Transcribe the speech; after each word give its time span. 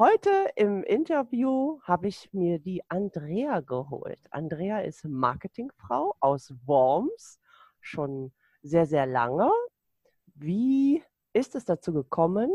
Heute 0.00 0.30
im 0.56 0.82
Interview 0.82 1.78
habe 1.82 2.08
ich 2.08 2.32
mir 2.32 2.58
die 2.58 2.82
Andrea 2.88 3.60
geholt. 3.60 4.18
Andrea 4.30 4.78
ist 4.78 5.04
Marketingfrau 5.04 6.16
aus 6.20 6.54
Worms, 6.64 7.38
schon 7.82 8.32
sehr, 8.62 8.86
sehr 8.86 9.04
lange. 9.04 9.50
Wie 10.34 11.02
ist 11.34 11.54
es 11.54 11.66
dazu 11.66 11.92
gekommen, 11.92 12.50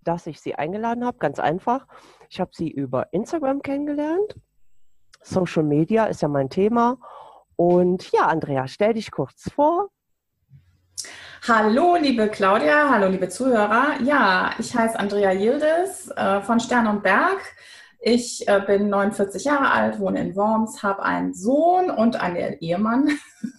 dass 0.00 0.26
ich 0.26 0.40
sie 0.40 0.54
eingeladen 0.54 1.04
habe? 1.04 1.18
Ganz 1.18 1.38
einfach. 1.38 1.86
Ich 2.30 2.40
habe 2.40 2.52
sie 2.54 2.70
über 2.70 3.12
Instagram 3.12 3.60
kennengelernt. 3.60 4.40
Social 5.20 5.64
Media 5.64 6.06
ist 6.06 6.22
ja 6.22 6.28
mein 6.28 6.48
Thema. 6.48 6.96
Und 7.54 8.10
ja, 8.12 8.28
Andrea, 8.28 8.66
stell 8.66 8.94
dich 8.94 9.10
kurz 9.10 9.52
vor. 9.52 9.90
Hallo, 11.48 11.96
liebe 11.96 12.28
Claudia, 12.28 12.88
hallo, 12.88 13.08
liebe 13.08 13.28
Zuhörer. 13.28 14.00
Ja, 14.04 14.52
ich 14.60 14.76
heiße 14.76 14.96
Andrea 14.96 15.32
Yildiz 15.32 16.08
äh, 16.14 16.40
von 16.40 16.60
Stern 16.60 16.86
und 16.86 17.02
Berg. 17.02 17.40
Ich 18.00 18.46
äh, 18.46 18.62
bin 18.64 18.88
49 18.88 19.42
Jahre 19.42 19.72
alt, 19.72 19.98
wohne 19.98 20.20
in 20.20 20.36
Worms, 20.36 20.84
habe 20.84 21.02
einen 21.02 21.34
Sohn 21.34 21.90
und 21.90 22.14
einen 22.14 22.58
Ehemann. 22.60 23.18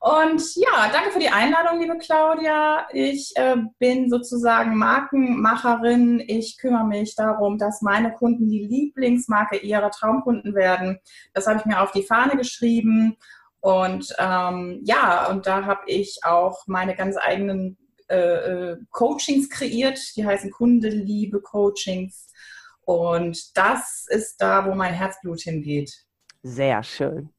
und 0.00 0.56
ja, 0.56 0.90
danke 0.92 1.12
für 1.12 1.20
die 1.20 1.28
Einladung, 1.28 1.78
liebe 1.78 1.98
Claudia. 1.98 2.88
Ich 2.92 3.36
äh, 3.36 3.54
bin 3.78 4.10
sozusagen 4.10 4.76
Markenmacherin. 4.76 6.18
Ich 6.18 6.58
kümmere 6.58 6.86
mich 6.86 7.14
darum, 7.14 7.58
dass 7.58 7.80
meine 7.80 8.12
Kunden 8.12 8.48
die 8.48 8.66
Lieblingsmarke 8.66 9.58
ihrer 9.58 9.92
Traumkunden 9.92 10.56
werden. 10.56 10.98
Das 11.32 11.46
habe 11.46 11.60
ich 11.60 11.64
mir 11.64 11.80
auf 11.80 11.92
die 11.92 12.02
Fahne 12.02 12.36
geschrieben 12.36 13.16
und 13.60 14.14
ähm, 14.18 14.80
ja, 14.84 15.28
und 15.28 15.46
da 15.46 15.64
habe 15.64 15.82
ich 15.86 16.20
auch 16.22 16.66
meine 16.66 16.94
ganz 16.94 17.16
eigenen 17.16 17.76
äh, 18.08 18.16
äh, 18.16 18.76
Coachings 18.90 19.50
kreiert, 19.50 19.98
die 20.16 20.24
heißen 20.24 20.50
Kundeliebe 20.50 21.40
Coachings. 21.40 22.28
Und 22.82 23.56
das 23.56 24.06
ist 24.08 24.36
da, 24.40 24.64
wo 24.64 24.74
mein 24.74 24.94
Herzblut 24.94 25.40
hingeht. 25.40 25.92
Sehr 26.42 26.84
schön. 26.84 27.30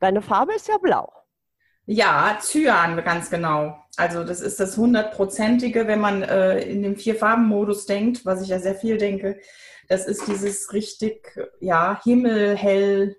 Deine 0.00 0.22
Farbe 0.22 0.54
ist 0.54 0.66
ja 0.66 0.78
blau. 0.78 1.12
Ja, 1.84 2.38
Cyan, 2.40 2.96
ganz 3.04 3.30
genau. 3.30 3.78
Also 3.96 4.24
das 4.24 4.40
ist 4.40 4.58
das 4.58 4.76
hundertprozentige, 4.76 5.86
wenn 5.86 6.00
man 6.00 6.24
äh, 6.24 6.58
in 6.58 6.82
dem 6.82 6.96
Vier-Farben-Modus 6.96 7.86
denkt, 7.86 8.26
was 8.26 8.42
ich 8.42 8.48
ja 8.48 8.58
sehr 8.58 8.74
viel 8.74 8.98
denke. 8.98 9.40
Das 9.88 10.06
ist 10.06 10.26
dieses 10.26 10.72
richtig, 10.72 11.38
ja, 11.60 12.00
himmelhell 12.02 13.16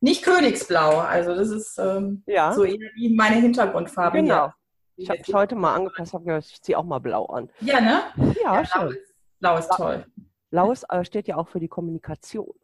nicht 0.00 0.22
Königsblau, 0.22 0.98
also 0.98 1.34
das 1.34 1.48
ist 1.48 1.78
ähm, 1.78 2.22
ja. 2.26 2.52
so 2.52 2.64
eher 2.64 2.90
wie 2.94 3.14
meine 3.14 3.36
Hintergrundfarbe. 3.36 4.18
Genau. 4.18 4.46
Hier. 4.46 4.54
Ich 4.96 5.10
habe 5.10 5.20
es 5.20 5.34
heute 5.34 5.54
mal 5.56 5.74
angepasst, 5.74 6.14
habe 6.14 6.24
gesagt, 6.24 6.46
ich 6.46 6.62
ziehe 6.62 6.78
auch 6.78 6.84
mal 6.84 6.98
blau 7.00 7.26
an. 7.26 7.50
Ja, 7.60 7.80
ne? 7.80 8.02
Ja, 8.42 8.54
ja 8.54 8.64
schön. 8.64 8.80
Blau 8.82 8.90
ist, 8.90 9.14
blau 9.40 9.58
ist 9.58 9.70
toll. 9.72 10.06
Blau 10.50 10.72
ist, 10.72 10.84
äh, 10.88 11.04
steht 11.04 11.28
ja 11.28 11.36
auch 11.36 11.48
für 11.48 11.60
die 11.60 11.68
Kommunikation. 11.68 12.54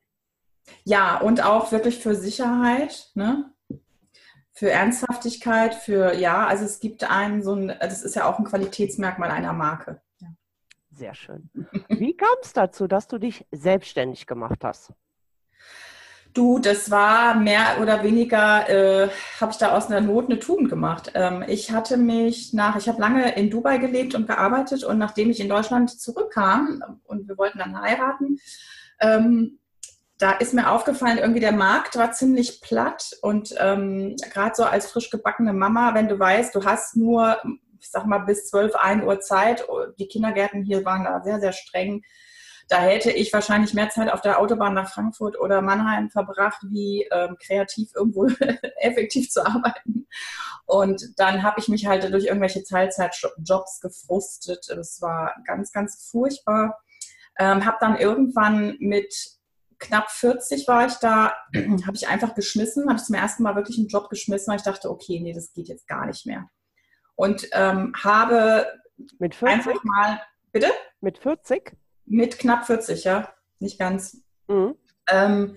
Ja, 0.84 1.18
und 1.18 1.44
auch 1.44 1.72
wirklich 1.72 1.98
für 1.98 2.14
Sicherheit, 2.14 3.10
ne? 3.14 3.52
Für 4.52 4.70
Ernsthaftigkeit, 4.70 5.74
für, 5.74 6.14
ja, 6.14 6.46
also 6.46 6.64
es 6.64 6.78
gibt 6.78 7.10
einen 7.10 7.42
so 7.42 7.54
ein, 7.54 7.68
das 7.80 8.02
ist 8.02 8.14
ja 8.14 8.26
auch 8.30 8.38
ein 8.38 8.44
Qualitätsmerkmal 8.44 9.30
einer 9.30 9.52
Marke. 9.52 10.00
Ja. 10.20 10.28
Sehr 10.90 11.14
schön. 11.14 11.50
Wie 11.88 12.16
kam 12.16 12.36
es 12.42 12.52
dazu, 12.52 12.86
dass 12.86 13.08
du 13.08 13.18
dich 13.18 13.46
selbstständig 13.50 14.26
gemacht 14.26 14.62
hast? 14.62 14.92
Du, 16.34 16.58
das 16.58 16.90
war 16.90 17.34
mehr 17.34 17.78
oder 17.80 18.02
weniger, 18.02 18.68
äh, 18.68 19.10
habe 19.38 19.52
ich 19.52 19.58
da 19.58 19.76
aus 19.76 19.88
einer 19.88 20.00
Not 20.00 20.30
eine 20.30 20.38
Tugend 20.38 20.70
gemacht. 20.70 21.10
Ähm, 21.14 21.44
ich 21.46 21.72
hatte 21.72 21.98
mich 21.98 22.54
nach, 22.54 22.76
ich 22.76 22.88
habe 22.88 23.00
lange 23.00 23.34
in 23.34 23.50
Dubai 23.50 23.76
gelebt 23.76 24.14
und 24.14 24.26
gearbeitet 24.26 24.82
und 24.82 24.96
nachdem 24.96 25.30
ich 25.30 25.40
in 25.40 25.50
Deutschland 25.50 25.90
zurückkam 25.90 26.82
und 27.04 27.28
wir 27.28 27.36
wollten 27.36 27.58
dann 27.58 27.80
heiraten, 27.80 28.38
ähm, 29.00 29.58
da 30.16 30.32
ist 30.32 30.54
mir 30.54 30.70
aufgefallen, 30.70 31.18
irgendwie 31.18 31.40
der 31.40 31.52
Markt 31.52 31.96
war 31.96 32.12
ziemlich 32.12 32.62
platt 32.62 33.10
und 33.20 33.54
ähm, 33.58 34.16
gerade 34.32 34.54
so 34.54 34.64
als 34.64 34.90
frisch 34.90 35.10
gebackene 35.10 35.52
Mama, 35.52 35.94
wenn 35.94 36.08
du 36.08 36.18
weißt, 36.18 36.54
du 36.54 36.64
hast 36.64 36.96
nur, 36.96 37.38
ich 37.80 37.90
sag 37.90 38.06
mal, 38.06 38.18
bis 38.18 38.48
12, 38.48 38.76
1 38.76 39.04
Uhr 39.04 39.20
Zeit, 39.20 39.66
die 39.98 40.06
Kindergärten 40.06 40.62
hier 40.62 40.84
waren 40.84 41.04
da 41.04 41.20
sehr, 41.22 41.40
sehr 41.40 41.52
streng, 41.52 42.02
da 42.68 42.80
hätte 42.80 43.10
ich 43.10 43.32
wahrscheinlich 43.32 43.74
mehr 43.74 43.90
Zeit 43.90 44.10
auf 44.10 44.20
der 44.20 44.38
Autobahn 44.38 44.74
nach 44.74 44.90
Frankfurt 44.90 45.38
oder 45.38 45.60
Mannheim 45.62 46.10
verbracht, 46.10 46.62
wie 46.68 47.08
ähm, 47.10 47.36
kreativ 47.44 47.90
irgendwo 47.94 48.26
effektiv 48.80 49.30
zu 49.30 49.44
arbeiten. 49.44 50.06
Und 50.66 51.02
dann 51.18 51.42
habe 51.42 51.60
ich 51.60 51.68
mich 51.68 51.86
halt 51.86 52.10
durch 52.12 52.24
irgendwelche 52.24 52.62
Teilzeitjobs 52.62 53.80
gefrustet. 53.80 54.68
Es 54.68 55.00
war 55.00 55.34
ganz, 55.44 55.72
ganz 55.72 56.08
furchtbar. 56.10 56.78
Ähm, 57.38 57.64
habe 57.64 57.78
dann 57.80 57.96
irgendwann 57.96 58.76
mit 58.78 59.14
knapp 59.78 60.10
40 60.10 60.68
war 60.68 60.86
ich 60.86 60.94
da, 60.94 61.34
habe 61.86 61.96
ich 61.96 62.08
einfach 62.08 62.34
geschmissen, 62.34 62.88
habe 62.88 62.98
ich 62.98 63.04
zum 63.04 63.16
ersten 63.16 63.42
Mal 63.42 63.56
wirklich 63.56 63.78
einen 63.78 63.88
Job 63.88 64.08
geschmissen, 64.08 64.50
weil 64.50 64.58
ich 64.58 64.64
dachte, 64.64 64.90
okay, 64.90 65.20
nee, 65.20 65.32
das 65.32 65.52
geht 65.52 65.68
jetzt 65.68 65.88
gar 65.88 66.06
nicht 66.06 66.24
mehr. 66.24 66.48
Und 67.16 67.48
ähm, 67.52 67.92
habe 68.02 68.66
mit 69.18 69.34
40? 69.34 69.66
einfach 69.66 69.84
mal, 69.84 70.22
bitte? 70.52 70.70
Mit 71.00 71.18
40? 71.18 71.76
Mit 72.06 72.38
knapp 72.38 72.66
40, 72.66 73.04
ja, 73.04 73.32
nicht 73.58 73.78
ganz. 73.78 74.22
Mhm. 74.48 74.74
Ähm, 75.08 75.56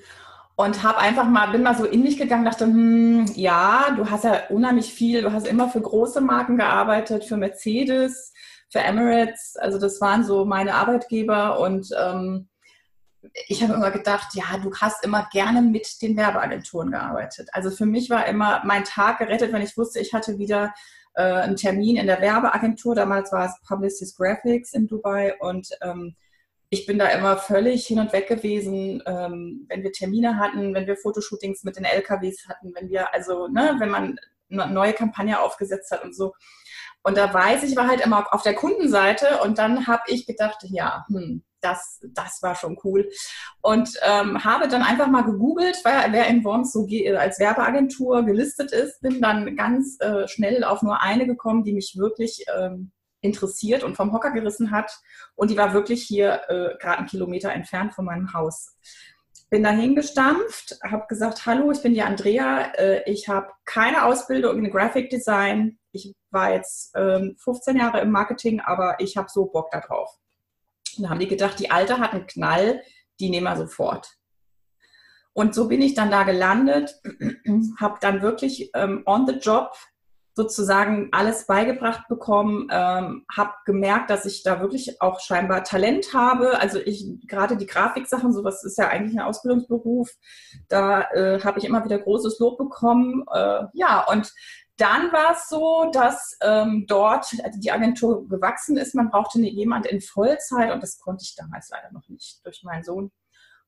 und 0.56 0.84
habe 0.84 1.00
einfach 1.00 1.28
mal, 1.28 1.48
bin 1.52 1.64
mal 1.64 1.76
so 1.76 1.86
in 1.86 2.02
mich 2.02 2.18
gegangen, 2.18 2.46
dachte, 2.46 2.66
hm, 2.66 3.26
ja, 3.36 3.94
du 3.96 4.10
hast 4.10 4.24
ja 4.24 4.48
unheimlich 4.50 4.94
viel, 4.94 5.22
du 5.22 5.34
hast 5.34 5.48
immer 5.48 5.70
für 5.70 5.82
große 5.82 6.22
Marken 6.22 6.58
gearbeitet, 6.58 7.26
für 7.26 7.36
Mercedes, 7.36 8.34
für 8.70 8.80
Emirates, 8.80 9.58
also 9.58 9.80
das 9.80 10.00
waren 10.00 10.24
so 10.24 10.46
meine 10.46 10.76
Arbeitgeber 10.76 11.60
und 11.60 11.90
ähm, 12.00 12.48
ich 13.48 13.64
habe 13.64 13.74
immer 13.74 13.92
gedacht, 13.92 14.34
ja, 14.34 14.58
du 14.62 14.74
hast 14.76 15.04
immer 15.04 15.28
gerne 15.32 15.62
mit 15.62 16.02
den 16.02 16.16
Werbeagenturen 16.16 16.92
gearbeitet. 16.92 17.50
Also 17.54 17.72
für 17.72 17.86
mich 17.86 18.10
war 18.10 18.28
immer 18.28 18.62
mein 18.66 18.84
Tag 18.84 19.18
gerettet, 19.20 19.52
wenn 19.52 19.62
ich 19.62 19.78
wusste, 19.78 20.00
ich 20.00 20.14
hatte 20.14 20.38
wieder 20.38 20.74
äh, 21.16 21.24
einen 21.24 21.56
Termin 21.56 21.98
in 21.98 22.08
der 22.08 22.22
Werbeagentur. 22.22 22.96
Damals 22.96 23.32
war 23.32 23.46
es 23.46 23.68
Publicis 23.68 24.16
Graphics 24.16 24.74
in 24.74 24.88
Dubai 24.88 25.36
und 25.40 25.68
ähm, 25.82 26.16
ich 26.75 26.86
bin 26.86 27.00
da 27.00 27.08
immer 27.08 27.38
völlig 27.38 27.88
hin 27.88 28.00
und 28.00 28.12
weg 28.12 28.28
gewesen, 28.28 29.02
ähm, 29.06 29.66
wenn 29.69 29.81
wir 29.81 29.94
Termine 29.94 30.38
hatten, 30.38 30.74
wenn 30.74 30.88
wir 30.88 30.97
Fotoshootings 30.97 31.63
mit 31.63 31.78
den 31.78 31.86
LKWs 31.86 32.50
hatten, 32.50 32.74
wenn 32.75 32.90
wir, 32.90 33.13
also, 33.13 33.47
ne, 33.47 33.78
wenn 33.80 33.90
man 33.90 34.18
eine 34.52 34.68
neue 34.68 34.91
Kampagne 34.91 35.40
aufgesetzt 35.40 35.91
hat 35.91 36.03
und 36.03 36.14
so. 36.14 36.34
Und 37.02 37.18
da 37.18 37.34
weiß 37.34 37.64
ich, 37.64 37.78
war 37.78 37.88
halt 37.88 38.02
immer 38.02 38.28
auf 38.34 38.41
der 38.41 38.56
Kundenseite 38.56 39.40
und 39.41 39.58
dann 39.58 39.88
habe 39.88 40.03
ich 40.08 40.25
gedacht, 40.25 40.58
ja, 40.64 41.06
hm, 41.08 41.44
das, 41.62 42.02
das 42.14 42.41
war 42.41 42.56
schon 42.56 42.78
cool. 42.84 43.09
Und 43.62 43.97
ähm, 44.03 44.44
habe 44.44 44.68
dann 44.68 44.84
einfach 44.84 45.08
mal 45.08 45.24
gegoogelt, 45.24 45.78
wer, 45.85 46.12
wer 46.12 46.28
in 46.28 46.44
Worms 46.44 46.74
so 46.74 46.85
als 47.18 47.40
Werbeagentur 47.40 48.24
gelistet 48.24 48.74
ist, 48.74 49.00
bin 49.02 49.22
dann 49.22 49.56
ganz 49.56 49.97
äh, 50.02 50.28
schnell 50.28 50.66
auf 50.66 50.81
nur 50.81 51.02
eine 51.02 51.25
gekommen, 51.25 51.64
die 51.64 51.74
mich 51.74 51.96
wirklich 51.97 52.44
ähm, 52.53 52.91
interessiert 53.25 53.84
und 53.84 53.96
vom 53.96 54.13
Hocker 54.13 54.31
gerissen 54.31 54.72
hat. 54.72 54.91
Und 55.36 55.52
die 55.52 55.58
war 55.58 55.74
wirklich 55.74 56.03
hier 56.03 56.41
äh, 56.47 56.78
gerade 56.80 57.00
einen 57.00 57.08
Kilometer 57.08 57.52
entfernt 57.52 57.94
von 57.94 58.06
meinem 58.06 58.34
Haus. 58.34 58.75
Bin 59.50 59.63
da 59.63 59.69
hingestampft, 59.69 60.80
habe 60.84 61.06
gesagt, 61.08 61.46
hallo, 61.46 61.72
ich 61.72 61.81
bin 61.81 61.94
die 61.94 62.02
Andrea, 62.02 62.72
äh, 62.75 63.12
ich 63.12 63.28
habe 63.28 63.52
keine 63.66 64.06
Ausbildung 64.06 64.58
in 64.58 64.72
Graphic 64.72 65.09
Design. 65.09 65.78
Ich 65.91 66.14
war 66.31 66.53
jetzt 66.53 66.96
äh, 66.96 67.34
15 67.38 67.78
Jahre 67.78 68.02
im 68.02 68.12
Marketing, 68.12 68.62
aber 68.62 68.96
ich 69.00 69.18
habe 69.18 69.28
so 69.30 69.46
Bock 69.46 69.69
darauf. 69.72 70.09
Da 70.97 71.09
haben 71.09 71.19
die 71.19 71.28
gedacht, 71.28 71.59
die 71.59 71.72
Alte 71.72 72.00
hat 72.00 72.14
einen 72.14 72.28
Knall, 72.28 72.81
die 73.19 73.30
nehmen 73.30 73.46
wir 73.46 73.58
sofort. 73.58 74.18
Und 75.34 75.53
so 75.53 75.68
bin 75.68 75.81
ich 75.81 75.94
dann 75.94 76.12
da 76.12 76.24
gelandet, 76.24 77.02
habe 77.80 77.97
dann 78.00 78.22
wirklich 78.22 78.72
ähm, 78.74 79.03
on 79.06 79.28
the 79.28 79.34
job 79.34 79.72
sozusagen 80.35 81.07
alles 81.13 81.47
beigebracht 81.47 82.09
bekommen, 82.09 82.68
ähm, 82.69 83.25
habe 83.34 83.53
gemerkt, 83.66 84.09
dass 84.09 84.25
ich 84.25 84.44
da 84.44 84.59
wirklich 84.59 85.01
auch 85.01 85.22
scheinbar 85.22 85.63
Talent 85.63 86.13
habe. 86.13 86.59
Also 86.59 86.79
ich 86.79 87.06
gerade 87.26 87.55
die 87.55 87.66
Grafiksachen, 87.66 88.34
sowas 88.34 88.64
ist 88.66 88.78
ja 88.78 88.90
eigentlich 88.90 89.17
ein 89.17 89.26
Ausbildungsberuf, 89.26 90.11
da 90.67 91.03
äh, 91.11 91.40
habe 91.41 91.59
ich 91.59 91.66
immer 91.66 91.85
wieder 91.85 91.97
großes 91.99 92.37
Lob 92.40 92.58
bekommen. 92.58 93.23
Äh, 93.34 93.64
ja, 93.73 94.05
und 94.11 94.34
dann 94.76 95.14
war 95.14 95.32
es 95.32 95.47
so, 95.47 95.90
dass 95.93 96.38
ähm, 96.41 96.84
dort 96.85 97.28
die 97.55 97.72
Agentur 97.72 98.28
gewachsen 98.28 98.76
ist. 98.76 98.93
Man 98.93 99.09
brauchte 99.09 99.40
jemand 99.40 99.85
in 99.85 100.02
Vollzeit 100.02 100.73
und 100.73 100.84
das 100.84 100.99
konnte 100.99 101.23
ich 101.23 101.35
damals 101.35 101.70
leider 101.70 101.93
noch 101.93 102.09
nicht 102.09 102.46
durch 102.46 102.61
meinen 102.64 102.84
Sohn. 102.84 103.09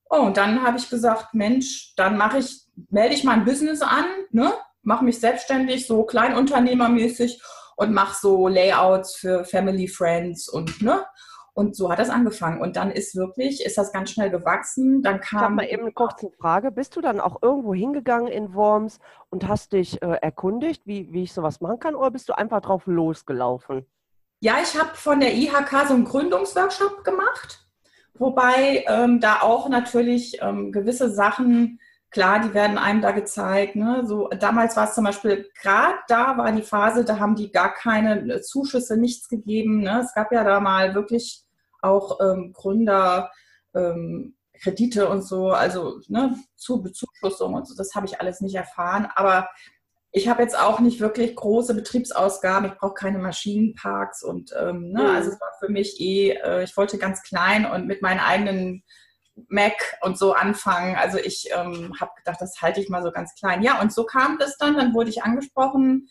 Oh, 0.10 0.20
und 0.20 0.36
dann 0.36 0.64
habe 0.64 0.78
ich 0.78 0.90
gesagt, 0.90 1.34
Mensch, 1.34 1.94
dann 1.96 2.18
mache 2.18 2.40
ich, 2.40 2.66
melde 2.90 3.16
ich 3.16 3.24
mal 3.24 3.34
ein 3.34 3.46
Business 3.46 3.82
an, 3.82 4.06
ne? 4.32 4.54
Mache 4.88 5.04
mich 5.04 5.20
selbstständig, 5.20 5.86
so 5.86 6.04
kleinunternehmermäßig 6.06 7.42
und 7.76 7.94
mache 7.94 8.18
so 8.20 8.48
Layouts 8.48 9.18
für 9.18 9.44
Family, 9.44 9.88
Friends 9.88 10.48
und 10.48 10.82
ne. 10.82 11.06
Und 11.54 11.76
so 11.76 11.92
hat 11.92 11.98
das 11.98 12.10
angefangen. 12.10 12.62
Und 12.62 12.76
dann 12.76 12.92
ist 12.92 13.16
wirklich, 13.16 13.66
ist 13.66 13.78
das 13.80 13.92
ganz 13.92 14.12
schnell 14.12 14.30
gewachsen. 14.30 15.02
Dann 15.02 15.20
kam. 15.20 15.40
Ich 15.40 15.44
habe 15.44 15.56
mal 15.56 15.66
eben 15.66 15.82
eine 15.82 15.92
kurze 15.92 16.30
Frage. 16.40 16.72
Bist 16.72 16.96
du 16.96 17.02
dann 17.02 17.20
auch 17.20 17.42
irgendwo 17.42 17.74
hingegangen 17.74 18.28
in 18.28 18.54
Worms 18.54 19.00
und 19.30 19.48
hast 19.48 19.74
dich 19.74 20.02
äh, 20.04 20.20
erkundigt, 20.22 20.84
wie, 20.86 21.12
wie 21.12 21.24
ich 21.24 21.34
sowas 21.34 21.60
machen 21.60 21.80
kann, 21.80 21.96
oder 21.96 22.12
bist 22.12 22.30
du 22.30 22.38
einfach 22.38 22.62
drauf 22.62 22.84
losgelaufen? 22.86 23.86
Ja, 24.40 24.58
ich 24.62 24.80
habe 24.80 24.92
von 24.94 25.20
der 25.20 25.34
IHK 25.34 25.88
so 25.88 25.96
einen 25.96 26.06
Gründungsworkshop 26.06 27.04
gemacht, 27.04 27.68
wobei 28.14 28.86
ähm, 28.88 29.20
da 29.20 29.42
auch 29.42 29.68
natürlich 29.68 30.38
ähm, 30.42 30.72
gewisse 30.72 31.10
Sachen, 31.10 31.80
klar, 32.12 32.40
die 32.40 32.54
werden 32.54 32.78
einem 32.78 33.02
da 33.02 33.12
gezeigt. 33.12 33.76
Ne? 33.76 34.04
So, 34.06 34.30
damals 34.30 34.76
war 34.76 34.88
es 34.88 34.96
zum 34.96 35.04
Beispiel, 35.04 35.50
gerade 35.62 35.96
da 36.08 36.38
war 36.38 36.52
die 36.52 36.62
Phase, 36.62 37.06
da 37.06 37.20
haben 37.20 37.36
die 37.36 37.52
gar 37.52 37.74
keine 37.74 38.36
äh, 38.36 38.42
Zuschüsse, 38.42 38.98
nichts 38.98 39.28
gegeben. 39.28 39.82
Ne? 39.82 40.02
Es 40.04 40.14
gab 40.14 40.32
ja 40.32 40.44
da 40.44 40.60
mal 40.60 40.96
wirklich 40.96 41.44
auch 41.82 42.20
ähm, 42.22 42.54
Gründer, 42.54 43.32
ähm, 43.76 44.36
Kredite 44.62 45.08
und 45.08 45.22
so, 45.22 45.50
also 45.50 46.00
ne, 46.08 46.36
zur 46.56 46.82
Bezuschussung 46.82 47.54
und 47.54 47.68
so, 47.68 47.76
das 47.76 47.94
habe 47.94 48.08
ich 48.08 48.20
alles 48.20 48.42
nicht 48.42 48.56
erfahren. 48.56 49.08
Aber 49.16 49.50
ich 50.12 50.28
habe 50.28 50.42
jetzt 50.42 50.58
auch 50.58 50.80
nicht 50.80 51.00
wirklich 51.00 51.36
große 51.36 51.76
Betriebsausgaben. 51.76 52.72
Ich 52.72 52.78
brauche 52.78 52.96
keine 52.96 53.20
Maschinenparks 53.20 54.24
und 54.24 54.52
ähm, 54.60 54.92
ne, 54.92 55.04
mhm. 55.04 55.10
also 55.10 55.30
es 55.32 55.40
war 55.40 55.52
für 55.60 55.70
mich 55.70 56.00
eh, 56.00 56.32
äh, 56.44 56.64
ich 56.64 56.76
wollte 56.76 56.98
ganz 56.98 57.22
klein 57.22 57.66
und 57.66 57.86
mit 57.86 58.02
meinen 58.02 58.20
eigenen 58.20 58.84
Mac 59.48 59.98
und 60.02 60.18
so 60.18 60.34
anfangen. 60.34 60.96
Also 60.96 61.18
ich 61.18 61.50
ähm, 61.56 61.94
habe 62.00 62.12
gedacht, 62.18 62.42
das 62.42 62.62
halte 62.62 62.82
ich 62.82 62.90
mal 62.90 63.04
so 63.04 63.12
ganz 63.12 63.36
klein. 63.36 63.62
Ja, 63.62 63.82
und 63.82 63.94
so 63.94 64.04
kam 64.04 64.38
das 64.40 64.58
dann. 64.58 64.76
Dann 64.76 64.94
wurde 64.94 65.10
ich 65.10 65.24
angesprochen 65.24 66.10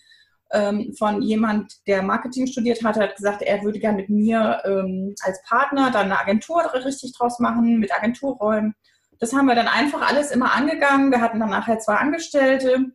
ähm, 0.52 0.94
von 0.96 1.23
jemand, 1.23 1.87
der 1.87 2.02
Marketing 2.02 2.46
studiert 2.46 2.84
hatte, 2.84 3.00
hat 3.00 3.17
gesagt, 3.17 3.43
er 3.43 3.62
würde 3.62 3.78
gerne 3.78 3.99
mit 3.99 4.08
mir 4.08 4.62
ähm, 4.64 5.14
als 5.23 5.43
Partner 5.43 5.90
dann 5.90 6.06
eine 6.06 6.20
Agentur 6.20 6.73
richtig 6.73 7.14
draus 7.17 7.38
machen, 7.40 7.78
mit 7.78 7.93
Agenturräumen. 7.93 8.75
Das 9.19 9.32
haben 9.32 9.46
wir 9.46 9.55
dann 9.55 9.69
einfach 9.69 10.06
alles 10.06 10.31
immer 10.31 10.55
angegangen. 10.55 11.11
Wir 11.11 11.20
hatten 11.20 11.40
dann 11.40 11.50
nachher 11.50 11.78
zwei 11.78 11.94
Angestellte 11.94 12.87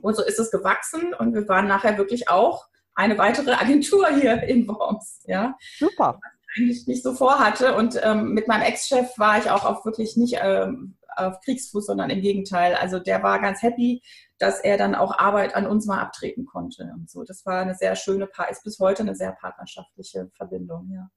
und 0.00 0.16
so 0.16 0.24
ist 0.24 0.38
es 0.38 0.50
gewachsen 0.50 1.12
und 1.14 1.34
wir 1.34 1.48
waren 1.48 1.66
nachher 1.66 1.98
wirklich 1.98 2.28
auch 2.28 2.66
eine 2.94 3.18
weitere 3.18 3.52
Agentur 3.52 4.08
hier 4.08 4.42
in 4.44 4.66
Worms. 4.68 5.22
Ja. 5.26 5.56
Super. 5.78 6.20
Eigentlich 6.56 6.86
nicht 6.86 7.02
so 7.02 7.14
vorhatte. 7.14 7.76
Und 7.76 8.00
ähm, 8.02 8.32
mit 8.32 8.48
meinem 8.48 8.62
Ex-Chef 8.62 9.16
war 9.18 9.38
ich 9.38 9.50
auch 9.50 9.64
auf 9.64 9.84
wirklich 9.84 10.16
nicht 10.16 10.38
ähm, 10.42 10.96
auf 11.16 11.40
Kriegsfuß, 11.40 11.86
sondern 11.86 12.10
im 12.10 12.20
Gegenteil. 12.20 12.74
Also 12.74 12.98
der 12.98 13.22
war 13.22 13.40
ganz 13.40 13.62
happy, 13.62 14.02
dass 14.38 14.60
er 14.60 14.76
dann 14.76 14.94
auch 14.94 15.18
Arbeit 15.18 15.54
an 15.54 15.66
uns 15.66 15.86
mal 15.86 16.00
abtreten 16.00 16.46
konnte 16.46 16.90
und 16.94 17.10
so. 17.10 17.24
Das 17.24 17.44
war 17.46 17.60
eine 17.60 17.74
sehr 17.74 17.94
schöne, 17.94 18.28
ist 18.50 18.64
bis 18.64 18.78
heute 18.78 19.02
eine 19.02 19.14
sehr 19.14 19.32
partnerschaftliche 19.32 20.30
Verbindung, 20.36 20.90
ja. 20.92 21.10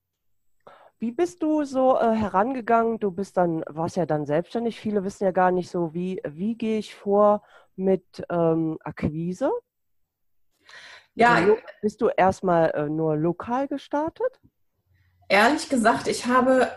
Wie 1.00 1.12
bist 1.12 1.44
du 1.44 1.66
so 1.66 1.98
äh, 1.98 2.16
herangegangen? 2.16 2.98
Du 2.98 3.12
bist 3.12 3.36
dann, 3.36 3.66
warst 3.68 3.98
ja 3.98 4.06
dann 4.06 4.26
selbstständig. 4.26 4.80
Viele 4.80 5.04
wissen 5.04 5.26
ja 5.26 5.32
gar 5.32 5.52
nicht 5.52 5.70
so, 5.70 5.94
wie, 5.94 6.22
wie 6.26 6.56
gehe 6.56 6.80
ich 6.80 6.96
vor 6.96 7.44
mit 7.76 8.24
ähm, 8.30 8.78
Akquise? 8.86 9.52
Ja. 11.16 11.34
Also, 11.34 11.58
bist 11.82 12.00
du 12.00 12.08
erstmal 12.08 12.70
äh, 12.72 12.90
nur 12.90 13.18
lokal 13.18 13.68
gestartet? 13.68 14.40
Ehrlich 15.30 15.70
gesagt, 15.70 16.08
ich 16.08 16.26
habe 16.26 16.72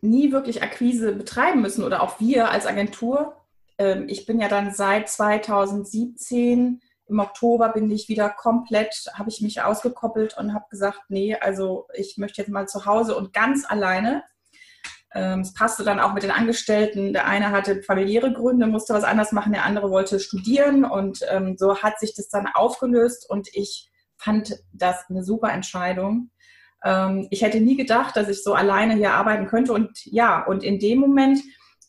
nie 0.00 0.32
wirklich 0.32 0.62
Akquise 0.62 1.12
betreiben 1.12 1.60
müssen 1.60 1.84
oder 1.84 2.02
auch 2.02 2.20
wir 2.20 2.50
als 2.50 2.66
Agentur. 2.66 3.36
Ähm, 3.78 4.06
ich 4.08 4.26
bin 4.26 4.40
ja 4.40 4.48
dann 4.48 4.72
seit 4.72 5.08
2017 5.08 6.80
im 7.10 7.18
Oktober 7.18 7.70
bin 7.70 7.90
ich 7.90 8.08
wieder 8.08 8.30
komplett, 8.30 9.10
habe 9.14 9.28
ich 9.28 9.40
mich 9.40 9.60
ausgekoppelt 9.62 10.38
und 10.38 10.54
habe 10.54 10.66
gesagt, 10.70 11.00
nee, 11.08 11.34
also 11.34 11.88
ich 11.94 12.16
möchte 12.18 12.40
jetzt 12.40 12.50
mal 12.50 12.68
zu 12.68 12.86
Hause 12.86 13.16
und 13.16 13.32
ganz 13.32 13.68
alleine. 13.68 14.22
Ähm, 15.12 15.40
es 15.40 15.52
passte 15.52 15.82
dann 15.82 15.98
auch 15.98 16.14
mit 16.14 16.22
den 16.22 16.30
Angestellten. 16.30 17.12
Der 17.12 17.26
eine 17.26 17.50
hatte 17.50 17.82
familiäre 17.82 18.32
Gründe, 18.32 18.68
musste 18.68 18.94
was 18.94 19.02
anderes 19.02 19.32
machen, 19.32 19.52
der 19.52 19.64
andere 19.64 19.90
wollte 19.90 20.20
studieren 20.20 20.84
und 20.84 21.20
ähm, 21.28 21.56
so 21.58 21.78
hat 21.78 21.98
sich 21.98 22.14
das 22.14 22.28
dann 22.28 22.46
aufgelöst 22.46 23.28
und 23.28 23.48
ich 23.52 23.90
fand 24.16 24.60
das 24.72 25.06
eine 25.08 25.24
super 25.24 25.50
Entscheidung. 25.52 26.30
Ähm, 26.84 27.28
ich 27.30 27.42
hätte 27.42 27.60
nie 27.60 27.76
gedacht, 27.76 28.16
dass 28.16 28.28
ich 28.28 28.42
so 28.42 28.54
alleine 28.54 28.94
hier 28.94 29.12
arbeiten 29.12 29.46
könnte 29.46 29.72
und 29.72 30.04
ja, 30.06 30.44
und 30.44 30.62
in 30.62 30.78
dem 30.78 30.98
Moment 30.98 31.40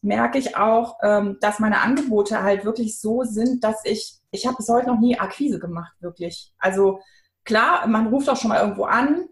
merke 0.02 0.38
ich 0.38 0.58
auch, 0.58 0.98
ähm, 1.04 1.38
dass 1.42 1.60
meine 1.60 1.82
Angebote 1.82 2.42
halt 2.42 2.66
wirklich 2.66 3.00
so 3.00 3.24
sind, 3.24 3.64
dass 3.64 3.86
ich, 3.86 4.16
ich 4.32 4.46
habe 4.48 4.58
bis 4.58 4.70
heute 4.70 4.88
noch 4.88 5.00
nie 5.00 5.20
Akquise 5.20 5.60
gemacht, 5.60 5.94
wirklich. 6.00 6.52
Also 6.58 7.00
klar, 7.46 7.88
man 7.88 8.08
ruft 8.08 8.30
auch 8.30 8.38
schon 8.38 8.50
mal 8.50 8.62
irgendwo 8.62 8.86
an. 8.86 9.26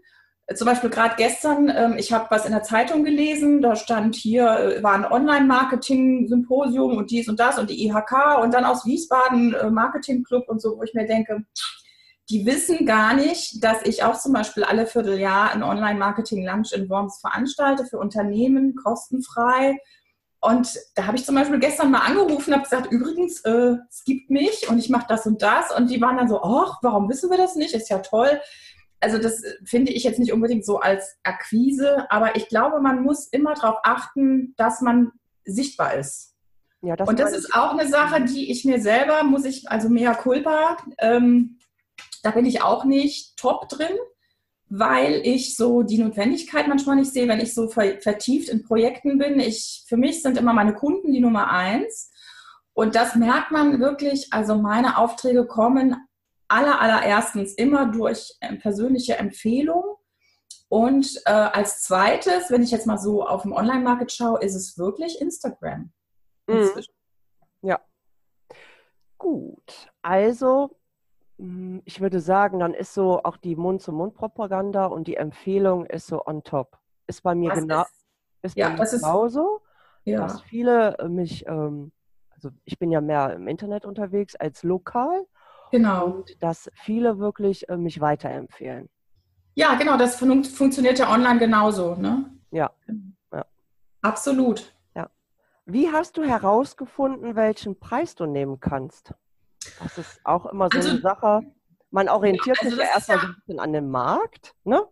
Zum 0.54 0.66
Beispiel 0.66 0.90
gerade 0.90 1.14
gestern, 1.16 1.68
ähm, 1.68 1.94
ich 1.96 2.12
habe 2.12 2.26
was 2.30 2.44
in 2.44 2.52
der 2.52 2.62
Zeitung 2.62 3.04
gelesen, 3.04 3.62
da 3.62 3.76
stand 3.76 4.16
hier, 4.16 4.48
äh, 4.48 4.82
war 4.82 4.94
ein 4.94 5.04
Online-Marketing-Symposium 5.04 6.96
und 6.96 7.10
dies 7.10 7.28
und 7.28 7.38
das 7.38 7.58
und 7.58 7.70
die 7.70 7.86
IHK 7.86 8.40
und 8.42 8.52
dann 8.52 8.64
aus 8.64 8.84
Wiesbaden 8.84 9.54
äh, 9.54 9.70
Marketing-Club 9.70 10.48
und 10.48 10.60
so, 10.60 10.76
wo 10.76 10.82
ich 10.82 10.94
mir 10.94 11.06
denke, 11.06 11.44
die 12.30 12.46
wissen 12.46 12.86
gar 12.86 13.14
nicht, 13.14 13.62
dass 13.62 13.82
ich 13.84 14.02
auch 14.04 14.18
zum 14.18 14.32
Beispiel 14.32 14.64
alle 14.64 14.86
Vierteljahr 14.86 15.52
ein 15.52 15.62
Online-Marketing-Lunch 15.62 16.72
in 16.72 16.88
Worms 16.88 17.20
veranstalte 17.20 17.84
für 17.84 17.98
Unternehmen, 17.98 18.76
kostenfrei 18.76 19.76
und 20.40 20.78
da 20.94 21.06
habe 21.06 21.18
ich 21.18 21.26
zum 21.26 21.34
Beispiel 21.34 21.58
gestern 21.58 21.90
mal 21.90 22.00
angerufen 22.00 22.48
und 22.48 22.54
habe 22.54 22.62
gesagt, 22.62 22.90
übrigens, 22.90 23.40
äh, 23.42 23.76
es 23.90 24.04
gibt 24.04 24.30
mich 24.30 24.68
und 24.70 24.78
ich 24.78 24.88
mache 24.88 25.06
das 25.06 25.26
und 25.26 25.42
das. 25.42 25.74
Und 25.74 25.90
die 25.90 26.00
waren 26.00 26.16
dann 26.16 26.28
so, 26.28 26.42
ach, 26.42 26.78
warum 26.82 27.10
wissen 27.10 27.30
wir 27.30 27.36
das 27.36 27.56
nicht? 27.56 27.74
Ist 27.74 27.90
ja 27.90 27.98
toll. 27.98 28.40
Also 29.00 29.18
das 29.18 29.42
finde 29.64 29.92
ich 29.92 30.04
jetzt 30.04 30.18
nicht 30.18 30.32
unbedingt 30.32 30.64
so 30.64 30.78
als 30.78 31.18
Akquise, 31.22 32.10
aber 32.10 32.36
ich 32.36 32.48
glaube, 32.48 32.80
man 32.80 33.02
muss 33.02 33.26
immer 33.26 33.54
darauf 33.54 33.78
achten, 33.82 34.54
dass 34.56 34.80
man 34.80 35.12
sichtbar 35.44 35.94
ist. 35.94 36.34
Ja, 36.82 36.96
das 36.96 37.08
und 37.08 37.18
das 37.18 37.32
ist 37.32 37.54
auch 37.54 37.72
eine 37.72 37.88
Sache, 37.88 38.24
die 38.24 38.50
ich 38.50 38.64
mir 38.64 38.80
selber, 38.80 39.22
muss 39.22 39.44
ich, 39.44 39.70
also 39.70 39.90
mehr 39.90 40.14
culpa, 40.14 40.78
ähm, 40.98 41.58
da 42.22 42.30
bin 42.30 42.46
ich 42.46 42.62
auch 42.62 42.84
nicht 42.84 43.36
top 43.36 43.68
drin 43.68 43.96
weil 44.70 45.20
ich 45.26 45.56
so 45.56 45.82
die 45.82 45.98
Notwendigkeit 45.98 46.68
manchmal 46.68 46.94
nicht 46.96 47.12
sehe, 47.12 47.26
wenn 47.26 47.40
ich 47.40 47.54
so 47.54 47.68
vertieft 47.68 48.48
in 48.48 48.62
Projekten 48.62 49.18
bin. 49.18 49.40
Ich, 49.40 49.84
für 49.88 49.96
mich 49.96 50.22
sind 50.22 50.38
immer 50.38 50.52
meine 50.52 50.74
Kunden 50.74 51.12
die 51.12 51.20
Nummer 51.20 51.50
eins. 51.50 52.12
Und 52.72 52.94
das 52.94 53.16
merkt 53.16 53.50
man 53.50 53.80
wirklich. 53.80 54.32
Also 54.32 54.54
meine 54.54 54.96
Aufträge 54.96 55.44
kommen 55.44 55.96
aller, 56.46 56.80
allererstens 56.80 57.54
immer 57.54 57.86
durch 57.90 58.32
äh, 58.40 58.54
persönliche 58.56 59.16
Empfehlung. 59.16 59.96
Und 60.68 61.20
äh, 61.26 61.32
als 61.32 61.82
zweites, 61.82 62.48
wenn 62.50 62.62
ich 62.62 62.70
jetzt 62.70 62.86
mal 62.86 62.98
so 62.98 63.26
auf 63.26 63.42
dem 63.42 63.52
Online-Market 63.52 64.12
schaue, 64.12 64.40
ist 64.40 64.54
es 64.54 64.78
wirklich 64.78 65.20
Instagram. 65.20 65.92
Mhm. 66.46 66.70
Ja. 67.62 67.80
Gut. 69.18 69.90
Also 70.00 70.79
ich 71.84 72.00
würde 72.00 72.20
sagen, 72.20 72.58
dann 72.58 72.74
ist 72.74 72.92
so 72.92 73.22
auch 73.22 73.36
die 73.36 73.56
Mund-zu-Mund-Propaganda 73.56 74.86
und 74.86 75.06
die 75.06 75.16
Empfehlung 75.16 75.86
ist 75.86 76.06
so 76.06 76.24
on 76.26 76.42
top. 76.42 76.78
Ist 77.06 77.22
bei 77.22 77.34
mir, 77.34 77.52
genau, 77.52 77.82
ist, 77.82 78.06
ist 78.42 78.56
ja, 78.56 78.68
bei 78.68 78.84
mir 78.84 78.90
genauso, 78.90 79.62
ist, 80.04 80.12
ja. 80.12 80.20
dass 80.20 80.42
viele 80.42 80.98
äh, 80.98 81.08
mich, 81.08 81.46
ähm, 81.46 81.92
also 82.30 82.50
ich 82.64 82.78
bin 82.78 82.90
ja 82.90 83.00
mehr 83.00 83.32
im 83.32 83.48
Internet 83.48 83.86
unterwegs 83.86 84.36
als 84.36 84.62
lokal. 84.62 85.26
Genau. 85.70 86.06
Und 86.06 86.42
dass 86.42 86.70
viele 86.74 87.18
wirklich 87.18 87.68
äh, 87.68 87.76
mich 87.76 88.00
weiterempfehlen. 88.00 88.90
Ja, 89.54 89.74
genau, 89.74 89.96
das 89.96 90.16
fun 90.16 90.44
funktioniert 90.44 90.98
ja 90.98 91.10
online 91.10 91.38
genauso, 91.38 91.94
ne? 91.94 92.30
Ja. 92.50 92.70
ja. 93.32 93.44
Absolut. 94.02 94.74
Ja. 94.94 95.08
Wie 95.64 95.90
hast 95.90 96.16
du 96.16 96.24
herausgefunden, 96.24 97.34
welchen 97.34 97.78
Preis 97.78 98.14
du 98.14 98.26
nehmen 98.26 98.60
kannst? 98.60 99.14
Das 99.82 99.98
ist 99.98 100.20
auch 100.24 100.46
immer 100.46 100.68
so 100.72 100.78
also, 100.78 100.90
eine 100.90 101.00
Sache. 101.00 101.40
Man 101.90 102.08
orientiert 102.08 102.56
ja, 102.58 102.62
also 102.62 102.76
sich 102.76 102.84
ja 102.84 102.92
erstmal 102.92 103.16
ja, 103.18 103.22
so 103.22 103.28
ein 103.28 103.34
bisschen 103.34 103.60
an 103.60 103.72
dem 103.72 103.90
Markt, 103.90 104.54
ne? 104.64 104.82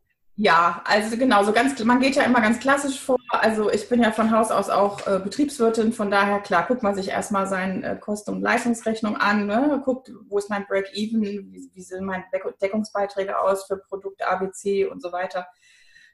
Ja, 0.40 0.82
also 0.84 1.16
genau, 1.16 1.42
so 1.42 1.52
ganz, 1.52 1.82
man 1.82 1.98
geht 1.98 2.14
ja 2.14 2.22
immer 2.22 2.40
ganz 2.40 2.60
klassisch 2.60 3.00
vor. 3.00 3.18
Also 3.30 3.72
ich 3.72 3.88
bin 3.88 4.00
ja 4.00 4.12
von 4.12 4.30
Haus 4.30 4.52
aus 4.52 4.70
auch 4.70 5.04
äh, 5.08 5.18
Betriebswirtin, 5.18 5.92
von 5.92 6.12
daher 6.12 6.38
klar, 6.38 6.64
guckt 6.68 6.84
man 6.84 6.94
sich 6.94 7.08
erstmal 7.08 7.48
seine 7.48 7.84
äh, 7.84 7.96
Kosten- 7.96 8.30
und 8.30 8.42
Leistungsrechnung 8.42 9.16
an, 9.16 9.46
ne? 9.46 9.82
guckt, 9.84 10.12
wo 10.28 10.38
ist 10.38 10.48
mein 10.48 10.64
Break-Even, 10.68 11.22
wie, 11.22 11.70
wie 11.74 11.82
sehen 11.82 12.04
meine 12.04 12.22
Deckungsbeiträge 12.62 13.36
aus 13.36 13.64
für 13.64 13.78
Produkt 13.78 14.22
ABC 14.24 14.86
und 14.86 15.02
so 15.02 15.10
weiter. 15.10 15.48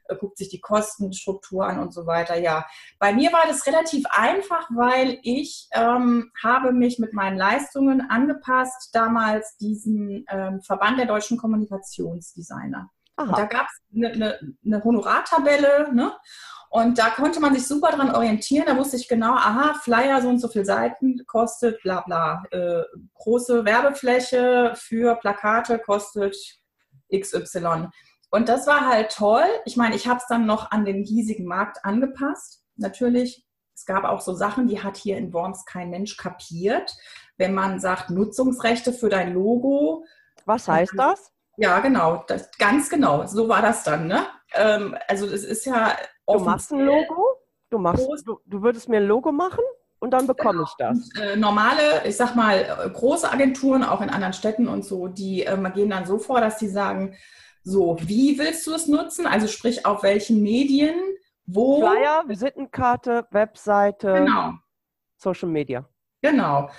Äh, 0.07 0.15
guckt 0.15 0.37
sich 0.37 0.49
die 0.49 0.59
Kostenstruktur 0.59 1.65
an 1.65 1.79
und 1.79 1.93
so 1.93 2.05
weiter. 2.05 2.37
Ja, 2.37 2.65
bei 2.99 3.13
mir 3.13 3.31
war 3.31 3.43
das 3.47 3.65
relativ 3.65 4.05
einfach, 4.09 4.69
weil 4.73 5.19
ich 5.23 5.67
ähm, 5.73 6.31
habe 6.41 6.71
mich 6.71 6.99
mit 6.99 7.13
meinen 7.13 7.37
Leistungen 7.37 8.01
angepasst, 8.09 8.89
damals 8.93 9.57
diesen 9.57 10.25
ähm, 10.29 10.61
Verband 10.61 10.99
der 10.99 11.07
deutschen 11.07 11.37
Kommunikationsdesigner. 11.37 12.89
Da 13.17 13.45
gab 13.45 13.67
es 13.67 13.81
eine, 13.95 14.09
eine, 14.09 14.39
eine 14.65 14.83
Honorartabelle, 14.83 15.93
ne? 15.93 16.13
Und 16.69 16.97
da 16.97 17.09
konnte 17.11 17.39
man 17.39 17.53
sich 17.53 17.65
super 17.65 17.91
dran 17.91 18.13
orientieren. 18.13 18.65
Da 18.67 18.75
wusste 18.75 18.97
ich 18.97 19.07
genau, 19.07 19.33
aha, 19.33 19.75
Flyer 19.75 20.21
so 20.21 20.27
und 20.27 20.39
so 20.39 20.49
viele 20.49 20.65
Seiten 20.65 21.25
kostet, 21.25 21.81
bla 21.83 22.01
bla. 22.01 22.43
Äh, 22.51 22.83
große 23.13 23.63
Werbefläche 23.63 24.73
für 24.75 25.15
Plakate 25.15 25.79
kostet 25.79 26.35
XY. 27.13 27.87
Und 28.31 28.49
das 28.49 28.67
war 28.67 28.87
halt 28.87 29.11
toll. 29.11 29.45
Ich 29.65 29.77
meine, 29.77 29.95
ich 29.95 30.07
habe 30.07 30.17
es 30.17 30.27
dann 30.27 30.45
noch 30.45 30.71
an 30.71 30.85
den 30.85 31.03
hiesigen 31.03 31.45
Markt 31.45 31.83
angepasst. 31.83 32.63
Natürlich, 32.75 33.45
es 33.73 33.85
gab 33.85 34.03
auch 34.03 34.21
so 34.21 34.33
Sachen, 34.33 34.67
die 34.67 34.81
hat 34.83 34.97
hier 34.97 35.17
in 35.17 35.33
Worms 35.33 35.65
kein 35.65 35.89
Mensch 35.89 36.17
kapiert. 36.17 36.95
Wenn 37.37 37.53
man 37.53 37.79
sagt, 37.79 38.09
Nutzungsrechte 38.09 38.93
für 38.93 39.09
dein 39.09 39.33
Logo. 39.33 40.05
Was 40.45 40.67
heißt 40.67 40.93
das? 40.97 41.31
Ja, 41.57 41.79
genau, 41.79 42.23
das, 42.27 42.49
ganz 42.57 42.89
genau. 42.89 43.25
So 43.27 43.47
war 43.47 43.61
das 43.61 43.83
dann. 43.83 44.07
Ne? 44.07 44.25
Ähm, 44.53 44.97
also 45.07 45.25
es 45.25 45.43
ist 45.43 45.65
ja. 45.65 45.95
Du 46.27 46.39
machst 46.39 46.71
ein 46.71 46.79
Logo, 46.79 47.23
du 47.69 47.77
machst, 47.77 48.07
du, 48.25 48.39
du 48.45 48.61
würdest 48.61 48.89
mir 48.89 48.97
ein 48.97 49.07
Logo 49.07 49.31
machen 49.31 49.63
und 49.99 50.11
dann 50.11 50.27
bekomme 50.27 50.63
ich 50.63 50.73
das. 50.77 50.97
Und, 50.97 51.19
äh, 51.21 51.35
normale, 51.35 52.05
ich 52.05 52.17
sag 52.17 52.35
mal, 52.35 52.59
äh, 52.59 52.89
große 52.89 53.31
Agenturen, 53.31 53.83
auch 53.83 54.01
in 54.01 54.09
anderen 54.09 54.33
Städten 54.33 54.67
und 54.67 54.83
so, 54.83 55.07
die 55.07 55.45
äh, 55.45 55.71
gehen 55.71 55.89
dann 55.89 56.05
so 56.05 56.17
vor, 56.17 56.41
dass 56.41 56.57
die 56.57 56.67
sagen, 56.67 57.15
so, 57.65 57.97
wie 57.99 58.37
willst 58.37 58.65
du 58.67 58.73
es 58.73 58.87
nutzen? 58.87 59.25
Also 59.25 59.47
sprich, 59.47 59.85
auf 59.85 60.03
welchen 60.03 60.43
Medien, 60.43 60.95
wo. 61.47 61.79
Flyer, 61.79 62.23
Visitenkarte, 62.27 63.25
Webseite, 63.31 64.13
genau. 64.13 64.53
Social 65.17 65.49
Media. 65.49 65.83
Genau. 66.21 66.69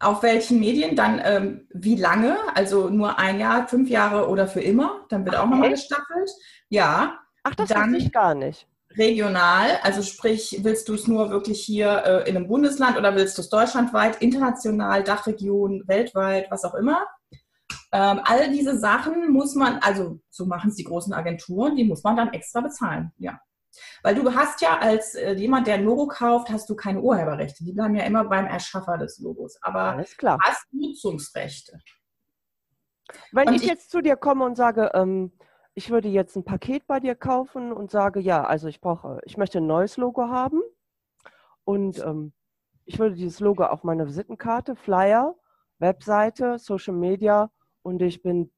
Auf 0.00 0.24
welchen 0.24 0.58
Medien, 0.58 0.96
dann 0.96 1.20
ähm, 1.24 1.68
wie 1.72 1.94
lange, 1.94 2.36
also 2.56 2.90
nur 2.90 3.20
ein 3.20 3.38
Jahr, 3.38 3.68
fünf 3.68 3.88
Jahre 3.88 4.28
oder 4.28 4.48
für 4.48 4.60
immer, 4.60 5.06
dann 5.10 5.24
wird 5.24 5.36
Ach, 5.36 5.44
auch 5.44 5.46
nochmal 5.46 5.70
gestaffelt. 5.70 6.30
Ja. 6.68 7.20
Ach, 7.44 7.54
das 7.54 7.68
dann, 7.68 7.94
ich 7.94 8.10
gar 8.10 8.34
nicht 8.34 8.66
regional, 8.96 9.78
also 9.82 10.02
sprich, 10.02 10.60
willst 10.62 10.88
du 10.88 10.94
es 10.94 11.06
nur 11.06 11.30
wirklich 11.30 11.62
hier 11.62 12.02
äh, 12.04 12.28
in 12.28 12.36
einem 12.36 12.46
Bundesland 12.46 12.98
oder 12.98 13.14
willst 13.14 13.38
du 13.38 13.42
es 13.42 13.48
deutschlandweit, 13.48 14.20
international, 14.20 15.02
Dachregion, 15.02 15.84
weltweit, 15.86 16.50
was 16.50 16.64
auch 16.64 16.74
immer. 16.74 17.06
Ähm, 17.92 18.20
all 18.24 18.50
diese 18.50 18.78
Sachen 18.78 19.30
muss 19.32 19.54
man, 19.54 19.78
also 19.78 20.18
so 20.30 20.46
machen 20.46 20.70
es 20.70 20.76
die 20.76 20.84
großen 20.84 21.12
Agenturen, 21.12 21.76
die 21.76 21.84
muss 21.84 22.02
man 22.02 22.16
dann 22.16 22.32
extra 22.32 22.60
bezahlen, 22.60 23.12
ja. 23.18 23.38
Weil 24.02 24.14
du 24.14 24.34
hast 24.34 24.60
ja 24.60 24.78
als 24.78 25.14
äh, 25.14 25.32
jemand, 25.32 25.66
der 25.66 25.74
ein 25.74 25.84
Logo 25.84 26.06
kauft, 26.06 26.50
hast 26.50 26.68
du 26.68 26.74
keine 26.74 27.00
Urheberrechte. 27.00 27.64
Die 27.64 27.72
bleiben 27.72 27.94
ja 27.94 28.04
immer 28.04 28.24
beim 28.24 28.46
Erschaffer 28.46 28.98
des 28.98 29.18
Logos. 29.18 29.58
Aber 29.62 30.02
du 30.18 30.28
hast 30.28 30.66
Nutzungsrechte. 30.72 31.78
Wenn 33.32 33.48
und 33.48 33.54
ich, 33.54 33.64
jetzt 33.64 33.90
zu 33.90 34.00
dir 34.00 34.16
komme 34.16 34.44
und 34.44 34.56
sage, 34.56 34.90
ähm, 34.94 35.32
ich 35.74 35.90
würde 35.90 36.08
jetzt 36.08 36.36
ein 36.36 36.44
Paket 36.44 36.86
bei 36.86 37.00
dir 37.00 37.14
kaufen 37.14 37.72
und 37.72 37.90
sage, 37.90 38.20
ja, 38.20 38.44
also 38.44 38.68
ich 38.68 38.80
brauche, 38.80 39.20
ich 39.24 39.36
möchte 39.36 39.58
ein 39.58 39.66
neues 39.66 39.96
Logo 39.96 40.28
haben 40.28 40.60
und 41.64 41.98
ähm, 42.00 42.32
ich 42.84 42.98
würde 42.98 43.14
dieses 43.14 43.40
Logo 43.40 43.64
auf 43.64 43.84
meine 43.84 44.06
Visitenkarte, 44.06 44.76
Flyer, 44.76 45.34
Webseite, 45.78 46.58
Social 46.58 46.94
Media 46.94 47.50
und 47.82 48.02
ich 48.02 48.22
bin, 48.22 48.52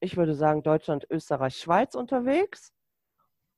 ich 0.00 0.16
würde 0.16 0.34
sagen, 0.34 0.62
Deutschland, 0.62 1.06
Österreich, 1.10 1.56
Schweiz 1.56 1.94
unterwegs. 1.94 2.72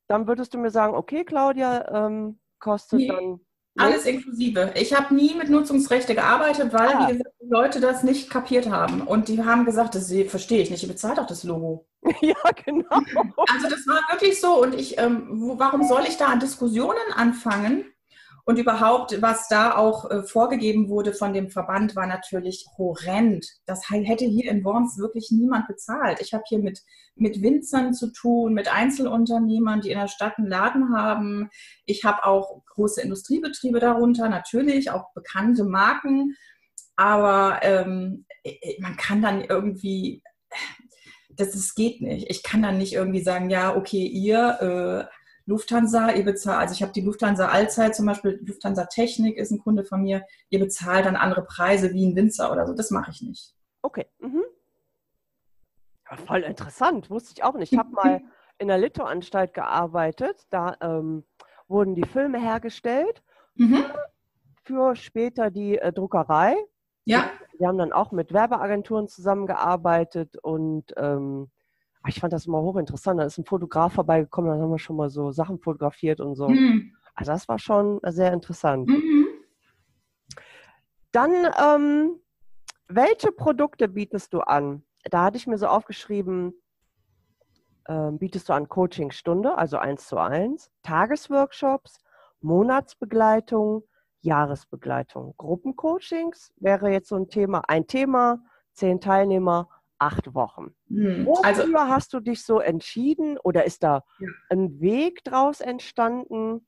Dann 0.08 0.26
würdest 0.26 0.54
du 0.54 0.58
mir 0.58 0.70
sagen, 0.70 0.94
okay, 0.94 1.24
Claudia, 1.24 2.06
ähm, 2.06 2.40
kostet 2.58 2.98
nee. 3.00 3.08
dann 3.08 3.40
alles 3.78 4.04
inklusive. 4.04 4.72
Ich 4.76 4.94
habe 4.94 5.14
nie 5.14 5.34
mit 5.34 5.48
Nutzungsrechte 5.48 6.14
gearbeitet, 6.14 6.72
weil 6.72 6.88
ah. 6.88 7.10
die 7.10 7.22
Leute 7.48 7.80
das 7.80 8.02
nicht 8.02 8.28
kapiert 8.28 8.68
haben. 8.68 9.02
Und 9.02 9.28
die 9.28 9.42
haben 9.42 9.64
gesagt, 9.64 9.94
das 9.94 10.12
verstehe 10.28 10.62
ich 10.62 10.70
nicht, 10.70 10.82
ihr 10.82 10.88
bezahlt 10.88 11.18
doch 11.18 11.26
das 11.26 11.44
Logo. 11.44 11.86
ja, 12.20 12.34
genau. 12.64 12.90
Also 12.90 13.68
das 13.70 13.86
war 13.86 14.02
wirklich 14.10 14.40
so. 14.40 14.62
Und 14.62 14.74
ich, 14.74 14.98
ähm, 14.98 15.54
warum 15.56 15.84
soll 15.84 16.02
ich 16.06 16.18
da 16.18 16.26
an 16.26 16.40
Diskussionen 16.40 17.12
anfangen, 17.14 17.86
und 18.44 18.58
überhaupt, 18.58 19.22
was 19.22 19.46
da 19.46 19.76
auch 19.76 20.10
äh, 20.10 20.24
vorgegeben 20.24 20.88
wurde 20.88 21.12
von 21.12 21.32
dem 21.32 21.48
Verband, 21.48 21.94
war 21.94 22.08
natürlich 22.08 22.66
horrend. 22.76 23.46
Das 23.66 23.88
hätte 23.88 24.24
hier 24.24 24.50
in 24.50 24.64
Worms 24.64 24.98
wirklich 24.98 25.30
niemand 25.30 25.68
bezahlt. 25.68 26.20
Ich 26.20 26.34
habe 26.34 26.42
hier 26.48 26.58
mit, 26.58 26.80
mit 27.14 27.40
Winzern 27.40 27.94
zu 27.94 28.10
tun, 28.10 28.52
mit 28.52 28.72
Einzelunternehmern, 28.72 29.80
die 29.80 29.90
in 29.90 29.98
der 29.98 30.08
Stadt 30.08 30.38
einen 30.38 30.48
Laden 30.48 30.96
haben. 30.96 31.50
Ich 31.86 32.04
habe 32.04 32.24
auch 32.24 32.64
große 32.66 33.00
Industriebetriebe 33.00 33.78
darunter, 33.78 34.28
natürlich, 34.28 34.90
auch 34.90 35.12
bekannte 35.14 35.62
Marken. 35.62 36.34
Aber 36.96 37.60
ähm, 37.62 38.26
man 38.80 38.96
kann 38.96 39.22
dann 39.22 39.44
irgendwie, 39.44 40.20
das, 41.30 41.52
das 41.52 41.76
geht 41.76 42.00
nicht. 42.00 42.28
Ich 42.28 42.42
kann 42.42 42.62
dann 42.62 42.78
nicht 42.78 42.92
irgendwie 42.92 43.22
sagen, 43.22 43.50
ja, 43.50 43.76
okay, 43.76 44.04
ihr 44.04 45.08
äh, 45.08 45.21
Lufthansa, 45.46 46.12
ihr 46.12 46.24
bezahlt, 46.24 46.60
also 46.60 46.74
ich 46.74 46.82
habe 46.82 46.92
die 46.92 47.00
Lufthansa 47.00 47.48
Allzeit 47.48 47.94
zum 47.94 48.06
Beispiel, 48.06 48.40
Lufthansa 48.44 48.86
Technik 48.86 49.36
ist 49.36 49.50
ein 49.50 49.58
Kunde 49.58 49.84
von 49.84 50.02
mir, 50.02 50.24
ihr 50.50 50.60
bezahlt 50.60 51.06
dann 51.06 51.16
andere 51.16 51.44
Preise 51.44 51.92
wie 51.92 52.06
ein 52.06 52.16
Winzer 52.16 52.52
oder 52.52 52.66
so. 52.66 52.74
Das 52.74 52.90
mache 52.90 53.10
ich 53.10 53.22
nicht. 53.22 53.54
Okay. 53.82 54.06
Mhm. 54.20 54.42
Ja, 56.10 56.16
voll 56.16 56.42
interessant, 56.42 57.10
wusste 57.10 57.32
ich 57.34 57.44
auch 57.44 57.54
nicht. 57.54 57.72
Ich 57.72 57.78
habe 57.78 57.90
mal 57.90 58.22
in 58.58 58.68
der 58.68 58.78
Lithoanstalt 58.78 59.54
gearbeitet, 59.54 60.46
da 60.50 60.76
ähm, 60.80 61.24
wurden 61.66 61.94
die 61.94 62.06
Filme 62.06 62.40
hergestellt 62.40 63.22
mhm. 63.54 63.84
für, 64.64 64.94
später 64.94 65.50
die 65.50 65.78
äh, 65.78 65.92
Druckerei. 65.92 66.54
Ja. 67.04 67.30
Wir 67.58 67.68
haben 67.68 67.78
dann 67.78 67.92
auch 67.92 68.12
mit 68.12 68.32
Werbeagenturen 68.32 69.08
zusammengearbeitet 69.08 70.36
und 70.36 70.92
ähm, 70.96 71.50
ich 72.08 72.20
fand 72.20 72.32
das 72.32 72.46
immer 72.46 72.60
hochinteressant. 72.60 73.20
Da 73.20 73.24
ist 73.24 73.38
ein 73.38 73.44
Fotograf 73.44 73.92
vorbeigekommen, 73.92 74.50
dann 74.50 74.60
haben 74.60 74.70
wir 74.70 74.78
schon 74.78 74.96
mal 74.96 75.10
so 75.10 75.30
Sachen 75.30 75.58
fotografiert 75.58 76.20
und 76.20 76.34
so. 76.34 76.48
Mhm. 76.48 76.96
Also 77.14 77.32
das 77.32 77.48
war 77.48 77.58
schon 77.58 78.00
sehr 78.06 78.32
interessant. 78.32 78.88
Mhm. 78.88 79.26
Dann, 81.12 81.48
ähm, 81.62 82.20
welche 82.88 83.32
Produkte 83.32 83.88
bietest 83.88 84.32
du 84.32 84.40
an? 84.40 84.82
Da 85.04 85.24
hatte 85.24 85.36
ich 85.36 85.46
mir 85.46 85.58
so 85.58 85.66
aufgeschrieben, 85.66 86.54
ähm, 87.88 88.18
bietest 88.18 88.48
du 88.48 88.52
an 88.52 88.68
Coachingstunde, 88.68 89.56
also 89.56 89.76
eins 89.76 90.06
zu 90.06 90.16
eins, 90.16 90.70
Tagesworkshops, 90.82 91.98
Monatsbegleitung, 92.40 93.84
Jahresbegleitung, 94.20 95.34
Gruppencoachings 95.36 96.52
wäre 96.56 96.90
jetzt 96.90 97.08
so 97.08 97.16
ein 97.16 97.28
Thema, 97.28 97.62
ein 97.68 97.86
Thema, 97.86 98.44
zehn 98.72 99.00
Teilnehmer, 99.00 99.68
acht 100.02 100.34
Wochen. 100.34 100.74
Hm. 100.88 101.26
Wofür 101.26 101.44
also, 101.44 101.78
hast 101.78 102.12
du 102.12 102.20
dich 102.20 102.44
so 102.44 102.58
entschieden 102.58 103.38
oder 103.38 103.64
ist 103.64 103.82
da 103.82 104.04
ja. 104.18 104.28
ein 104.50 104.80
Weg 104.80 105.22
draus 105.24 105.60
entstanden? 105.60 106.66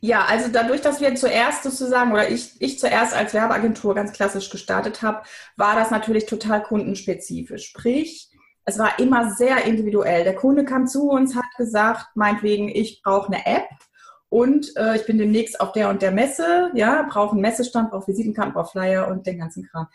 Ja, 0.00 0.26
also 0.26 0.50
dadurch, 0.52 0.82
dass 0.82 1.00
wir 1.00 1.14
zuerst 1.14 1.62
sozusagen 1.62 2.12
oder 2.12 2.28
ich, 2.28 2.60
ich 2.60 2.78
zuerst 2.78 3.14
als 3.14 3.32
Werbeagentur 3.32 3.94
ganz 3.94 4.12
klassisch 4.12 4.50
gestartet 4.50 5.02
habe, 5.02 5.22
war 5.56 5.74
das 5.74 5.90
natürlich 5.90 6.26
total 6.26 6.62
kundenspezifisch. 6.62 7.68
Sprich, 7.68 8.30
es 8.64 8.78
war 8.78 8.98
immer 8.98 9.30
sehr 9.30 9.64
individuell. 9.64 10.24
Der 10.24 10.34
Kunde 10.34 10.64
kam 10.64 10.86
zu 10.86 11.08
uns, 11.08 11.34
hat 11.34 11.44
gesagt, 11.56 12.08
meinetwegen, 12.14 12.68
ich 12.68 13.00
brauche 13.02 13.32
eine 13.32 13.46
App 13.46 13.68
und 14.28 14.76
äh, 14.76 14.96
ich 14.96 15.06
bin 15.06 15.18
demnächst 15.18 15.60
auf 15.60 15.72
der 15.72 15.88
und 15.88 16.02
der 16.02 16.10
Messe, 16.10 16.70
ja, 16.74 17.06
brauche 17.08 17.32
einen 17.32 17.40
Messestand, 17.40 17.90
brauche 17.90 18.08
Visitenkarten, 18.08 18.52
brauche 18.52 18.72
Flyer 18.72 19.08
und 19.08 19.26
den 19.26 19.38
ganzen 19.38 19.64
Kram. 19.64 19.86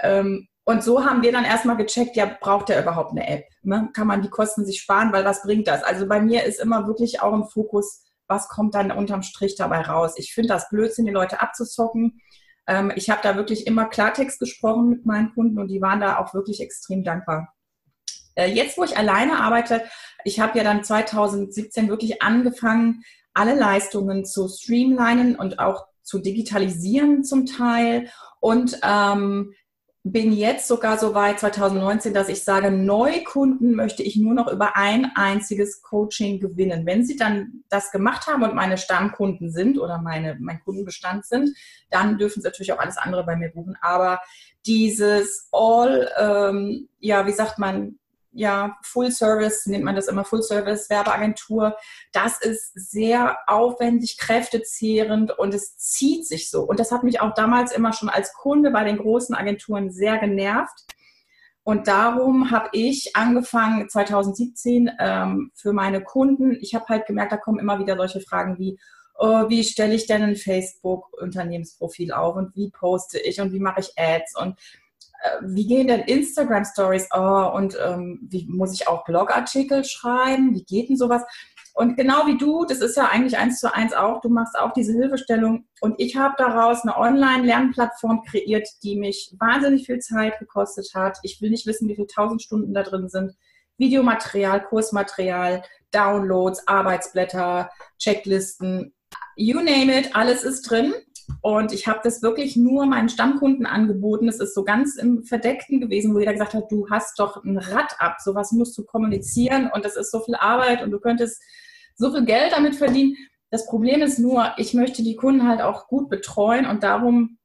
Ähm, 0.00 0.48
und 0.68 0.84
so 0.84 1.02
haben 1.02 1.22
wir 1.22 1.32
dann 1.32 1.46
erstmal 1.46 1.78
gecheckt, 1.78 2.14
ja, 2.14 2.26
braucht 2.26 2.68
er 2.68 2.82
überhaupt 2.82 3.12
eine 3.12 3.26
App? 3.26 3.46
Ne? 3.62 3.88
Kann 3.94 4.06
man 4.06 4.20
die 4.20 4.28
Kosten 4.28 4.66
sich 4.66 4.82
sparen, 4.82 5.14
weil 5.14 5.24
was 5.24 5.40
bringt 5.40 5.66
das? 5.66 5.82
Also 5.82 6.06
bei 6.06 6.20
mir 6.20 6.44
ist 6.44 6.60
immer 6.60 6.86
wirklich 6.86 7.22
auch 7.22 7.32
im 7.32 7.46
Fokus, 7.46 8.04
was 8.26 8.50
kommt 8.50 8.74
dann 8.74 8.92
unterm 8.92 9.22
Strich 9.22 9.54
dabei 9.56 9.80
raus? 9.80 10.12
Ich 10.18 10.34
finde 10.34 10.50
das 10.50 10.68
Blödsinn, 10.68 11.06
die 11.06 11.10
Leute 11.10 11.40
abzuzocken. 11.40 12.20
Ähm, 12.66 12.92
ich 12.96 13.08
habe 13.08 13.22
da 13.22 13.34
wirklich 13.34 13.66
immer 13.66 13.86
Klartext 13.86 14.40
gesprochen 14.40 14.90
mit 14.90 15.06
meinen 15.06 15.32
Kunden 15.32 15.58
und 15.58 15.68
die 15.68 15.80
waren 15.80 16.00
da 16.00 16.18
auch 16.18 16.34
wirklich 16.34 16.60
extrem 16.60 17.02
dankbar. 17.02 17.54
Äh, 18.34 18.52
jetzt, 18.52 18.76
wo 18.76 18.84
ich 18.84 18.98
alleine 18.98 19.40
arbeite, 19.40 19.84
ich 20.24 20.38
habe 20.38 20.58
ja 20.58 20.64
dann 20.64 20.84
2017 20.84 21.88
wirklich 21.88 22.20
angefangen, 22.20 23.04
alle 23.32 23.54
Leistungen 23.54 24.26
zu 24.26 24.46
streamlinen 24.48 25.34
und 25.34 25.60
auch 25.60 25.86
zu 26.02 26.18
digitalisieren 26.18 27.24
zum 27.24 27.46
Teil 27.46 28.10
und 28.40 28.78
ähm, 28.82 29.54
bin 30.12 30.32
jetzt 30.32 30.68
sogar 30.68 30.98
so 30.98 31.14
weit 31.14 31.40
2019, 31.40 32.14
dass 32.14 32.28
ich 32.28 32.44
sage, 32.44 32.70
Neukunden 32.70 33.74
möchte 33.74 34.02
ich 34.02 34.16
nur 34.16 34.34
noch 34.34 34.50
über 34.50 34.76
ein 34.76 35.12
einziges 35.14 35.82
Coaching 35.82 36.40
gewinnen. 36.40 36.86
Wenn 36.86 37.04
sie 37.04 37.16
dann 37.16 37.64
das 37.68 37.90
gemacht 37.90 38.26
haben 38.26 38.42
und 38.42 38.54
meine 38.54 38.78
Stammkunden 38.78 39.50
sind 39.50 39.78
oder 39.78 39.98
meine, 39.98 40.36
mein 40.40 40.60
Kundenbestand 40.60 41.26
sind, 41.26 41.56
dann 41.90 42.18
dürfen 42.18 42.42
sie 42.42 42.48
natürlich 42.48 42.72
auch 42.72 42.78
alles 42.78 42.96
andere 42.96 43.24
bei 43.24 43.36
mir 43.36 43.50
buchen. 43.50 43.76
Aber 43.80 44.20
dieses 44.66 45.48
All, 45.52 46.10
ähm, 46.18 46.88
ja, 46.98 47.26
wie 47.26 47.32
sagt 47.32 47.58
man, 47.58 47.98
ja, 48.38 48.78
Full 48.82 49.10
Service, 49.10 49.66
nennt 49.66 49.84
man 49.84 49.96
das 49.96 50.06
immer 50.06 50.24
Full 50.24 50.42
Service 50.42 50.88
Werbeagentur. 50.88 51.76
Das 52.12 52.40
ist 52.40 52.72
sehr 52.74 53.36
aufwendig, 53.48 54.16
kräftezehrend 54.16 55.36
und 55.36 55.52
es 55.54 55.76
zieht 55.76 56.26
sich 56.26 56.48
so. 56.48 56.62
Und 56.62 56.78
das 56.78 56.92
hat 56.92 57.02
mich 57.02 57.20
auch 57.20 57.34
damals 57.34 57.72
immer 57.72 57.92
schon 57.92 58.08
als 58.08 58.32
Kunde 58.32 58.70
bei 58.70 58.84
den 58.84 58.98
großen 58.98 59.34
Agenturen 59.34 59.90
sehr 59.90 60.18
genervt. 60.18 60.86
Und 61.64 61.88
darum 61.88 62.52
habe 62.52 62.68
ich 62.72 63.16
angefangen 63.16 63.88
2017 63.88 64.90
ähm, 65.00 65.50
für 65.54 65.72
meine 65.72 66.02
Kunden. 66.02 66.56
Ich 66.60 66.74
habe 66.74 66.86
halt 66.88 67.06
gemerkt, 67.06 67.32
da 67.32 67.36
kommen 67.36 67.58
immer 67.58 67.80
wieder 67.80 67.96
solche 67.96 68.20
Fragen 68.20 68.56
wie, 68.58 68.78
oh, 69.16 69.48
wie 69.48 69.64
stelle 69.64 69.94
ich 69.94 70.06
denn 70.06 70.22
ein 70.22 70.36
Facebook-Unternehmensprofil 70.36 72.12
auf 72.12 72.36
und 72.36 72.54
wie 72.54 72.70
poste 72.70 73.18
ich 73.18 73.40
und 73.40 73.52
wie 73.52 73.60
mache 73.60 73.80
ich 73.80 73.92
Ads 73.96 74.40
und 74.40 74.56
wie 75.42 75.66
gehen 75.66 75.88
denn 75.88 76.00
Instagram 76.00 76.64
Stories? 76.64 77.08
Oh, 77.14 77.50
und 77.54 77.76
ähm, 77.84 78.20
wie 78.30 78.46
muss 78.48 78.72
ich 78.72 78.88
auch 78.88 79.04
Blogartikel 79.04 79.84
schreiben? 79.84 80.54
Wie 80.54 80.64
geht 80.64 80.88
denn 80.88 80.96
sowas? 80.96 81.22
Und 81.74 81.96
genau 81.96 82.26
wie 82.26 82.36
du, 82.36 82.64
das 82.64 82.80
ist 82.80 82.96
ja 82.96 83.06
eigentlich 83.06 83.38
eins 83.38 83.60
zu 83.60 83.72
eins 83.72 83.92
auch, 83.92 84.20
du 84.20 84.28
machst 84.28 84.58
auch 84.58 84.72
diese 84.72 84.94
Hilfestellung. 84.94 85.66
Und 85.80 85.94
ich 85.98 86.16
habe 86.16 86.34
daraus 86.36 86.82
eine 86.82 86.98
Online-Lernplattform 86.98 88.24
kreiert, 88.24 88.68
die 88.82 88.96
mich 88.96 89.32
wahnsinnig 89.38 89.86
viel 89.86 90.00
Zeit 90.00 90.40
gekostet 90.40 90.90
hat. 90.94 91.18
Ich 91.22 91.40
will 91.40 91.50
nicht 91.50 91.66
wissen, 91.66 91.88
wie 91.88 91.94
viele 91.94 92.08
tausend 92.08 92.42
Stunden 92.42 92.74
da 92.74 92.82
drin 92.82 93.08
sind. 93.08 93.32
Videomaterial, 93.76 94.64
Kursmaterial, 94.64 95.62
Downloads, 95.92 96.66
Arbeitsblätter, 96.66 97.70
Checklisten, 97.98 98.92
you 99.36 99.60
name 99.60 99.96
it, 99.96 100.16
alles 100.16 100.42
ist 100.42 100.68
drin. 100.68 100.92
Und 101.40 101.72
ich 101.72 101.86
habe 101.86 102.00
das 102.02 102.22
wirklich 102.22 102.56
nur 102.56 102.86
meinen 102.86 103.08
Stammkunden 103.08 103.66
angeboten. 103.66 104.28
Es 104.28 104.40
ist 104.40 104.54
so 104.54 104.64
ganz 104.64 104.96
im 104.96 105.22
Verdeckten 105.22 105.80
gewesen, 105.80 106.14
wo 106.14 106.18
jeder 106.18 106.32
gesagt 106.32 106.54
hat, 106.54 106.70
du 106.70 106.88
hast 106.90 107.18
doch 107.18 107.44
ein 107.44 107.58
Rad 107.58 107.94
ab, 107.98 108.16
sowas 108.20 108.52
musst 108.52 108.76
du 108.76 108.84
kommunizieren 108.84 109.70
und 109.72 109.84
das 109.84 109.96
ist 109.96 110.10
so 110.10 110.20
viel 110.20 110.34
Arbeit 110.34 110.82
und 110.82 110.90
du 110.90 110.98
könntest 110.98 111.42
so 111.94 112.12
viel 112.12 112.24
Geld 112.24 112.52
damit 112.52 112.76
verdienen. 112.76 113.16
Das 113.50 113.66
Problem 113.66 114.02
ist 114.02 114.18
nur, 114.18 114.52
ich 114.56 114.74
möchte 114.74 115.02
die 115.02 115.16
Kunden 115.16 115.48
halt 115.48 115.62
auch 115.62 115.86
gut 115.86 116.10
betreuen 116.10 116.66
und 116.66 116.82
darum 116.82 117.38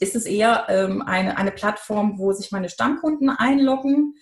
ist 0.00 0.16
es 0.16 0.26
eher 0.26 0.66
ähm, 0.68 1.02
eine, 1.02 1.36
eine 1.36 1.52
Plattform, 1.52 2.18
wo 2.18 2.32
sich 2.32 2.52
meine 2.52 2.68
Stammkunden 2.68 3.30
einloggen 3.30 4.14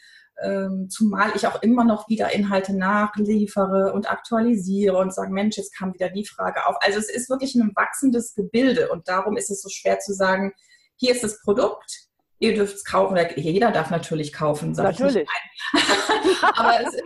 ähm, 0.43 0.89
zumal 0.91 1.33
ich 1.35 1.47
auch 1.47 1.63
immer 1.63 1.85
noch 1.85 2.09
wieder 2.09 2.33
Inhalte 2.33 2.77
nachliefere 2.77 3.93
und 3.93 4.11
aktualisiere 4.11 4.97
und 4.97 5.15
sage, 5.15 5.33
Mensch, 5.33 5.57
jetzt 5.57 5.77
kam 5.77 5.95
wieder 5.95 6.11
die 6.11 6.27
Frage 6.27 6.67
auf. 6.67 6.77
Also 6.81 6.99
es 6.99 7.09
ist 7.09 7.31
wirklich 7.31 7.55
ein 7.55 7.73
wachsendes 7.75 8.35
Gebilde 8.35 8.91
und 8.91 9.09
darum 9.09 9.37
ist 9.37 9.51
es 9.51 9.63
so 9.63 9.69
schwer 9.69 9.99
zu 10.01 10.13
sagen, 10.13 10.53
hier 10.97 11.13
ist 11.13 11.25
das 11.25 11.41
Produkt, 11.41 12.04
ihr 12.39 12.55
dürft 12.55 12.77
es 12.77 12.85
kaufen. 12.85 13.17
Jeder 13.37 13.71
darf 13.71 13.91
natürlich 13.91 14.33
kaufen, 14.33 14.73
natürlich. 14.73 15.29
Aber 16.43 16.81
es 16.81 16.95
ist, 16.95 17.05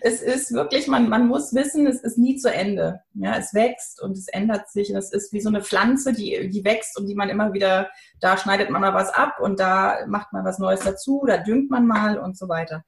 es 0.00 0.22
ist, 0.22 0.52
wirklich, 0.52 0.86
man, 0.86 1.08
man 1.08 1.26
muss 1.26 1.54
wissen, 1.54 1.86
es 1.86 2.00
ist 2.00 2.18
nie 2.18 2.36
zu 2.36 2.52
Ende. 2.52 3.00
Ja, 3.14 3.36
es 3.36 3.54
wächst 3.54 4.00
und 4.00 4.12
es 4.12 4.28
ändert 4.28 4.68
sich. 4.70 4.90
Und 4.90 4.96
es 4.96 5.12
ist 5.12 5.32
wie 5.32 5.40
so 5.40 5.48
eine 5.48 5.62
Pflanze, 5.62 6.12
die, 6.12 6.48
die 6.50 6.64
wächst 6.64 6.98
und 6.98 7.06
die 7.06 7.14
man 7.14 7.28
immer 7.28 7.52
wieder, 7.52 7.90
da 8.20 8.36
schneidet 8.36 8.70
man 8.70 8.80
mal 8.80 8.94
was 8.94 9.10
ab 9.10 9.40
und 9.40 9.60
da 9.60 10.06
macht 10.06 10.32
man 10.32 10.44
was 10.44 10.58
Neues 10.58 10.80
dazu, 10.80 11.24
da 11.26 11.38
düngt 11.38 11.70
man 11.70 11.86
mal 11.86 12.18
und 12.18 12.36
so 12.36 12.48
weiter. 12.48 12.84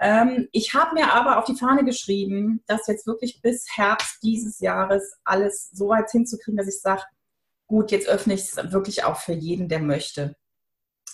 Ähm, 0.00 0.48
ich 0.52 0.74
habe 0.74 0.94
mir 0.94 1.12
aber 1.12 1.38
auf 1.38 1.44
die 1.44 1.56
Fahne 1.56 1.84
geschrieben, 1.84 2.62
dass 2.66 2.86
jetzt 2.86 3.06
wirklich 3.06 3.42
bis 3.42 3.66
Herbst 3.76 4.22
dieses 4.22 4.58
Jahres 4.60 5.18
alles 5.24 5.68
so 5.72 5.90
weit 5.90 6.10
hinzukriegen, 6.10 6.56
dass 6.56 6.74
ich 6.74 6.80
sage, 6.80 7.02
gut, 7.66 7.92
jetzt 7.92 8.08
öffne 8.08 8.34
ich 8.34 8.40
es 8.40 8.72
wirklich 8.72 9.04
auch 9.04 9.16
für 9.16 9.34
jeden, 9.34 9.68
der 9.68 9.80
möchte 9.80 10.36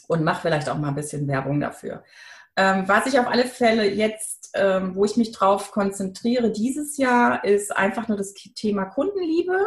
und 0.09 0.25
mache 0.25 0.43
vielleicht 0.43 0.69
auch 0.69 0.79
mal 0.79 0.89
ein 0.89 0.95
bisschen 0.95 1.29
Werbung 1.29 1.61
dafür. 1.61 2.03
Ähm, 2.57 2.85
was 2.87 3.07
ich 3.07 3.21
auf 3.21 3.27
alle 3.27 3.45
Fälle 3.45 3.87
jetzt, 3.89 4.51
ähm, 4.55 4.95
wo 4.95 5.05
ich 5.05 5.19
mich 5.19 5.33
drauf 5.33 5.73
konzentriere 5.73 6.51
dieses 6.51 6.97
Jahr, 6.97 7.45
ist 7.45 7.77
einfach 7.77 8.09
nur 8.09 8.17
das 8.17 8.33
Thema 8.33 8.87
Kundenliebe. 8.87 9.59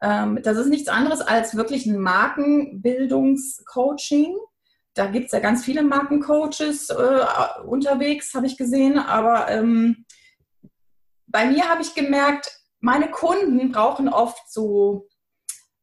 Ähm, 0.00 0.40
das 0.42 0.56
ist 0.56 0.68
nichts 0.68 0.88
anderes 0.88 1.20
als 1.20 1.54
wirklich 1.56 1.84
ein 1.86 1.98
Markenbildungscoaching. 1.98 4.34
Da 4.94 5.06
gibt 5.06 5.26
es 5.26 5.32
ja 5.32 5.40
ganz 5.40 5.62
viele 5.62 5.82
Markencoaches 5.82 6.88
äh, 6.88 7.26
unterwegs, 7.66 8.32
habe 8.34 8.46
ich 8.46 8.56
gesehen. 8.56 8.98
Aber 8.98 9.50
ähm, 9.50 10.06
bei 11.26 11.44
mir 11.44 11.68
habe 11.68 11.82
ich 11.82 11.94
gemerkt, 11.94 12.50
meine 12.80 13.10
Kunden 13.10 13.72
brauchen 13.72 14.08
oft 14.08 14.50
so 14.50 15.06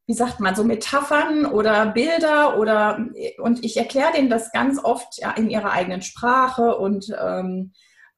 wie 0.05 0.13
sagt 0.13 0.39
man, 0.39 0.55
so 0.55 0.63
Metaphern 0.63 1.45
oder 1.45 1.85
Bilder 1.87 2.59
oder 2.59 3.07
und 3.37 3.63
ich 3.63 3.77
erkläre 3.77 4.11
denen 4.13 4.29
das 4.29 4.51
ganz 4.51 4.83
oft 4.83 5.19
ja, 5.19 5.31
in 5.31 5.49
ihrer 5.49 5.71
eigenen 5.71 6.01
Sprache 6.01 6.77
und 6.77 7.15
ähm, 7.19 7.73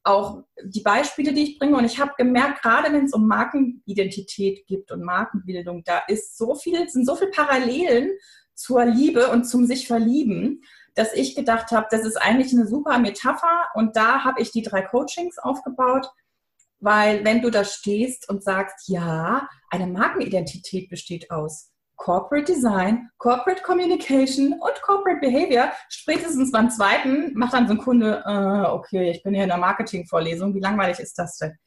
auch 0.06 0.44
die 0.64 0.82
Beispiele, 0.82 1.34
die 1.34 1.44
ich 1.44 1.60
bringe. 1.60 1.78
Und 1.78 1.86
ich 1.86 2.00
habe 2.00 2.14
gemerkt, 2.18 2.62
gerade 2.62 2.94
wenn 2.94 3.06
es 3.06 3.14
um 3.14 3.28
Markenidentität 3.28 4.66
gibt 4.68 4.92
und 4.92 5.04
Markenbildung, 5.04 5.84
da 5.84 6.02
ist 6.08 6.38
so 6.38 6.56
viel, 6.56 6.88
sind 6.90 7.06
so 7.06 7.16
viele 7.16 7.32
Parallelen 7.32 8.12
zur 8.54 8.86
Liebe 8.86 9.30
und 9.32 9.46
zum 9.46 9.66
sich 9.66 9.88
verlieben, 9.88 10.62
dass 10.94 11.14
ich 11.14 11.36
gedacht 11.36 11.72
habe, 11.72 11.88
das 11.90 12.06
ist 12.06 12.18
eigentlich 12.18 12.54
eine 12.54 12.68
super 12.68 13.00
Metapher. 13.00 13.68
Und 13.74 13.96
da 13.96 14.24
habe 14.24 14.42
ich 14.42 14.52
die 14.52 14.62
drei 14.62 14.82
Coachings 14.82 15.40
aufgebaut. 15.40 16.08
Weil 16.80 17.26
wenn 17.26 17.42
du 17.42 17.50
da 17.50 17.64
stehst 17.64 18.30
und 18.30 18.44
sagst, 18.44 18.88
ja, 18.88 19.50
eine 19.72 19.88
Markenidentität 19.88 20.90
besteht 20.90 21.32
aus 21.32 21.72
Corporate 21.96 22.46
Design, 22.46 23.10
Corporate 23.18 23.62
Communication 23.64 24.54
und 24.54 24.82
Corporate 24.82 25.20
Behavior. 25.20 25.72
Spätestens 25.90 26.52
beim 26.52 26.70
zweiten 26.70 27.34
macht 27.38 27.54
dann 27.54 27.68
so 27.68 27.74
ein 27.74 27.80
Kunde, 27.80 28.24
äh, 28.26 28.70
okay, 28.70 29.12
ich 29.12 29.24
bin 29.24 29.34
hier 29.34 29.44
in 29.44 29.50
der 29.50 29.58
Marketing-Vorlesung, 29.58 30.54
wie 30.54 30.60
langweilig 30.60 31.00
ist 31.00 31.18
das 31.18 31.38
denn? 31.38 31.58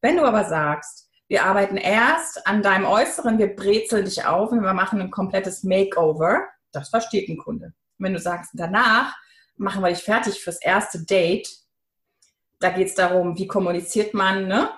Wenn 0.00 0.16
du 0.16 0.24
aber 0.24 0.44
sagst, 0.44 1.08
wir 1.28 1.44
arbeiten 1.44 1.76
erst 1.76 2.46
an 2.46 2.62
deinem 2.62 2.84
Äußeren, 2.84 3.38
wir 3.38 3.54
brezeln 3.56 4.04
dich 4.04 4.24
auf 4.24 4.52
und 4.52 4.62
wir 4.62 4.74
machen 4.74 5.00
ein 5.00 5.10
komplettes 5.10 5.64
Makeover, 5.64 6.46
das 6.72 6.90
versteht 6.90 7.28
ein 7.28 7.38
Kunde. 7.38 7.72
Wenn 7.98 8.12
du 8.12 8.20
sagst, 8.20 8.52
danach 8.54 9.16
machen 9.56 9.82
wir 9.82 9.88
dich 9.88 10.02
fertig 10.02 10.42
fürs 10.42 10.60
erste 10.60 11.04
Date, 11.04 11.48
da 12.60 12.70
geht 12.70 12.88
es 12.88 12.94
darum, 12.94 13.36
wie 13.36 13.46
kommuniziert 13.46 14.14
man, 14.14 14.46
ne? 14.46 14.70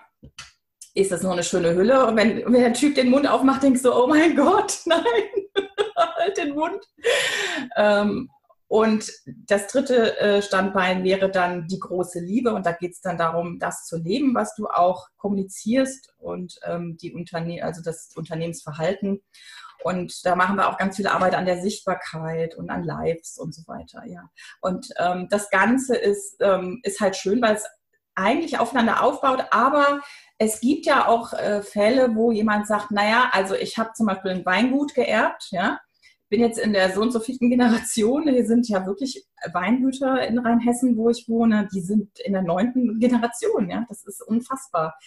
Ist 0.94 1.12
das 1.12 1.22
nur 1.22 1.32
eine 1.32 1.42
schöne 1.42 1.74
Hülle? 1.74 2.06
Und 2.06 2.16
wenn, 2.16 2.44
wenn 2.44 2.60
der 2.60 2.72
Typ 2.72 2.94
den 2.94 3.10
Mund 3.10 3.26
aufmacht, 3.26 3.62
denkst 3.62 3.82
du, 3.82 3.92
oh 3.92 4.06
mein 4.06 4.36
Gott, 4.36 4.80
nein, 4.86 5.02
halt 5.96 6.36
den 6.36 6.54
Mund. 6.54 6.84
Ähm, 7.76 8.30
und 8.68 9.10
das 9.46 9.66
dritte 9.68 10.20
äh, 10.20 10.42
Standbein 10.42 11.02
wäre 11.02 11.30
dann 11.30 11.66
die 11.68 11.78
große 11.78 12.20
Liebe. 12.20 12.52
Und 12.52 12.66
da 12.66 12.72
geht 12.72 12.92
es 12.92 13.00
dann 13.00 13.16
darum, 13.16 13.58
das 13.58 13.86
zu 13.86 13.96
leben, 13.96 14.34
was 14.34 14.54
du 14.54 14.66
auch 14.66 15.08
kommunizierst 15.16 16.12
und 16.18 16.58
ähm, 16.64 16.98
die 17.00 17.12
Unterne 17.12 17.64
also 17.64 17.82
das 17.82 18.10
Unternehmensverhalten. 18.14 19.22
Und 19.84 20.26
da 20.26 20.34
machen 20.34 20.56
wir 20.56 20.68
auch 20.68 20.76
ganz 20.76 20.96
viel 20.96 21.06
Arbeit 21.06 21.34
an 21.34 21.46
der 21.46 21.62
Sichtbarkeit 21.62 22.56
und 22.56 22.68
an 22.68 22.84
Lives 22.84 23.38
und 23.38 23.54
so 23.54 23.62
weiter. 23.66 24.04
Ja. 24.06 24.28
Und 24.60 24.88
ähm, 24.98 25.28
das 25.30 25.48
Ganze 25.50 25.96
ist, 25.96 26.36
ähm, 26.40 26.80
ist 26.82 27.00
halt 27.00 27.16
schön, 27.16 27.40
weil 27.40 27.54
es 27.54 27.64
eigentlich 28.18 28.58
aufeinander 28.58 29.02
aufbaut, 29.02 29.44
aber 29.50 30.00
es 30.38 30.60
gibt 30.60 30.86
ja 30.86 31.08
auch 31.08 31.32
äh, 31.32 31.62
Fälle, 31.62 32.14
wo 32.14 32.30
jemand 32.30 32.66
sagt, 32.66 32.90
naja, 32.90 33.30
also 33.32 33.54
ich 33.54 33.78
habe 33.78 33.92
zum 33.94 34.06
Beispiel 34.06 34.32
ein 34.32 34.46
Weingut 34.46 34.94
geerbt, 34.94 35.48
ja, 35.50 35.80
bin 36.28 36.40
jetzt 36.40 36.58
in 36.58 36.72
der 36.72 36.92
so 36.92 37.00
und 37.00 37.10
so 37.10 37.20
vierten 37.20 37.50
Generation. 37.50 38.28
Hier 38.28 38.46
sind 38.46 38.68
ja 38.68 38.86
wirklich 38.86 39.26
Weingüter 39.52 40.26
in 40.26 40.38
Rheinhessen, 40.38 40.96
wo 40.96 41.10
ich 41.10 41.28
wohne, 41.28 41.68
die 41.72 41.80
sind 41.80 42.18
in 42.20 42.34
der 42.34 42.42
neunten 42.42 43.00
Generation, 43.00 43.70
ja, 43.70 43.84
das 43.88 44.04
ist 44.04 44.22
unfassbar. 44.22 44.98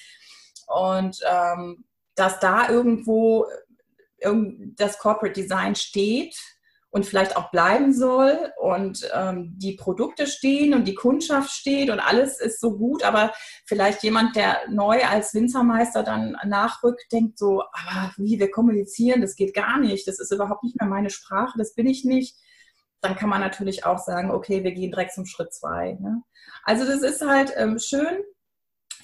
Und 0.68 1.20
ähm, 1.30 1.86
dass 2.16 2.40
da 2.40 2.70
irgendwo 2.70 3.46
das 4.76 5.00
Corporate 5.00 5.34
Design 5.34 5.76
steht, 5.76 6.36
und 6.92 7.06
vielleicht 7.06 7.38
auch 7.38 7.52
bleiben 7.52 7.94
soll 7.94 8.52
und 8.60 9.10
ähm, 9.14 9.54
die 9.56 9.74
Produkte 9.74 10.28
stehen 10.28 10.74
und 10.74 10.88
die 10.88 10.94
Kundschaft 10.94 11.52
steht 11.52 11.90
und 11.90 12.00
alles 12.00 12.40
ist 12.40 12.60
so 12.60 12.78
gut, 12.78 13.04
aber 13.04 13.32
vielleicht 13.66 14.04
jemand, 14.04 14.36
der 14.36 14.58
neu 14.70 15.02
als 15.04 15.34
Winzermeister 15.34 16.04
dann 16.04 16.38
nachrückt, 16.46 17.04
denkt 17.12 17.40
so, 17.40 17.62
aber 17.62 18.12
wie 18.18 18.40
wir 18.40 18.52
kommunizieren, 18.52 19.22
das 19.22 19.36
geht 19.36 19.54
gar 19.54 19.80
nicht, 19.80 20.06
das 20.08 20.20
ist 20.20 20.34
überhaupt 20.34 20.64
nicht 20.64 20.80
mehr 20.80 20.90
meine 20.90 21.10
Sprache, 21.10 21.58
das 21.58 21.74
bin 21.74 21.88
ich 21.88 22.04
nicht. 22.04 22.38
Dann 23.00 23.16
kann 23.16 23.30
man 23.30 23.42
natürlich 23.42 23.86
auch 23.86 23.98
sagen, 23.98 24.30
okay, 24.30 24.64
wir 24.64 24.74
gehen 24.74 24.92
direkt 24.92 25.14
zum 25.14 25.26
Schritt 25.26 25.54
zwei. 25.54 25.98
Ne? 26.00 26.22
Also 26.64 26.86
das 26.86 27.02
ist 27.02 27.26
halt 27.26 27.54
ähm, 27.56 27.80
schön, 27.80 28.22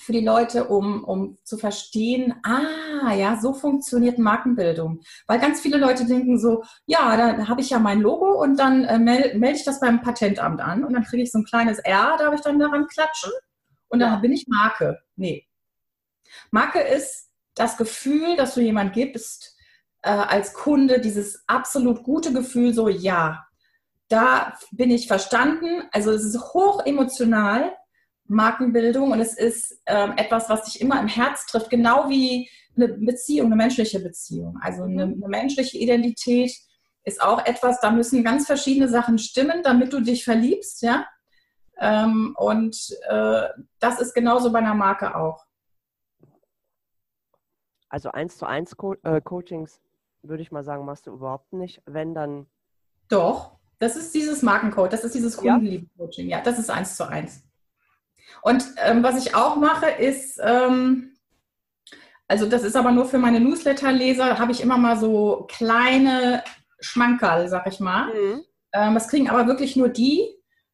für 0.07 0.13
die 0.13 0.25
Leute, 0.25 0.69
um, 0.69 1.03
um 1.03 1.37
zu 1.43 1.57
verstehen, 1.57 2.33
ah, 2.43 3.13
ja, 3.13 3.37
so 3.41 3.51
funktioniert 3.51 4.17
Markenbildung. 4.17 5.01
Weil 5.27 5.37
ganz 5.37 5.59
viele 5.59 5.77
Leute 5.77 6.05
denken 6.05 6.39
so, 6.39 6.63
ja, 6.85 7.17
dann 7.17 7.49
habe 7.49 7.59
ich 7.59 7.71
ja 7.71 7.79
mein 7.79 7.99
Logo 7.99 8.41
und 8.41 8.57
dann 8.57 8.85
äh, 8.85 8.99
melde 8.99 9.37
meld 9.37 9.57
ich 9.57 9.65
das 9.65 9.81
beim 9.81 10.01
Patentamt 10.01 10.61
an 10.61 10.85
und 10.85 10.93
dann 10.93 11.03
kriege 11.03 11.23
ich 11.23 11.31
so 11.31 11.39
ein 11.39 11.43
kleines 11.43 11.79
R, 11.79 12.15
darf 12.17 12.33
ich 12.33 12.39
dann 12.39 12.57
daran 12.57 12.87
klatschen 12.87 13.33
und 13.89 13.99
dann 13.99 14.21
bin 14.21 14.31
ich 14.31 14.47
Marke. 14.47 14.97
Nee. 15.17 15.45
Marke 16.51 16.79
ist 16.79 17.29
das 17.53 17.75
Gefühl, 17.75 18.37
dass 18.37 18.55
du 18.55 18.61
jemand 18.61 18.93
gibst, 18.93 19.57
äh, 20.03 20.09
als 20.09 20.53
Kunde, 20.53 21.01
dieses 21.01 21.43
absolut 21.47 22.03
gute 22.03 22.31
Gefühl, 22.31 22.73
so, 22.73 22.87
ja, 22.87 23.45
da 24.07 24.53
bin 24.71 24.89
ich 24.89 25.07
verstanden. 25.07 25.83
Also 25.91 26.11
es 26.11 26.23
ist 26.23 26.53
hoch 26.53 26.85
emotional 26.85 27.73
Markenbildung 28.27 29.11
und 29.11 29.19
es 29.19 29.37
ist 29.37 29.81
ähm, 29.85 30.13
etwas, 30.17 30.49
was 30.49 30.63
dich 30.63 30.81
immer 30.81 30.99
im 30.99 31.07
Herz 31.07 31.45
trifft, 31.45 31.69
genau 31.69 32.09
wie 32.09 32.49
eine 32.75 32.89
Beziehung, 32.89 33.47
eine 33.47 33.55
menschliche 33.55 33.99
Beziehung. 33.99 34.57
Also 34.61 34.83
eine, 34.83 35.07
mhm. 35.07 35.23
eine 35.23 35.29
menschliche 35.29 35.77
Identität 35.77 36.51
ist 37.03 37.21
auch 37.21 37.45
etwas, 37.45 37.79
da 37.79 37.91
müssen 37.91 38.23
ganz 38.23 38.45
verschiedene 38.45 38.89
Sachen 38.89 39.17
stimmen, 39.17 39.63
damit 39.63 39.93
du 39.93 40.01
dich 40.01 40.23
verliebst, 40.23 40.81
ja. 40.81 41.05
Ähm, 41.79 42.35
und 42.37 42.75
äh, 43.07 43.47
das 43.79 44.01
ist 44.01 44.13
genauso 44.13 44.51
bei 44.51 44.59
einer 44.59 44.73
Marke 44.73 45.15
auch. 45.15 45.45
Also 47.89 48.11
eins 48.11 48.37
zu 48.37 48.45
eins 48.45 48.75
Co 48.75 48.95
äh, 49.03 49.21
Coachings 49.21 49.79
würde 50.23 50.43
ich 50.43 50.51
mal 50.51 50.63
sagen, 50.63 50.85
machst 50.85 51.07
du 51.07 51.11
überhaupt 51.11 51.53
nicht. 51.53 51.81
Wenn 51.85 52.13
dann. 52.13 52.47
Doch, 53.07 53.57
das 53.79 53.95
ist 53.95 54.13
dieses 54.13 54.41
Markencode, 54.41 54.91
das 54.91 55.03
ist 55.03 55.15
dieses 55.15 55.37
Kundenliebe-Coaching, 55.37 56.27
ja. 56.27 56.37
ja, 56.37 56.43
das 56.43 56.59
ist 56.59 56.69
eins 56.69 56.97
zu 56.97 57.07
eins. 57.07 57.46
Und 58.41 58.65
ähm, 58.85 59.03
was 59.03 59.23
ich 59.23 59.35
auch 59.35 59.55
mache, 59.55 59.89
ist, 59.89 60.39
ähm, 60.43 61.13
Also 62.29 62.45
das 62.45 62.63
ist 62.63 62.75
aber 62.75 62.91
nur 62.91 63.05
für 63.05 63.19
meine 63.19 63.39
Newsletter-Leser, 63.39 64.37
habe 64.37 64.51
ich 64.51 64.61
immer 64.61 64.77
mal 64.77 64.97
so 64.97 65.47
kleine 65.49 66.43
Schmankerl, 66.79 67.47
sag 67.47 67.67
ich 67.67 67.79
mal. 67.79 68.13
Mhm. 68.13 68.43
Ähm, 68.73 68.93
das 68.93 69.07
kriegen 69.07 69.29
aber 69.29 69.47
wirklich 69.47 69.75
nur 69.77 69.89
die, 69.89 70.27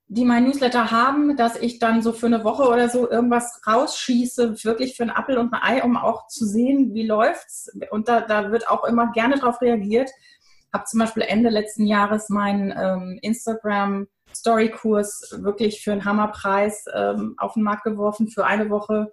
die 0.07 0.25
mein 0.25 0.45
Newsletter 0.45 0.89
haben, 0.89 1.37
dass 1.37 1.55
ich 1.55 1.79
dann 1.79 2.01
so 2.01 2.11
für 2.11 2.25
eine 2.25 2.43
Woche 2.43 2.67
oder 2.67 2.89
so 2.89 3.09
irgendwas 3.09 3.61
rausschieße, 3.65 4.63
wirklich 4.63 4.95
für 4.95 5.03
einen 5.03 5.11
Apfel 5.15 5.37
und 5.37 5.53
ein 5.53 5.61
Ei, 5.61 5.83
um 5.83 5.95
auch 5.95 6.27
zu 6.27 6.45
sehen, 6.45 6.93
wie 6.93 7.05
läuft's. 7.05 7.71
Und 7.91 8.07
da, 8.07 8.21
da 8.21 8.51
wird 8.51 8.67
auch 8.67 8.83
immer 8.83 9.11
gerne 9.11 9.37
darauf 9.37 9.61
reagiert. 9.61 10.09
Habe 10.73 10.85
zum 10.85 10.99
Beispiel 10.99 11.23
Ende 11.23 11.49
letzten 11.49 11.85
Jahres 11.85 12.29
meinen 12.29 12.73
ähm, 12.75 13.19
Instagram 13.21 14.07
Story-Kurs 14.35 15.37
wirklich 15.41 15.81
für 15.81 15.91
einen 15.91 16.05
Hammerpreis 16.05 16.85
ähm, 16.93 17.35
auf 17.37 17.53
den 17.53 17.63
Markt 17.63 17.83
geworfen 17.83 18.27
für 18.27 18.45
eine 18.45 18.69
Woche. 18.69 19.11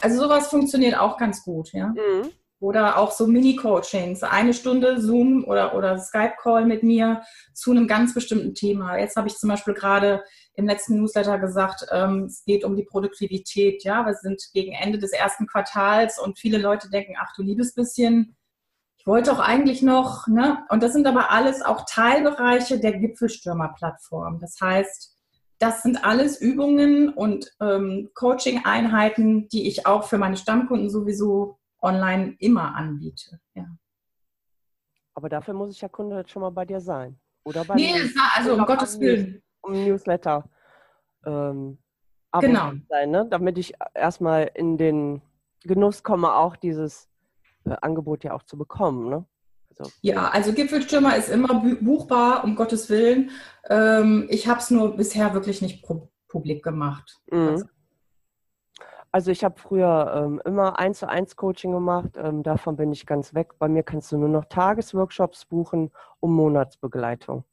Also 0.00 0.20
sowas 0.20 0.48
funktioniert 0.48 0.98
auch 0.98 1.16
ganz 1.16 1.42
gut, 1.42 1.72
ja. 1.72 1.88
Mhm. 1.88 2.30
Oder 2.60 2.98
auch 2.98 3.10
so 3.10 3.26
Mini-Coachings, 3.26 4.22
eine 4.22 4.54
Stunde 4.54 5.00
Zoom 5.00 5.44
oder, 5.44 5.74
oder 5.74 5.98
Skype-Call 5.98 6.64
mit 6.64 6.84
mir 6.84 7.22
zu 7.54 7.72
einem 7.72 7.88
ganz 7.88 8.14
bestimmten 8.14 8.54
Thema. 8.54 8.98
Jetzt 8.98 9.16
habe 9.16 9.26
ich 9.26 9.34
zum 9.34 9.48
Beispiel 9.48 9.74
gerade 9.74 10.22
im 10.54 10.66
letzten 10.66 10.96
Newsletter 10.96 11.40
gesagt, 11.40 11.86
ähm, 11.90 12.26
es 12.26 12.44
geht 12.44 12.64
um 12.64 12.76
die 12.76 12.84
Produktivität. 12.84 13.82
Ja, 13.82 14.06
wir 14.06 14.14
sind 14.14 14.40
gegen 14.52 14.72
Ende 14.72 14.98
des 14.98 15.12
ersten 15.12 15.48
Quartals 15.48 16.20
und 16.20 16.38
viele 16.38 16.58
Leute 16.58 16.88
denken, 16.88 17.14
ach 17.18 17.32
du 17.34 17.42
liebes 17.42 17.74
bisschen, 17.74 18.36
ich 19.02 19.06
wollte 19.08 19.32
auch 19.32 19.40
eigentlich 19.40 19.82
noch, 19.82 20.28
ne? 20.28 20.64
Und 20.68 20.80
das 20.80 20.92
sind 20.92 21.08
aber 21.08 21.32
alles 21.32 21.60
auch 21.60 21.86
Teilbereiche 21.90 22.78
der 22.78 22.92
Gipfelstürmer-Plattform. 23.00 24.38
Das 24.38 24.60
heißt, 24.60 25.18
das 25.58 25.82
sind 25.82 26.04
alles 26.04 26.40
Übungen 26.40 27.08
und 27.12 27.52
ähm, 27.60 28.10
Coaching-Einheiten, 28.14 29.48
die 29.48 29.66
ich 29.66 29.86
auch 29.88 30.04
für 30.04 30.18
meine 30.18 30.36
Stammkunden 30.36 30.88
sowieso 30.88 31.58
online 31.80 32.36
immer 32.38 32.76
anbiete. 32.76 33.40
Ja. 33.54 33.66
Aber 35.14 35.28
dafür 35.28 35.54
muss 35.54 35.74
ich 35.74 35.80
ja 35.80 35.88
Kunde 35.88 36.18
jetzt 36.18 36.30
schon 36.30 36.42
mal 36.42 36.50
bei 36.50 36.64
dir 36.64 36.80
sein. 36.80 37.18
Oder 37.42 37.64
bei 37.64 37.74
nee, 37.74 37.98
News, 37.98 38.14
also 38.36 38.54
um 38.54 38.64
Gottes 38.64 39.00
Willen. 39.00 39.42
Um 39.62 39.72
Newsletter. 39.72 40.48
Ähm, 41.26 41.76
genau. 42.38 42.70
Sein, 42.88 43.10
ne? 43.10 43.26
Damit 43.28 43.58
ich 43.58 43.74
erstmal 43.94 44.48
in 44.54 44.78
den 44.78 45.22
Genuss 45.64 46.04
komme, 46.04 46.34
auch 46.36 46.54
dieses 46.54 47.11
äh, 47.64 47.76
Angebot 47.80 48.24
ja 48.24 48.34
auch 48.34 48.42
zu 48.42 48.56
bekommen. 48.56 49.08
Ne? 49.08 49.24
Also, 49.70 49.90
ja, 50.02 50.28
also 50.28 50.52
Gipfelstürmer 50.52 51.16
ist 51.16 51.28
immer 51.28 51.62
buchbar, 51.80 52.44
um 52.44 52.56
Gottes 52.56 52.90
Willen. 52.90 53.30
Ähm, 53.68 54.26
ich 54.28 54.48
habe 54.48 54.60
es 54.60 54.70
nur 54.70 54.96
bisher 54.96 55.34
wirklich 55.34 55.62
nicht 55.62 55.84
publik 56.28 56.62
gemacht. 56.62 57.20
Mhm. 57.30 57.48
Also 57.48 57.64
also 59.14 59.30
ich 59.30 59.44
habe 59.44 59.60
früher 59.60 60.10
ähm, 60.16 60.40
immer 60.46 60.78
eins 60.78 61.00
zu 61.00 61.08
eins 61.08 61.36
Coaching 61.36 61.72
gemacht. 61.72 62.12
Ähm, 62.16 62.42
davon 62.42 62.76
bin 62.76 62.92
ich 62.92 63.04
ganz 63.04 63.34
weg. 63.34 63.58
Bei 63.58 63.68
mir 63.68 63.82
kannst 63.82 64.10
du 64.10 64.16
nur 64.16 64.30
noch 64.30 64.46
Tagesworkshops 64.46 65.44
buchen 65.44 65.90
um 66.20 66.34
Monatsbegleitung. 66.34 67.44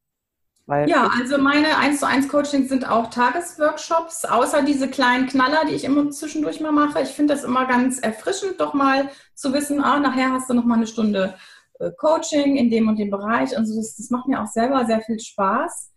Weil 0.70 0.88
ja, 0.88 1.10
also 1.20 1.40
meine 1.40 1.78
eins 1.78 2.00
zu 2.00 2.06
eins 2.06 2.30
Coachings 2.30 2.70
sind 2.70 2.88
auch 2.88 3.10
Tagesworkshops, 3.10 4.24
außer 4.24 4.62
diese 4.62 4.88
kleinen 4.88 5.26
Knaller, 5.26 5.66
die 5.68 5.74
ich 5.74 5.84
immer 5.84 6.12
zwischendurch 6.12 6.62
mal 6.62 6.72
mache. 6.72 7.02
Ich 7.02 7.10
finde 7.10 7.34
das 7.34 7.44
immer 7.44 7.66
ganz 7.66 7.98
erfrischend, 7.98 8.62
doch 8.62 8.76
mal 8.76 9.10
zu 9.34 9.52
wissen, 9.52 9.84
ah, 9.84 10.00
nachher 10.00 10.32
hast 10.32 10.48
du 10.48 10.54
noch 10.54 10.66
mal 10.66 10.76
eine 10.76 10.86
Stunde 10.86 11.34
äh, 11.80 11.90
Coaching 11.98 12.56
in 12.56 12.70
dem 12.70 12.88
und 12.88 13.00
dem 13.00 13.10
Bereich. 13.10 13.58
Also 13.58 13.76
das, 13.76 13.96
das 13.96 14.12
macht 14.12 14.28
mir 14.28 14.44
auch 14.44 14.46
selber 14.46 14.86
sehr 14.86 15.02
viel 15.02 15.20
Spaß. 15.20 15.92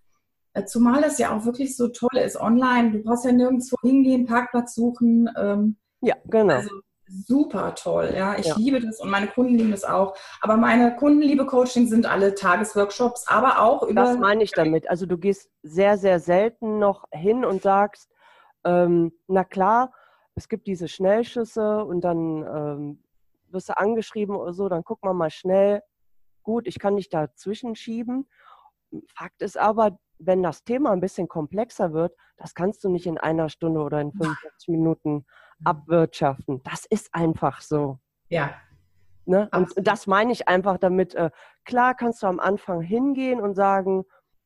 Äh, 0.54 0.64
zumal 0.64 1.04
es 1.04 1.18
ja 1.18 1.36
auch 1.36 1.44
wirklich 1.44 1.76
so 1.76 1.88
toll 1.88 2.16
ist 2.24 2.40
online. 2.40 2.92
Du 2.92 3.02
brauchst 3.02 3.26
ja 3.26 3.32
nirgendwo 3.32 3.76
hingehen, 3.82 4.24
Parkplatz 4.24 4.74
suchen. 4.74 5.28
Ähm, 5.36 5.76
ja, 6.00 6.14
genau. 6.24 6.54
Also 6.54 6.70
super 7.26 7.74
toll. 7.74 8.12
Ja, 8.16 8.36
ich 8.38 8.46
ja. 8.46 8.56
liebe 8.56 8.80
das 8.80 9.00
und 9.00 9.10
meine 9.10 9.26
Kunden 9.28 9.54
lieben 9.54 9.70
das 9.70 9.84
auch. 9.84 10.16
Aber 10.40 10.56
meine 10.56 10.96
Kundenliebe-Coachings 10.96 11.90
sind 11.90 12.06
alle 12.06 12.34
Tagesworkshops, 12.34 13.26
aber 13.28 13.60
auch 13.60 13.82
über. 13.82 14.02
Das 14.02 14.18
meine 14.18 14.42
ich 14.42 14.52
damit. 14.52 14.88
Also 14.88 15.06
du 15.06 15.18
gehst 15.18 15.50
sehr, 15.62 15.98
sehr 15.98 16.20
selten 16.20 16.78
noch 16.78 17.04
hin 17.12 17.44
und 17.44 17.62
sagst, 17.62 18.10
ähm, 18.64 19.12
na 19.26 19.44
klar, 19.44 19.92
es 20.34 20.48
gibt 20.48 20.66
diese 20.66 20.88
Schnellschüsse 20.88 21.84
und 21.84 22.02
dann 22.02 22.42
ähm, 22.42 23.04
wirst 23.48 23.68
du 23.68 23.76
angeschrieben 23.76 24.34
oder 24.34 24.52
so, 24.52 24.68
dann 24.68 24.84
guck 24.84 25.02
mal 25.04 25.12
mal 25.12 25.30
schnell. 25.30 25.82
Gut, 26.42 26.66
ich 26.66 26.78
kann 26.78 26.96
dich 26.96 27.08
dazwischen 27.08 27.76
schieben. 27.76 28.28
Fakt 29.14 29.42
ist 29.42 29.58
aber, 29.58 29.98
wenn 30.18 30.42
das 30.42 30.64
Thema 30.64 30.90
ein 30.90 31.00
bisschen 31.00 31.28
komplexer 31.28 31.92
wird, 31.92 32.14
das 32.36 32.54
kannst 32.54 32.82
du 32.84 32.88
nicht 32.88 33.06
in 33.06 33.18
einer 33.18 33.48
Stunde 33.48 33.80
oder 33.80 34.00
in 34.00 34.12
45 34.12 34.68
Minuten. 34.68 35.26
Abwirtschaften. 35.64 36.62
Das 36.64 36.86
ist 36.86 37.14
einfach 37.14 37.60
so. 37.60 37.98
Ja. 38.28 38.54
Ne? 39.24 39.48
Und 39.54 39.72
das 39.76 40.06
meine 40.06 40.32
ich 40.32 40.48
einfach 40.48 40.78
damit, 40.78 41.14
äh, 41.14 41.30
klar 41.64 41.94
kannst 41.94 42.22
du 42.22 42.26
am 42.26 42.40
Anfang 42.40 42.80
hingehen 42.80 43.40
und 43.40 43.54
sagen, 43.54 44.04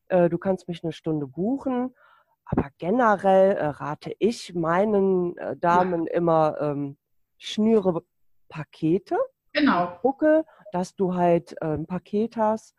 äh, 0.09 0.29
du 0.29 0.37
kannst 0.37 0.67
mich 0.67 0.83
eine 0.83 0.93
Stunde 0.93 1.27
buchen, 1.27 1.95
aber 2.45 2.69
generell 2.77 3.57
äh, 3.57 3.65
rate 3.65 4.15
ich 4.19 4.53
meinen 4.53 5.37
äh, 5.37 5.57
Damen 5.57 6.05
ja. 6.05 6.13
immer, 6.13 6.57
ähm, 6.61 6.97
schnüre 7.37 8.03
Pakete. 8.49 9.17
Genau. 9.53 9.97
Gucke, 10.01 10.45
dass 10.71 10.95
du 10.95 11.15
halt 11.15 11.53
äh, 11.61 11.73
ein 11.73 11.87
Paket 11.87 12.37
hast, 12.37 12.75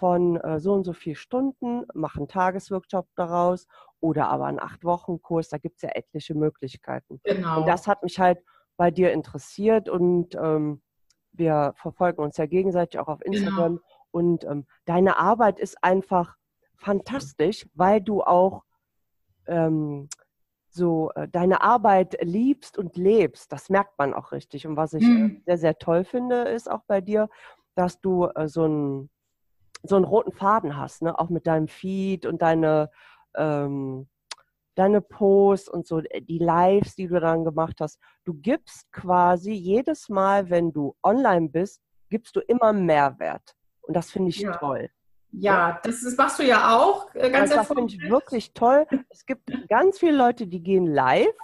von 0.00 0.38
äh, 0.38 0.58
so 0.58 0.72
und 0.72 0.84
so 0.84 0.94
vier 0.94 1.14
Stunden, 1.14 1.84
mach 1.92 2.16
einen 2.16 2.26
Tagesworkshop 2.26 3.06
daraus 3.16 3.68
oder 4.00 4.28
aber 4.28 4.46
einen 4.46 4.58
Acht-Wochen-Kurs. 4.58 5.50
Da 5.50 5.58
gibt 5.58 5.76
es 5.76 5.82
ja 5.82 5.90
etliche 5.90 6.34
Möglichkeiten. 6.34 7.20
Genau. 7.22 7.60
Und 7.60 7.66
das 7.68 7.86
hat 7.86 8.02
mich 8.02 8.18
halt 8.18 8.38
bei 8.78 8.90
dir 8.90 9.12
interessiert 9.12 9.90
und 9.90 10.34
ähm, 10.36 10.80
wir 11.32 11.74
verfolgen 11.76 12.22
uns 12.22 12.38
ja 12.38 12.46
gegenseitig 12.46 12.98
auch 12.98 13.08
auf 13.08 13.22
Instagram. 13.22 13.76
Genau. 13.76 13.86
Und 14.10 14.44
ähm, 14.44 14.66
deine 14.86 15.18
Arbeit 15.18 15.60
ist 15.60 15.84
einfach 15.84 16.34
fantastisch, 16.76 17.68
weil 17.74 18.00
du 18.00 18.22
auch 18.22 18.64
ähm, 19.46 20.08
so 20.70 21.10
äh, 21.14 21.28
deine 21.28 21.60
Arbeit 21.60 22.16
liebst 22.22 22.78
und 22.78 22.96
lebst. 22.96 23.52
Das 23.52 23.68
merkt 23.68 23.98
man 23.98 24.14
auch 24.14 24.32
richtig. 24.32 24.66
Und 24.66 24.76
was 24.76 24.94
ich 24.94 25.04
mhm. 25.04 25.26
äh, 25.26 25.40
sehr, 25.44 25.58
sehr 25.58 25.78
toll 25.78 26.04
finde, 26.04 26.44
ist 26.44 26.70
auch 26.70 26.84
bei 26.86 27.02
dir, 27.02 27.28
dass 27.74 28.00
du 28.00 28.28
äh, 28.34 28.48
so 28.48 28.66
ein 28.66 29.10
so 29.82 29.96
einen 29.96 30.04
roten 30.04 30.32
Faden 30.32 30.76
hast, 30.76 31.02
ne? 31.02 31.18
auch 31.18 31.30
mit 31.30 31.46
deinem 31.46 31.68
Feed 31.68 32.26
und 32.26 32.42
deine, 32.42 32.90
ähm, 33.34 34.08
deine 34.74 35.00
Posts 35.00 35.68
und 35.68 35.86
so, 35.86 36.00
äh, 36.00 36.20
die 36.20 36.38
Lives, 36.38 36.94
die 36.94 37.08
du 37.08 37.20
dann 37.20 37.44
gemacht 37.44 37.80
hast. 37.80 37.98
Du 38.24 38.34
gibst 38.34 38.90
quasi 38.92 39.52
jedes 39.52 40.08
Mal, 40.08 40.50
wenn 40.50 40.72
du 40.72 40.96
online 41.02 41.48
bist, 41.48 41.80
gibst 42.10 42.36
du 42.36 42.40
immer 42.40 42.72
Mehrwert. 42.72 43.56
Und 43.82 43.94
das 43.94 44.10
finde 44.10 44.30
ich 44.30 44.40
ja. 44.40 44.56
toll. 44.56 44.90
Ja, 45.32 45.80
das, 45.84 46.02
das, 46.02 46.16
machst 46.16 46.40
du 46.40 46.42
ja 46.44 46.76
auch 46.76 47.14
äh, 47.14 47.30
ganz 47.30 47.50
Das 47.50 47.68
finde 47.68 47.94
ich 47.94 48.10
wirklich 48.10 48.52
toll. 48.52 48.86
Es 49.10 49.24
gibt 49.24 49.68
ganz 49.68 49.98
viele 49.98 50.16
Leute, 50.16 50.46
die 50.46 50.60
gehen 50.60 50.86
live, 50.86 51.34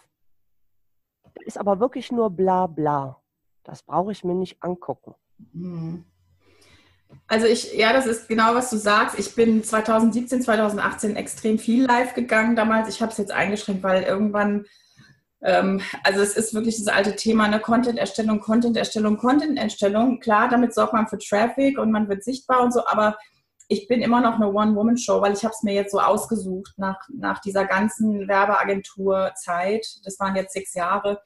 ist 1.45 1.59
aber 1.59 1.79
wirklich 1.79 2.11
nur 2.11 2.31
bla 2.31 2.67
bla. 2.67 3.23
Das 3.63 3.83
brauche 3.83 4.13
ich 4.13 4.25
mir 4.25 4.35
nicht 4.35 4.63
angucken. 4.63 5.15
Mhm. 5.53 6.05
Also 7.29 7.47
ich, 7.47 7.75
ja, 7.75 7.93
das 7.93 8.07
ist 8.07 8.29
genau, 8.29 8.55
was 8.55 8.71
du 8.71 8.77
sagst. 8.77 9.19
Ich 9.19 9.35
bin 9.35 9.65
2017, 9.65 10.43
2018 10.43 11.17
extrem 11.17 11.59
viel 11.59 11.85
live 11.87 12.15
gegangen 12.15 12.55
damals. 12.55 12.89
Ich 12.89 13.03
habe 13.03 13.11
es 13.11 13.19
jetzt 13.19 13.33
eingeschränkt, 13.33 13.83
weil 13.83 14.05
irgendwann, 14.05 14.67
ähm, 15.43 15.81
also 16.05 16.21
es 16.21 16.37
ist 16.37 16.55
wirklich 16.55 16.77
das 16.77 16.87
alte 16.87 17.17
Thema, 17.17 17.45
eine 17.45 17.59
Content-Erstellung, 17.59 18.41
Content-Erstellung, 18.41 19.17
Content-Erstellung. 19.17 20.21
Klar, 20.21 20.49
damit 20.49 20.73
sorgt 20.73 20.93
man 20.93 21.09
für 21.09 21.19
Traffic 21.19 21.79
und 21.79 21.91
man 21.91 22.09
wird 22.09 22.23
sichtbar 22.23 22.63
und 22.63 22.73
so, 22.73 22.87
aber 22.87 23.17
ich 23.69 23.89
bin 23.89 24.03
immer 24.03 24.21
noch 24.21 24.37
eine 24.37 24.53
One-Woman-Show, 24.53 25.21
weil 25.21 25.33
ich 25.33 25.45
habe 25.45 25.53
es 25.53 25.63
mir 25.63 25.75
jetzt 25.75 25.91
so 25.91 26.01
ausgesucht 26.01 26.75
nach, 26.77 27.01
nach 27.13 27.41
dieser 27.41 27.65
ganzen 27.65 28.29
Werbeagentur-Zeit. 28.29 29.85
Das 30.05 30.21
waren 30.21 30.37
jetzt 30.37 30.53
sechs 30.53 30.75
Jahre. 30.75 31.21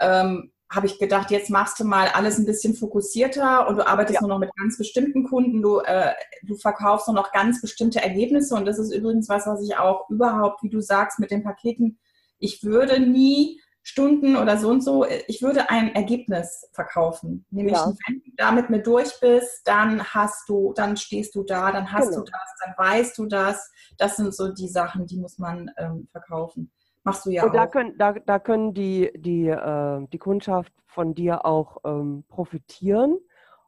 Ähm, 0.00 0.52
habe 0.74 0.86
ich 0.86 0.98
gedacht, 0.98 1.30
jetzt 1.30 1.50
machst 1.50 1.78
du 1.80 1.84
mal 1.84 2.08
alles 2.08 2.38
ein 2.38 2.46
bisschen 2.46 2.74
fokussierter 2.74 3.68
und 3.68 3.76
du 3.76 3.86
arbeitest 3.86 4.16
ja. 4.16 4.20
nur 4.20 4.30
noch 4.30 4.38
mit 4.38 4.54
ganz 4.56 4.76
bestimmten 4.78 5.24
Kunden, 5.24 5.62
du, 5.62 5.80
äh, 5.80 6.12
du 6.42 6.56
verkaufst 6.56 7.06
nur 7.06 7.14
noch 7.14 7.32
ganz 7.32 7.60
bestimmte 7.60 8.02
Ergebnisse 8.02 8.54
und 8.54 8.64
das 8.66 8.78
ist 8.78 8.92
übrigens 8.92 9.28
was, 9.28 9.46
was 9.46 9.62
ich 9.62 9.76
auch 9.76 10.08
überhaupt, 10.10 10.62
wie 10.62 10.70
du 10.70 10.80
sagst, 10.80 11.18
mit 11.18 11.30
den 11.30 11.44
Paketen, 11.44 11.98
ich 12.38 12.62
würde 12.62 13.00
nie 13.00 13.60
Stunden 13.86 14.36
oder 14.36 14.56
so 14.56 14.70
und 14.70 14.82
so, 14.82 15.06
ich 15.28 15.42
würde 15.42 15.68
ein 15.68 15.94
Ergebnis 15.94 16.66
verkaufen. 16.72 17.44
Nämlich, 17.50 17.76
ja. 17.76 17.92
wenn 18.06 18.22
du 18.24 18.30
damit 18.36 18.70
mit 18.70 18.86
durch 18.86 19.12
bist, 19.20 19.60
dann 19.66 20.02
hast 20.02 20.48
du, 20.48 20.72
dann 20.74 20.96
stehst 20.96 21.34
du 21.34 21.42
da, 21.42 21.70
dann 21.70 21.92
hast 21.92 22.08
genau. 22.08 22.24
du 22.24 22.30
das, 22.30 22.54
dann 22.64 22.74
weißt 22.78 23.18
du 23.18 23.26
das. 23.26 23.70
Das 23.98 24.16
sind 24.16 24.34
so 24.34 24.48
die 24.48 24.68
Sachen, 24.68 25.06
die 25.06 25.18
muss 25.18 25.38
man 25.38 25.70
ähm, 25.76 26.08
verkaufen. 26.10 26.72
Machst 27.04 27.26
du 27.26 27.30
ja 27.30 27.44
Und 27.44 27.50
auch. 27.50 27.54
Da 27.54 27.66
können, 27.66 27.98
da, 27.98 28.12
da 28.12 28.38
können 28.38 28.74
die, 28.74 29.10
die, 29.14 29.46
äh, 29.46 30.06
die 30.12 30.18
Kundschaft 30.18 30.72
von 30.86 31.14
dir 31.14 31.44
auch 31.44 31.78
ähm, 31.84 32.24
profitieren. 32.28 33.18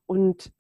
Und 0.07 0.53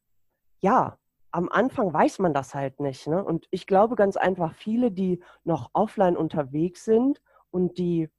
ja, 0.60 0.98
am 1.30 1.48
Anfang 1.48 1.92
weiß 1.92 2.18
man 2.18 2.34
das 2.34 2.54
halt 2.54 2.80
nicht. 2.80 3.06
Ne? 3.06 3.22
Und 3.22 3.46
ich 3.50 3.66
glaube 3.66 3.96
ganz 3.96 4.16
einfach, 4.16 4.54
viele, 4.54 4.90
die 4.90 5.22
noch 5.44 5.70
offline 5.72 6.16
unterwegs 6.16 6.84
sind 6.84 7.20
und 7.50 7.78
die 7.78 8.10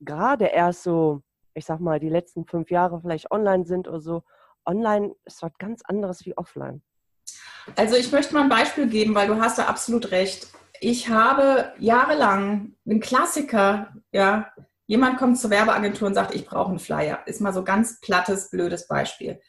gerade 0.00 0.46
erst 0.46 0.82
so, 0.82 1.22
ich 1.54 1.64
sag 1.64 1.80
mal, 1.80 2.00
die 2.00 2.08
letzten 2.08 2.44
fünf 2.44 2.70
Jahre 2.70 3.00
vielleicht 3.00 3.30
online 3.30 3.64
sind 3.66 3.88
oder 3.88 4.00
so 4.00 4.22
online 4.64 5.14
ist 5.24 5.42
was 5.42 5.52
ganz 5.58 5.82
anderes 5.84 6.24
wie 6.26 6.36
offline. 6.36 6.82
Also 7.76 7.96
ich 7.96 8.12
möchte 8.12 8.34
mal 8.34 8.42
ein 8.42 8.48
Beispiel 8.48 8.88
geben, 8.88 9.14
weil 9.14 9.26
du 9.26 9.40
hast 9.40 9.58
da 9.58 9.66
absolut 9.66 10.10
recht. 10.10 10.48
Ich 10.80 11.08
habe 11.08 11.72
jahrelang 11.78 12.72
einen 12.86 13.00
Klassiker, 13.00 13.94
ja, 14.12 14.50
jemand 14.86 15.18
kommt 15.18 15.38
zur 15.38 15.50
Werbeagentur 15.50 16.08
und 16.08 16.14
sagt, 16.14 16.34
ich 16.34 16.46
brauche 16.46 16.70
einen 16.70 16.78
Flyer. 16.78 17.20
Ist 17.26 17.40
mal 17.40 17.52
so 17.52 17.64
ganz 17.64 18.00
plattes, 18.00 18.50
blödes 18.50 18.86
Beispiel. 18.86 19.40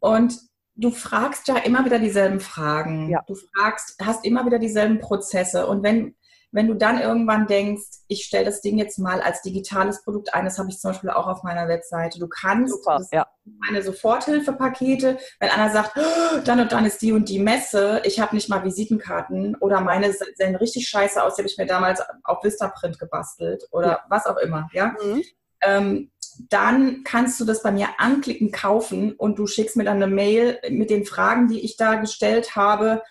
Und 0.00 0.38
du 0.74 0.90
fragst 0.90 1.48
ja 1.48 1.56
immer 1.58 1.84
wieder 1.84 1.98
dieselben 1.98 2.40
Fragen. 2.40 3.08
Ja. 3.08 3.22
Du 3.26 3.34
fragst, 3.34 3.96
hast 4.02 4.24
immer 4.24 4.44
wieder 4.46 4.58
dieselben 4.58 4.98
Prozesse. 4.98 5.66
Und 5.66 5.82
wenn 5.82 6.14
wenn 6.52 6.68
du 6.68 6.74
dann 6.74 7.00
irgendwann 7.00 7.46
denkst, 7.46 7.82
ich 8.08 8.24
stelle 8.24 8.44
das 8.44 8.60
Ding 8.60 8.78
jetzt 8.78 8.98
mal 8.98 9.22
als 9.22 9.40
digitales 9.40 10.04
Produkt 10.04 10.34
ein, 10.34 10.44
das 10.44 10.58
habe 10.58 10.68
ich 10.68 10.78
zum 10.78 10.90
Beispiel 10.90 11.10
auch 11.10 11.26
auf 11.26 11.42
meiner 11.42 11.66
Webseite. 11.66 12.18
Du 12.18 12.28
kannst 12.28 12.74
Super, 12.74 13.00
ja. 13.10 13.26
meine 13.44 13.82
Soforthilfepakete, 13.82 15.18
wenn 15.40 15.50
einer 15.50 15.72
sagt, 15.72 15.92
oh, 15.96 16.38
dann 16.44 16.60
und 16.60 16.70
dann 16.70 16.84
ist 16.84 17.00
die 17.00 17.12
und 17.12 17.30
die 17.30 17.38
Messe, 17.38 18.02
ich 18.04 18.20
habe 18.20 18.34
nicht 18.34 18.50
mal 18.50 18.64
Visitenkarten 18.64 19.56
oder 19.56 19.80
meine 19.80 20.12
sehen 20.12 20.54
richtig 20.56 20.88
scheiße 20.88 21.22
aus, 21.22 21.34
die 21.34 21.42
habe 21.42 21.48
ich 21.48 21.56
mir 21.56 21.66
damals 21.66 22.02
auf 22.22 22.44
Vistaprint 22.44 22.98
gebastelt 22.98 23.66
oder 23.70 23.88
ja. 23.88 24.00
was 24.10 24.26
auch 24.26 24.36
immer, 24.36 24.68
ja. 24.72 24.94
Mhm. 25.02 25.22
Ähm, 25.62 26.10
dann 26.48 27.02
kannst 27.04 27.40
du 27.40 27.44
das 27.44 27.62
bei 27.62 27.72
mir 27.72 27.88
anklicken, 27.98 28.52
kaufen 28.52 29.12
und 29.12 29.38
du 29.38 29.46
schickst 29.46 29.76
mir 29.76 29.84
dann 29.84 30.02
eine 30.02 30.06
Mail 30.06 30.58
mit 30.70 30.90
den 30.90 31.04
Fragen, 31.04 31.48
die 31.48 31.60
ich 31.60 31.76
da 31.76 31.96
gestellt 31.96 32.56
habe 32.56 33.02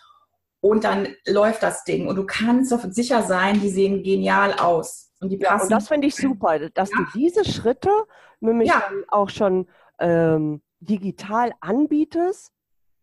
und 0.62 0.84
dann 0.84 1.08
läuft 1.28 1.64
das 1.64 1.84
Ding. 1.84 2.08
Und 2.08 2.16
du 2.16 2.26
kannst 2.26 2.72
sicher 2.94 3.24
sein, 3.24 3.60
die 3.60 3.70
sehen 3.70 4.04
genial 4.04 4.54
aus. 4.54 5.12
Und 5.20 5.30
die 5.30 5.38
passen. 5.38 5.58
Ja, 5.58 5.64
und 5.64 5.72
das 5.72 5.88
finde 5.88 6.08
ich 6.08 6.16
super, 6.16 6.70
dass 6.70 6.90
ja. 6.92 6.98
du 6.98 7.20
diese 7.20 7.46
Schritte 7.46 7.92
nämlich 8.40 8.70
ja. 8.70 8.84
dann 8.88 9.04
auch 9.10 9.30
schon 9.30 9.68
ähm, 10.00 10.62
digital 10.80 11.52
anbietest. 11.60 12.52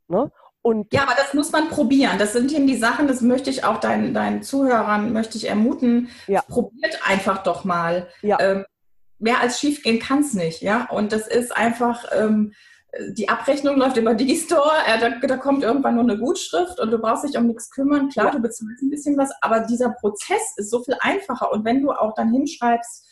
Ne? 0.09 0.31
Und 0.63 0.93
ja, 0.93 1.03
aber 1.03 1.15
das 1.17 1.35
muss 1.35 1.53
man 1.53 1.69
probieren. 1.69 2.19
Das 2.19 2.33
sind 2.33 2.53
eben 2.53 2.67
die 2.67 2.77
Sachen, 2.77 3.07
das 3.07 3.21
möchte 3.21 3.51
ich 3.51 3.65
auch 3.65 3.79
deinen, 3.79 4.15
deinen 4.15 4.43
Zuhörern 4.43 5.13
möchte 5.13 5.39
ich 5.39 5.49
ermuten. 5.49 6.09
Ja. 6.27 6.43
Probiert 6.43 7.01
einfach 7.07 7.43
doch 7.43 7.65
mal. 7.65 8.09
Ja. 8.23 8.39
Ähm, 8.41 8.65
mehr 9.19 9.41
als 9.41 9.61
schief 9.61 9.83
gehen 9.83 9.99
kann 9.99 10.21
es 10.21 10.35
nicht, 10.35 10.63
ja. 10.63 10.89
Und 10.91 11.13
das 11.13 11.27
ist 11.27 11.57
einfach, 11.57 12.05
ähm, 12.13 12.53
die 13.11 13.29
Abrechnung 13.29 13.77
läuft 13.77 13.97
über 13.97 14.15
Digistore, 14.15 14.73
äh, 14.87 14.99
da, 14.99 15.11
da, 15.11 15.37
kommt 15.37 15.63
irgendwann 15.63 15.95
nur 15.95 16.05
eine 16.05 16.19
Gutschrift 16.19 16.81
und 16.81 16.91
du 16.91 16.99
brauchst 16.99 17.25
dich 17.25 17.37
um 17.37 17.47
nichts 17.47 17.71
kümmern. 17.71 18.09
Klar, 18.09 18.27
ja. 18.27 18.33
du 18.33 18.41
bezahlst 18.41 18.83
ein 18.83 18.91
bisschen 18.91 19.19
was, 19.19 19.31
aber 19.43 19.61
dieser 19.61 19.91
Prozess 19.91 20.55
ist 20.57 20.71
so 20.71 20.83
viel 20.83 20.97
einfacher. 21.01 21.53
Und 21.53 21.65
wenn 21.65 21.83
du 21.83 21.93
auch 21.93 22.15
dann 22.15 22.33
hinschreibst, 22.33 23.07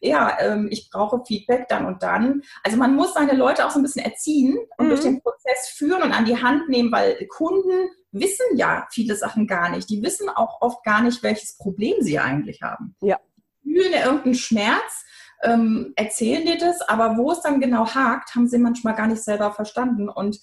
ja, 0.00 0.36
ähm, 0.40 0.66
ich 0.70 0.90
brauche 0.90 1.22
Feedback 1.24 1.68
dann 1.68 1.86
und 1.86 2.02
dann. 2.02 2.42
Also 2.64 2.76
man 2.76 2.96
muss 2.96 3.14
seine 3.14 3.34
Leute 3.34 3.64
auch 3.64 3.70
so 3.70 3.78
ein 3.78 3.82
bisschen 3.82 4.04
erziehen 4.04 4.58
und 4.76 4.86
mhm. 4.86 4.90
durch 4.90 5.02
den 5.02 5.22
Prozess 5.22 5.68
führen 5.76 6.02
und 6.02 6.12
an 6.12 6.24
die 6.24 6.42
Hand 6.42 6.68
nehmen, 6.68 6.90
weil 6.90 7.24
Kunden 7.28 7.88
wissen 8.10 8.56
ja 8.56 8.88
viele 8.90 9.14
Sachen 9.14 9.46
gar 9.46 9.70
nicht. 9.70 9.88
Die 9.88 10.02
wissen 10.02 10.28
auch 10.28 10.60
oft 10.60 10.82
gar 10.84 11.02
nicht, 11.02 11.22
welches 11.22 11.56
Problem 11.56 11.94
sie 12.00 12.18
eigentlich 12.18 12.62
haben. 12.62 12.96
Ja. 13.00 13.20
Die 13.64 13.74
fühlen 13.74 13.92
ja 13.92 14.04
irgendeinen 14.04 14.34
Schmerz 14.34 15.04
ähm, 15.42 15.92
erzählen 15.96 16.44
dir 16.46 16.58
das, 16.58 16.80
aber 16.82 17.16
wo 17.16 17.32
es 17.32 17.40
dann 17.40 17.60
genau 17.60 17.86
hakt, 17.86 18.34
haben 18.34 18.48
sie 18.48 18.58
manchmal 18.58 18.94
gar 18.94 19.06
nicht 19.06 19.22
selber 19.22 19.52
verstanden. 19.52 20.08
Und 20.08 20.40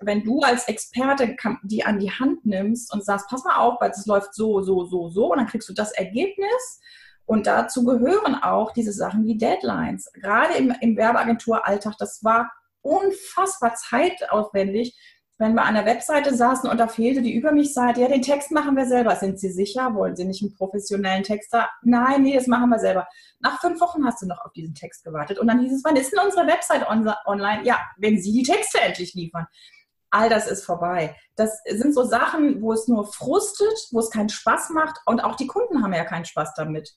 wenn 0.00 0.24
du 0.24 0.40
als 0.40 0.68
Experte 0.68 1.36
die 1.62 1.84
an 1.84 1.98
die 1.98 2.10
Hand 2.10 2.46
nimmst 2.46 2.92
und 2.92 3.04
sagst, 3.04 3.28
pass 3.28 3.44
mal 3.44 3.56
auf, 3.56 3.80
weil 3.80 3.90
es 3.90 4.06
läuft 4.06 4.34
so, 4.34 4.62
so, 4.62 4.84
so, 4.84 5.08
so, 5.08 5.32
und 5.32 5.38
dann 5.38 5.46
kriegst 5.46 5.68
du 5.68 5.74
das 5.74 5.92
Ergebnis. 5.92 6.80
Und 7.26 7.46
dazu 7.46 7.84
gehören 7.84 8.36
auch 8.36 8.72
diese 8.72 8.92
Sachen 8.92 9.26
wie 9.26 9.36
Deadlines. 9.36 10.10
Gerade 10.14 10.54
im, 10.54 10.74
im 10.80 10.96
Werbeagenturalltag, 10.96 11.96
das 11.98 12.24
war 12.24 12.50
unfassbar 12.80 13.74
zeitaufwendig, 13.74 14.96
wenn 15.38 15.54
wir 15.54 15.62
an 15.62 15.74
der 15.74 15.86
Webseite 15.86 16.34
saßen 16.34 16.68
und 16.68 16.78
da 16.78 16.88
fehlte 16.88 17.22
die 17.22 17.34
Über 17.34 17.52
mich-Seite, 17.52 18.00
ja, 18.00 18.08
den 18.08 18.22
Text 18.22 18.50
machen 18.50 18.76
wir 18.76 18.86
selber. 18.86 19.14
Sind 19.14 19.38
Sie 19.38 19.50
sicher? 19.50 19.94
Wollen 19.94 20.16
Sie 20.16 20.24
nicht 20.24 20.42
einen 20.42 20.52
professionellen 20.52 21.22
Texter? 21.22 21.70
Nein, 21.82 22.22
nee, 22.22 22.34
das 22.34 22.48
machen 22.48 22.68
wir 22.70 22.80
selber. 22.80 23.06
Nach 23.38 23.60
fünf 23.60 23.80
Wochen 23.80 24.04
hast 24.04 24.20
du 24.20 24.26
noch 24.26 24.44
auf 24.44 24.52
diesen 24.52 24.74
Text 24.74 25.04
gewartet. 25.04 25.38
Und 25.38 25.46
dann 25.46 25.60
hieß 25.60 25.72
es, 25.72 25.84
wann 25.84 25.94
ist 25.94 26.12
denn 26.12 26.24
unsere 26.24 26.46
Website 26.48 26.88
on 26.90 27.08
online? 27.26 27.64
Ja, 27.64 27.78
wenn 27.98 28.20
Sie 28.20 28.32
die 28.32 28.42
Texte 28.42 28.80
endlich 28.80 29.14
liefern. 29.14 29.46
All 30.10 30.28
das 30.28 30.48
ist 30.50 30.64
vorbei. 30.64 31.14
Das 31.36 31.60
sind 31.68 31.94
so 31.94 32.02
Sachen, 32.02 32.60
wo 32.60 32.72
es 32.72 32.88
nur 32.88 33.06
frustet, 33.06 33.88
wo 33.92 34.00
es 34.00 34.10
keinen 34.10 34.30
Spaß 34.30 34.70
macht 34.70 34.98
und 35.06 35.20
auch 35.20 35.36
die 35.36 35.46
Kunden 35.46 35.82
haben 35.82 35.92
ja 35.92 36.04
keinen 36.04 36.24
Spaß 36.24 36.54
damit. 36.54 36.94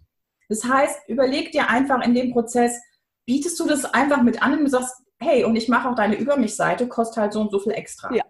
Das 0.49 0.63
heißt, 0.63 1.07
überleg 1.07 1.51
dir 1.51 1.69
einfach 1.69 2.03
in 2.03 2.15
dem 2.15 2.31
Prozess, 2.31 2.81
bietest 3.25 3.59
du 3.59 3.67
das 3.67 3.85
einfach 3.85 4.23
mit 4.23 4.41
an 4.41 4.53
und 4.53 4.61
du 4.61 4.69
sagst, 4.69 4.95
hey, 5.19 5.43
und 5.43 5.55
ich 5.55 5.69
mache 5.69 5.89
auch 5.89 5.95
deine 5.95 6.15
Über 6.15 6.37
mich-Seite, 6.37 6.87
kostet 6.87 7.17
halt 7.17 7.33
so 7.33 7.41
und 7.41 7.51
so 7.51 7.59
viel 7.59 7.73
extra. 7.73 8.13
Ja. 8.13 8.23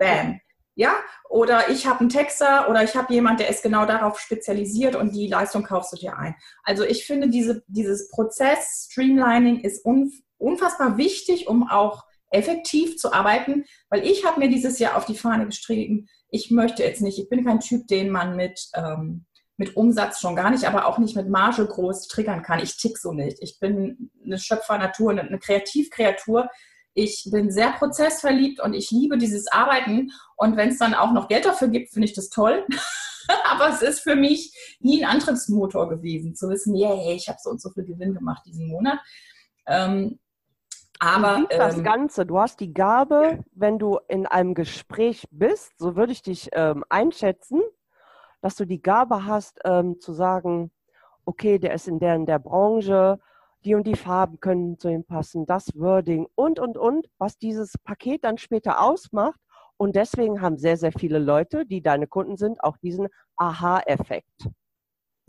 Bam. 0.00 0.40
Ja, 0.76 0.94
oder 1.28 1.68
ich 1.68 1.86
habe 1.86 2.00
einen 2.00 2.08
Texter 2.08 2.70
oder 2.70 2.82
ich 2.82 2.96
habe 2.96 3.12
jemanden, 3.12 3.40
der 3.40 3.50
ist 3.50 3.62
genau 3.62 3.84
darauf 3.84 4.18
spezialisiert 4.18 4.96
und 4.96 5.14
die 5.14 5.26
Leistung 5.26 5.62
kaufst 5.62 5.92
du 5.92 5.96
dir 5.96 6.16
ein. 6.16 6.34
Also 6.62 6.84
ich 6.84 7.04
finde, 7.04 7.28
diese, 7.28 7.62
dieses 7.66 8.08
Prozess 8.08 8.88
Streamlining 8.90 9.60
ist 9.60 9.84
unfassbar 10.38 10.96
wichtig, 10.96 11.48
um 11.48 11.68
auch 11.68 12.04
effektiv 12.30 12.96
zu 12.96 13.12
arbeiten, 13.12 13.64
weil 13.90 14.06
ich 14.06 14.24
habe 14.24 14.40
mir 14.40 14.48
dieses 14.48 14.78
Jahr 14.78 14.96
auf 14.96 15.04
die 15.04 15.16
Fahne 15.16 15.46
geschrieben, 15.46 16.08
ich 16.30 16.50
möchte 16.50 16.82
jetzt 16.82 17.02
nicht, 17.02 17.18
ich 17.18 17.28
bin 17.28 17.44
kein 17.44 17.60
Typ, 17.60 17.86
den 17.88 18.08
man 18.08 18.36
mit 18.36 18.70
ähm, 18.74 19.26
mit 19.60 19.76
Umsatz 19.76 20.20
schon 20.20 20.36
gar 20.36 20.50
nicht, 20.50 20.64
aber 20.64 20.86
auch 20.86 20.96
nicht 20.96 21.14
mit 21.14 21.28
Marge 21.28 21.66
groß 21.66 22.08
triggern 22.08 22.42
kann. 22.42 22.60
Ich 22.60 22.78
tick 22.78 22.96
so 22.96 23.12
nicht. 23.12 23.36
Ich 23.42 23.60
bin 23.60 24.10
eine 24.24 24.38
Schöpfernatur, 24.38 25.10
eine 25.10 25.38
Kreativkreatur. 25.38 26.48
Ich 26.94 27.28
bin 27.30 27.50
sehr 27.50 27.72
prozessverliebt 27.72 28.60
und 28.60 28.74
ich 28.74 28.90
liebe 28.90 29.16
dieses 29.16 29.46
Arbeiten. 29.50 30.10
Und 30.36 30.56
wenn 30.56 30.70
es 30.70 30.78
dann 30.78 30.94
auch 30.94 31.12
noch 31.12 31.28
Geld 31.28 31.44
dafür 31.44 31.68
gibt, 31.68 31.90
finde 31.90 32.08
ich 32.08 32.14
das 32.14 32.30
toll. 32.30 32.66
aber 33.44 33.68
es 33.68 33.82
ist 33.82 34.00
für 34.00 34.16
mich 34.16 34.78
nie 34.80 35.04
ein 35.04 35.10
Antriebsmotor 35.10 35.88
gewesen, 35.88 36.34
zu 36.34 36.48
wissen, 36.48 36.74
yeah, 36.74 37.12
ich 37.12 37.28
habe 37.28 37.38
so 37.40 37.50
und 37.50 37.60
so 37.60 37.70
viel 37.70 37.84
Gewinn 37.84 38.14
gemacht 38.14 38.42
diesen 38.46 38.68
Monat. 38.68 38.98
Ähm, 39.66 40.18
aber 40.98 41.46
du 41.48 41.56
das 41.56 41.78
ähm, 41.78 41.84
Ganze, 41.84 42.26
du 42.26 42.38
hast 42.38 42.60
die 42.60 42.74
Gabe, 42.74 43.42
wenn 43.52 43.78
du 43.78 43.98
in 44.08 44.26
einem 44.26 44.54
Gespräch 44.54 45.26
bist, 45.30 45.72
so 45.78 45.96
würde 45.96 46.12
ich 46.12 46.22
dich 46.22 46.50
ähm, 46.52 46.84
einschätzen, 46.88 47.62
dass 48.42 48.56
du 48.56 48.66
die 48.66 48.82
Gabe 48.82 49.24
hast, 49.24 49.60
ähm, 49.64 49.98
zu 50.00 50.12
sagen, 50.12 50.70
okay, 51.24 51.58
der 51.58 51.74
ist 51.74 51.88
in 51.88 52.00
der 52.00 52.16
in 52.16 52.26
der 52.26 52.38
Branche, 52.38 53.18
die 53.64 53.74
und 53.74 53.86
die 53.86 53.96
Farben 53.96 54.40
können 54.40 54.78
zu 54.78 54.88
ihm 54.88 55.04
passen, 55.04 55.46
das 55.46 55.68
Wording 55.74 56.26
und, 56.34 56.58
und, 56.58 56.76
und, 56.76 57.08
was 57.18 57.38
dieses 57.38 57.76
Paket 57.84 58.24
dann 58.24 58.38
später 58.38 58.80
ausmacht. 58.80 59.38
Und 59.76 59.96
deswegen 59.96 60.42
haben 60.42 60.58
sehr, 60.58 60.76
sehr 60.76 60.92
viele 60.92 61.18
Leute, 61.18 61.64
die 61.64 61.82
deine 61.82 62.06
Kunden 62.06 62.36
sind, 62.36 62.62
auch 62.62 62.76
diesen 62.78 63.08
Aha-Effekt. 63.36 64.48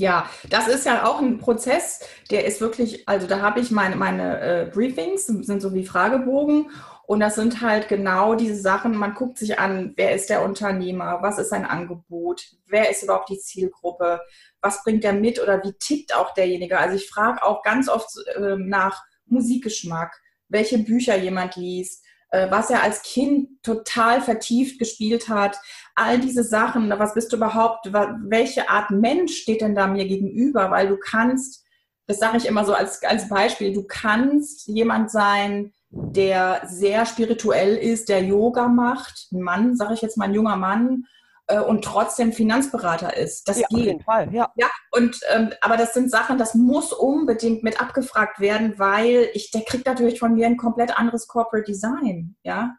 Ja, 0.02 0.28
das 0.50 0.68
ist 0.68 0.88
ja 0.88 1.06
auch 1.06 1.22
ein 1.22 1.38
Prozess, 1.38 2.00
der 2.32 2.46
ist 2.46 2.60
wirklich, 2.60 3.08
also 3.08 3.28
da 3.28 3.40
habe 3.40 3.60
ich 3.60 3.70
meine, 3.70 3.96
meine 3.96 4.42
äh, 4.42 4.66
Briefings, 4.66 5.28
sind 5.28 5.62
so 5.62 5.76
wie 5.76 5.86
Fragebogen 5.86 6.72
und 7.06 7.20
das 7.20 7.36
sind 7.36 7.62
halt 7.62 7.88
genau 7.88 8.34
diese 8.34 8.56
Sachen, 8.56 8.98
man 8.98 9.14
guckt 9.14 9.38
sich 9.38 9.60
an, 9.60 9.94
wer 9.98 10.16
ist 10.16 10.32
der 10.32 10.44
Unternehmer, 10.44 11.20
was 11.22 11.38
ist 11.38 11.50
sein 11.50 11.66
Angebot, 11.66 12.48
wer 12.66 12.90
ist 12.90 13.04
überhaupt 13.04 13.30
die 13.30 13.38
Zielgruppe, 13.38 14.22
was 14.60 14.84
bringt 14.84 15.06
er 15.06 15.14
mit 15.14 15.40
oder 15.40 15.64
wie 15.64 15.74
tickt 15.74 16.16
auch 16.16 16.34
derjenige. 16.34 16.80
Also 16.80 16.96
ich 16.96 17.08
frage 17.08 17.44
auch 17.44 17.62
ganz 17.62 17.88
oft 17.88 18.10
äh, 18.38 18.56
nach 18.58 19.04
Musikgeschmack, 19.28 20.20
welche 20.50 20.80
Bücher 20.80 21.16
jemand 21.16 21.58
liest, 21.58 22.04
was 22.50 22.70
er 22.70 22.84
als 22.84 23.04
Kind 23.04 23.62
total 23.64 24.22
vertieft 24.22 24.80
gespielt 24.80 25.30
hat, 25.30 25.58
all 25.96 26.20
diese 26.20 26.44
Sachen, 26.44 26.90
was 26.90 27.14
bist 27.14 27.32
du 27.32 27.38
überhaupt, 27.38 27.92
welche 27.92 28.70
Art 28.70 28.92
Mensch 28.92 29.36
steht 29.36 29.62
denn 29.62 29.76
da 29.76 29.88
mir 29.88 30.06
gegenüber, 30.06 30.72
weil 30.72 30.88
du 30.88 30.98
kannst, 30.98 31.66
das 32.08 32.20
sage 32.20 32.38
ich 32.38 32.46
immer 32.46 32.66
so 32.66 32.74
als, 32.74 33.04
als 33.04 33.30
Beispiel, 33.30 33.74
du 33.74 33.84
kannst 33.84 34.68
jemand 34.68 35.12
sein, 35.12 35.74
der 35.90 36.62
sehr 36.66 37.06
spirituell 37.06 37.76
ist, 37.76 38.08
der 38.08 38.24
Yoga 38.24 38.70
macht, 38.70 39.28
ein 39.34 39.42
Mann, 39.42 39.76
sage 39.76 39.94
ich 39.94 40.02
jetzt 40.02 40.18
mal, 40.18 40.26
ein 40.26 40.34
junger 40.34 40.56
Mann, 40.56 41.04
äh, 41.04 41.21
und 41.60 41.84
trotzdem 41.84 42.34
Finanzberater 42.34 43.16
ist. 43.16 43.48
Das 43.48 43.60
ja, 43.60 43.68
geht. 43.68 43.78
Auf 43.78 43.86
jeden 43.86 44.04
Fall, 44.04 44.34
ja. 44.34 44.52
ja 44.56 44.70
und, 44.92 45.20
ähm, 45.34 45.52
aber 45.62 45.78
das 45.78 45.94
sind 45.94 46.10
Sachen, 46.10 46.38
das 46.38 46.56
muss 46.56 46.94
unbedingt 46.94 47.64
mit 47.64 47.82
abgefragt 47.82 48.40
werden, 48.40 48.78
weil 48.78 49.30
ich, 49.34 49.52
der 49.52 49.64
kriegt 49.64 49.86
natürlich 49.86 50.20
von 50.20 50.34
mir 50.34 50.48
ein 50.48 50.58
komplett 50.58 50.98
anderes 50.98 51.28
Corporate 51.28 51.66
Design, 51.66 52.36
ja. 52.44 52.76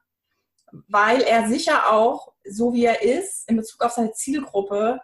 Weil 0.89 1.21
er 1.21 1.49
sicher 1.49 1.93
auch, 1.93 2.33
so 2.49 2.73
wie 2.73 2.87
er 2.87 3.03
ist, 3.03 3.49
in 3.49 3.57
Bezug 3.57 3.83
auf 3.83 3.93
seine 3.93 4.13
Zielgruppe, 4.13 5.01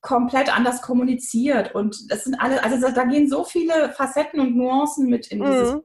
komplett 0.00 0.54
anders 0.56 0.80
kommuniziert. 0.80 1.74
Und 1.74 2.10
das 2.10 2.24
sind 2.24 2.36
alle, 2.40 2.64
also 2.64 2.90
da 2.90 3.04
gehen 3.04 3.28
so 3.28 3.44
viele 3.44 3.92
Facetten 3.92 4.40
und 4.40 4.56
Nuancen 4.56 5.10
mit 5.10 5.26
in 5.26 5.44
dieses 5.44 5.74
mhm 5.74 5.82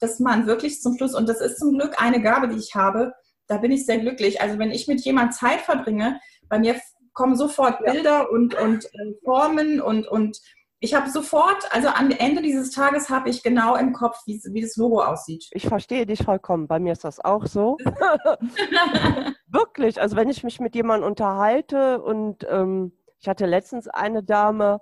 dass 0.00 0.18
man 0.18 0.46
wirklich 0.46 0.80
zum 0.80 0.96
Schluss, 0.96 1.14
und 1.14 1.28
das 1.28 1.40
ist 1.40 1.58
zum 1.58 1.78
Glück 1.78 2.02
eine 2.02 2.20
Gabe, 2.20 2.48
die 2.48 2.58
ich 2.58 2.74
habe, 2.74 3.12
da 3.46 3.58
bin 3.58 3.70
ich 3.70 3.86
sehr 3.86 3.98
glücklich. 3.98 4.40
Also 4.40 4.58
wenn 4.58 4.70
ich 4.70 4.88
mit 4.88 5.00
jemand 5.02 5.34
Zeit 5.34 5.60
verbringe, 5.60 6.18
bei 6.50 6.58
mir 6.58 6.78
kommen 7.14 7.36
sofort 7.36 7.82
Bilder 7.82 8.30
und, 8.30 8.54
und 8.54 8.84
äh, 8.84 9.14
Formen 9.24 9.80
und, 9.80 10.06
und 10.06 10.38
ich 10.80 10.94
habe 10.94 11.10
sofort, 11.10 11.68
also 11.72 11.88
am 11.88 12.10
Ende 12.10 12.42
dieses 12.42 12.70
Tages 12.70 13.10
habe 13.10 13.28
ich 13.28 13.42
genau 13.42 13.76
im 13.76 13.92
Kopf, 13.92 14.18
wie, 14.26 14.40
wie 14.52 14.62
das 14.62 14.76
Logo 14.76 15.02
aussieht. 15.02 15.46
Ich 15.52 15.66
verstehe 15.66 16.06
dich 16.06 16.22
vollkommen. 16.22 16.68
Bei 16.68 16.78
mir 16.78 16.92
ist 16.92 17.04
das 17.04 17.20
auch 17.20 17.46
so. 17.46 17.76
Wirklich. 19.46 20.00
Also 20.00 20.16
wenn 20.16 20.30
ich 20.30 20.42
mich 20.42 20.58
mit 20.58 20.74
jemandem 20.74 21.06
unterhalte 21.08 22.00
und 22.00 22.46
ähm, 22.48 22.92
ich 23.18 23.28
hatte 23.28 23.44
letztens 23.44 23.88
eine 23.88 24.22
Dame, 24.22 24.80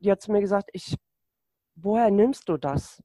die 0.00 0.10
hat 0.10 0.22
zu 0.22 0.32
mir 0.32 0.40
gesagt, 0.40 0.70
ich, 0.72 0.96
woher 1.74 2.10
nimmst 2.10 2.48
du 2.48 2.56
das? 2.56 3.02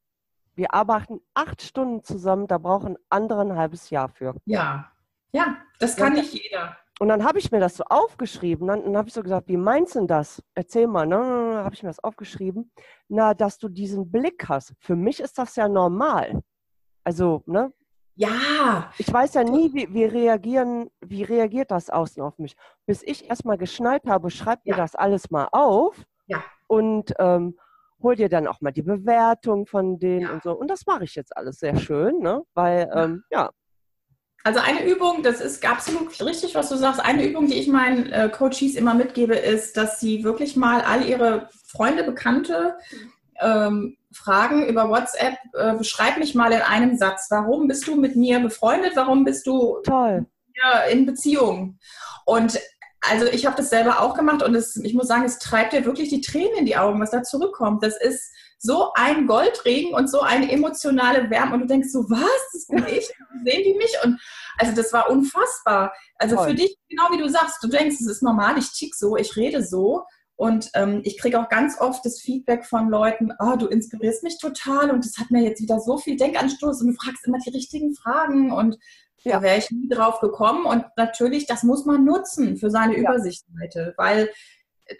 Wir 0.55 0.73
arbeiten 0.73 1.19
acht 1.33 1.61
Stunden 1.61 2.03
zusammen, 2.03 2.47
da 2.47 2.57
brauchen 2.57 2.97
andere 3.09 3.41
ein 3.41 3.57
halbes 3.57 3.89
Jahr 3.89 4.07
für. 4.07 4.35
Ja, 4.45 4.89
ja, 5.33 5.57
das 5.79 5.97
kann 5.97 6.15
ja. 6.15 6.21
nicht 6.21 6.33
jeder. 6.33 6.77
Und 7.01 7.07
dann 7.07 7.23
habe 7.23 7.39
ich 7.39 7.51
mir 7.51 7.59
das 7.59 7.77
so 7.77 7.83
aufgeschrieben. 7.85 8.67
Dann, 8.67 8.83
dann 8.83 8.95
habe 8.95 9.07
ich 9.07 9.15
so 9.15 9.23
gesagt, 9.23 9.47
wie 9.47 9.57
meinst 9.57 9.95
du 9.95 10.05
das? 10.05 10.39
Erzähl 10.53 10.85
mal. 10.85 11.07
Ne? 11.07 11.15
Dann 11.15 11.63
habe 11.65 11.73
ich 11.73 11.81
mir 11.81 11.89
das 11.89 11.97
aufgeschrieben. 11.97 12.71
Na, 13.07 13.33
dass 13.33 13.57
du 13.57 13.69
diesen 13.69 14.11
Blick 14.11 14.47
hast. 14.47 14.75
Für 14.77 14.95
mich 14.95 15.19
ist 15.19 15.39
das 15.39 15.55
ja 15.55 15.67
normal. 15.67 16.43
Also, 17.03 17.41
ne? 17.47 17.73
Ja. 18.13 18.91
Ich 18.99 19.11
weiß 19.11 19.33
ja 19.33 19.43
nie, 19.43 19.73
wie, 19.73 19.91
wie, 19.91 20.05
reagieren, 20.05 20.91
wie 21.03 21.23
reagiert 21.23 21.71
das 21.71 21.89
außen 21.89 22.21
auf 22.21 22.37
mich. 22.37 22.55
Bis 22.85 23.01
ich 23.01 23.27
erstmal 23.27 23.57
geschnallt 23.57 24.05
habe, 24.05 24.29
schreib 24.29 24.59
ja. 24.63 24.75
dir 24.75 24.81
das 24.83 24.93
alles 24.93 25.31
mal 25.31 25.47
auf. 25.53 26.03
Ja. 26.27 26.43
Und 26.67 27.15
ähm, 27.17 27.57
hol 28.03 28.15
dir 28.15 28.29
dann 28.29 28.45
auch 28.45 28.61
mal 28.61 28.73
die 28.73 28.83
Bewertung 28.83 29.65
von 29.65 29.97
denen 29.97 30.27
ja. 30.27 30.33
und 30.33 30.43
so. 30.43 30.51
Und 30.51 30.69
das 30.69 30.85
mache 30.85 31.05
ich 31.05 31.15
jetzt 31.15 31.35
alles 31.35 31.57
sehr 31.57 31.77
schön, 31.77 32.19
ne? 32.19 32.43
Weil, 32.53 32.87
ja. 32.93 33.03
Ähm, 33.03 33.23
ja, 33.31 33.49
also 34.43 34.59
eine 34.59 34.85
Übung, 34.85 35.23
das 35.23 35.39
ist 35.39 35.65
absolut 35.65 36.19
richtig, 36.23 36.55
was 36.55 36.69
du 36.69 36.75
sagst. 36.75 36.99
Eine 36.99 37.25
Übung, 37.25 37.47
die 37.47 37.55
ich 37.55 37.67
meinen 37.67 38.11
äh, 38.11 38.29
Coaches 38.29 38.75
immer 38.75 38.93
mitgebe, 38.93 39.35
ist, 39.35 39.77
dass 39.77 39.99
sie 39.99 40.23
wirklich 40.23 40.55
mal 40.55 40.81
all 40.81 41.05
ihre 41.05 41.49
Freunde, 41.67 42.03
Bekannte 42.03 42.77
ähm, 43.39 43.97
fragen 44.11 44.65
über 44.65 44.89
WhatsApp, 44.89 45.37
äh, 45.53 45.73
beschreib 45.75 46.17
mich 46.17 46.35
mal 46.35 46.51
in 46.51 46.61
einem 46.61 46.97
Satz. 46.97 47.27
Warum 47.29 47.67
bist 47.67 47.87
du 47.87 47.95
mit 47.95 48.15
mir 48.15 48.39
befreundet? 48.39 48.93
Warum 48.95 49.23
bist 49.23 49.45
du 49.45 49.79
Toll. 49.83 50.25
in 50.91 51.05
Beziehung? 51.05 51.77
Und 52.25 52.59
also 53.01 53.25
ich 53.25 53.45
habe 53.45 53.57
das 53.57 53.69
selber 53.69 54.01
auch 54.01 54.15
gemacht 54.15 54.43
und 54.43 54.53
es, 54.53 54.75
ich 54.75 54.93
muss 54.93 55.07
sagen, 55.07 55.23
es 55.23 55.39
treibt 55.39 55.73
dir 55.73 55.85
wirklich 55.85 56.09
die 56.09 56.21
Tränen 56.21 56.57
in 56.59 56.65
die 56.65 56.77
Augen, 56.77 56.99
was 56.99 57.11
da 57.11 57.23
zurückkommt. 57.23 57.83
Das 57.83 57.99
ist 57.99 58.31
so 58.61 58.93
ein 58.93 59.25
Goldregen 59.25 59.93
und 59.93 60.07
so 60.07 60.21
eine 60.21 60.51
emotionale 60.51 61.29
Wärme 61.31 61.55
und 61.55 61.61
du 61.61 61.65
denkst 61.65 61.89
so, 61.91 62.09
was, 62.09 62.29
das 62.53 62.67
bin 62.67 62.85
ich, 62.85 63.07
sehen 63.43 63.63
die 63.63 63.73
mich? 63.73 63.95
Und 64.03 64.21
also 64.57 64.75
das 64.75 64.93
war 64.93 65.09
unfassbar. 65.09 65.93
Also 66.17 66.35
Toll. 66.35 66.49
für 66.49 66.55
dich, 66.55 66.77
genau 66.87 67.05
wie 67.11 67.17
du 67.17 67.27
sagst, 67.27 67.63
du 67.63 67.67
denkst, 67.67 67.95
es 67.99 68.07
ist 68.07 68.21
normal, 68.21 68.57
ich 68.59 68.71
tick 68.71 68.93
so, 68.93 69.17
ich 69.17 69.35
rede 69.35 69.63
so. 69.63 70.03
Und 70.35 70.69
ähm, 70.73 71.01
ich 71.03 71.19
kriege 71.19 71.39
auch 71.39 71.49
ganz 71.49 71.79
oft 71.79 72.05
das 72.05 72.19
Feedback 72.19 72.65
von 72.65 72.89
Leuten, 72.89 73.31
oh, 73.39 73.55
du 73.57 73.67
inspirierst 73.67 74.23
mich 74.23 74.39
total 74.39 74.89
und 74.91 75.05
das 75.05 75.17
hat 75.17 75.29
mir 75.29 75.43
jetzt 75.43 75.61
wieder 75.61 75.79
so 75.79 75.97
viel 75.97 76.17
Denkanstoß 76.17 76.81
und 76.81 76.87
du 76.87 76.93
fragst 76.93 77.27
immer 77.27 77.37
die 77.39 77.51
richtigen 77.51 77.93
Fragen 77.95 78.51
und 78.51 78.77
ja. 79.23 79.37
da 79.37 79.41
wäre 79.41 79.57
ich 79.57 79.69
nie 79.71 79.87
drauf 79.87 80.19
gekommen. 80.19 80.65
Und 80.65 80.85
natürlich, 80.97 81.45
das 81.45 81.63
muss 81.63 81.85
man 81.85 82.05
nutzen 82.05 82.57
für 82.57 82.69
seine 82.69 82.93
ja. 82.93 83.01
Übersichtsseite, 83.01 83.93
weil 83.97 84.29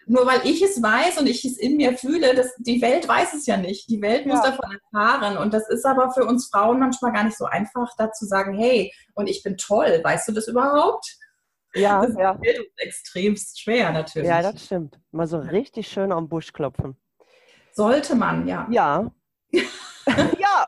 nur 0.05 0.25
weil 0.25 0.41
ich 0.45 0.61
es 0.61 0.81
weiß 0.81 1.19
und 1.19 1.27
ich 1.27 1.45
es 1.45 1.57
in 1.57 1.77
mir 1.77 1.97
fühle, 1.97 2.35
das, 2.35 2.53
die 2.57 2.81
Welt 2.81 3.07
weiß 3.07 3.33
es 3.33 3.45
ja 3.45 3.57
nicht. 3.57 3.89
Die 3.89 4.01
Welt 4.01 4.25
muss 4.25 4.43
ja. 4.43 4.51
davon 4.51 4.71
erfahren. 4.71 5.37
Und 5.37 5.53
das 5.53 5.69
ist 5.69 5.85
aber 5.85 6.11
für 6.11 6.25
uns 6.25 6.49
Frauen 6.49 6.79
manchmal 6.79 7.13
gar 7.13 7.23
nicht 7.23 7.37
so 7.37 7.45
einfach, 7.45 7.89
da 7.97 8.11
zu 8.11 8.25
sagen, 8.25 8.57
hey, 8.57 8.93
und 9.13 9.27
ich 9.27 9.43
bin 9.43 9.57
toll, 9.57 9.99
weißt 10.03 10.27
du 10.27 10.31
das 10.33 10.47
überhaupt? 10.47 11.17
Ja, 11.73 12.05
das 12.05 12.15
ja. 12.17 12.31
uns 12.31 12.43
extremst 12.77 13.61
schwer 13.61 13.91
natürlich. 13.91 14.27
Ja, 14.27 14.41
das 14.41 14.65
stimmt. 14.65 14.99
Mal 15.11 15.27
so 15.27 15.37
richtig 15.37 15.87
schön 15.87 16.11
am 16.11 16.27
Busch 16.27 16.51
klopfen. 16.51 16.97
Sollte 17.73 18.15
man, 18.15 18.47
ja. 18.47 18.67
Ja. 18.69 19.11
ja. 19.53 20.67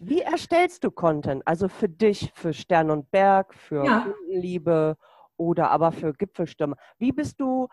Wie 0.00 0.20
erstellst 0.20 0.84
du 0.84 0.90
Content? 0.90 1.42
Also 1.46 1.68
für 1.68 1.88
dich, 1.88 2.32
für 2.34 2.52
Stern 2.52 2.90
und 2.90 3.10
Berg, 3.10 3.54
für 3.54 3.84
ja. 3.84 4.00
Kundenliebe 4.00 4.96
oder 5.36 5.70
aber 5.70 5.92
für 5.92 6.12
Gipfelstürme. 6.12 6.76
Wie 6.98 7.12
bist 7.12 7.40
du, 7.40 7.68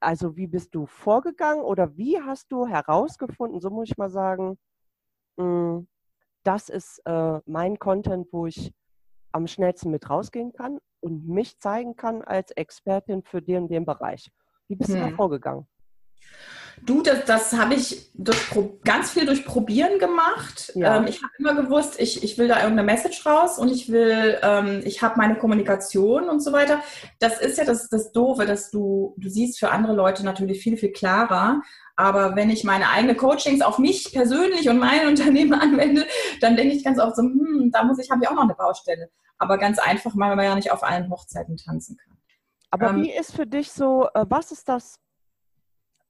also 0.00 0.36
wie 0.36 0.46
bist 0.46 0.74
du 0.74 0.86
vorgegangen 0.86 1.62
oder 1.62 1.96
wie 1.96 2.20
hast 2.20 2.50
du 2.52 2.66
herausgefunden, 2.66 3.60
so 3.60 3.70
muss 3.70 3.90
ich 3.90 3.96
mal 3.96 4.10
sagen, 4.10 4.58
hm, 5.38 5.88
das 6.42 6.68
ist 6.68 7.00
äh, 7.04 7.40
mein 7.46 7.78
Content, 7.78 8.28
wo 8.32 8.46
ich 8.46 8.72
am 9.32 9.46
schnellsten 9.46 9.90
mit 9.90 10.08
rausgehen 10.08 10.52
kann 10.52 10.78
und 11.00 11.28
mich 11.28 11.58
zeigen 11.58 11.96
kann 11.96 12.22
als 12.22 12.50
Expertin 12.52 13.22
für 13.22 13.40
den 13.42 13.68
den 13.68 13.84
Bereich. 13.84 14.30
Wie 14.68 14.76
bist 14.76 14.90
hm. 14.90 14.96
du 14.96 15.02
da 15.02 15.08
hm. 15.08 15.16
vorgegangen? 15.16 15.66
Du, 16.86 17.02
das, 17.02 17.24
das 17.24 17.52
habe 17.52 17.74
ich 17.74 18.10
durch, 18.14 18.38
ganz 18.84 19.10
viel 19.10 19.26
durch 19.26 19.44
Probieren 19.44 19.98
gemacht. 19.98 20.72
Ja. 20.74 20.96
Ähm, 20.96 21.06
ich 21.06 21.22
habe 21.22 21.32
immer 21.38 21.54
gewusst, 21.54 22.00
ich, 22.00 22.22
ich 22.22 22.38
will 22.38 22.48
da 22.48 22.56
irgendeine 22.56 22.84
Message 22.84 23.24
raus 23.26 23.58
und 23.58 23.70
ich 23.70 23.90
will, 23.90 24.38
ähm, 24.42 24.80
ich 24.84 25.02
habe 25.02 25.14
meine 25.18 25.36
Kommunikation 25.36 26.28
und 26.28 26.40
so 26.40 26.52
weiter. 26.52 26.80
Das 27.18 27.40
ist 27.40 27.58
ja 27.58 27.64
das, 27.64 27.88
das 27.88 28.12
Doofe, 28.12 28.46
dass 28.46 28.70
du, 28.70 29.14
du 29.18 29.28
siehst 29.28 29.58
für 29.58 29.70
andere 29.70 29.94
Leute 29.94 30.24
natürlich 30.24 30.62
viel, 30.62 30.76
viel 30.76 30.92
klarer. 30.92 31.62
Aber 31.96 32.34
wenn 32.34 32.48
ich 32.48 32.64
meine 32.64 32.88
eigenen 32.88 33.16
Coachings 33.16 33.60
auf 33.60 33.78
mich 33.78 34.10
persönlich 34.12 34.68
und 34.68 34.78
mein 34.78 35.06
Unternehmen 35.08 35.54
anwende, 35.54 36.06
dann 36.40 36.56
denke 36.56 36.74
ich 36.74 36.84
ganz 36.84 36.98
oft 36.98 37.16
so, 37.16 37.22
hm, 37.22 37.70
da 37.72 37.84
muss 37.84 37.98
ich, 37.98 38.10
habe 38.10 38.20
ich 38.22 38.28
auch 38.28 38.34
noch 38.34 38.44
eine 38.44 38.54
Baustelle. 38.54 39.10
Aber 39.38 39.58
ganz 39.58 39.78
einfach, 39.78 40.12
weil 40.14 40.36
man 40.36 40.44
ja 40.44 40.54
nicht 40.54 40.72
auf 40.72 40.82
allen 40.82 41.10
Hochzeiten 41.10 41.56
tanzen 41.56 41.96
kann. 41.96 42.16
Aber 42.70 42.90
ähm, 42.90 43.02
wie 43.02 43.12
ist 43.12 43.34
für 43.34 43.46
dich 43.46 43.70
so, 43.72 44.08
äh, 44.14 44.24
was 44.28 44.52
ist 44.52 44.68
das 44.68 44.98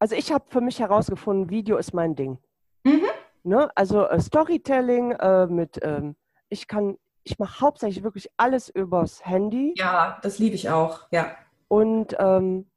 also 0.01 0.17
ich 0.17 0.33
habe 0.33 0.45
für 0.49 0.61
mich 0.61 0.81
herausgefunden, 0.81 1.51
Video 1.51 1.77
ist 1.77 1.93
mein 1.95 2.17
Ding. 2.17 2.39
Mhm. 2.85 3.07
Ne? 3.45 3.71
Also 3.77 4.07
äh, 4.07 4.21
Storytelling 4.21 5.13
äh, 5.13 5.47
mit, 5.47 5.79
ähm, 5.83 6.17
ich 6.49 6.67
kann, 6.67 6.97
ich 7.23 7.39
mache 7.39 7.61
hauptsächlich 7.61 8.03
wirklich 8.03 8.29
alles 8.37 8.69
übers 8.71 9.25
Handy. 9.25 9.75
Ja, 9.77 10.19
das 10.23 10.39
liebe 10.39 10.57
ich 10.57 10.71
auch, 10.71 11.07
ja. 11.11 11.37
Und, 11.69 12.17
ähm, 12.19 12.69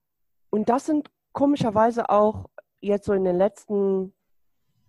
und 0.51 0.69
das 0.69 0.85
sind 0.85 1.09
komischerweise 1.31 2.09
auch 2.09 2.49
jetzt 2.81 3.05
so 3.05 3.13
in 3.13 3.23
den 3.23 3.37
letzten, 3.37 4.13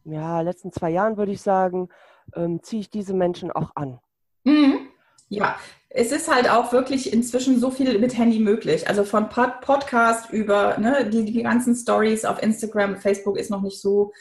ja, 0.05 0.40
letzten 0.40 0.73
zwei 0.73 0.90
Jahren, 0.90 1.16
würde 1.16 1.33
ich 1.33 1.40
sagen, 1.40 1.88
ähm, 2.35 2.62
ziehe 2.62 2.81
ich 2.81 2.90
diese 2.90 3.14
Menschen 3.14 3.51
auch 3.53 3.70
an. 3.77 4.01
Mhm. 4.42 4.84
Ja, 5.29 5.57
es 5.91 6.11
ist 6.11 6.33
halt 6.33 6.51
auch 6.51 6.73
wirklich 6.73 7.13
inzwischen 7.13 7.61
so 7.61 7.71
viel 7.71 7.99
mit 7.99 8.19
Handy 8.19 8.41
möglich. 8.41 8.89
Also 8.89 9.05
von 9.05 9.29
Pod 9.29 9.61
Podcast 9.61 10.31
über 10.31 10.77
ne, 10.79 11.09
die, 11.09 11.25
die 11.25 11.43
ganzen 11.43 11.77
Stories 11.77 12.25
auf 12.25 12.43
Instagram, 12.43 12.97
Facebook 12.97 13.39
ist 13.39 13.51
noch 13.51 13.63
nicht 13.63 13.81
so. 13.81 14.13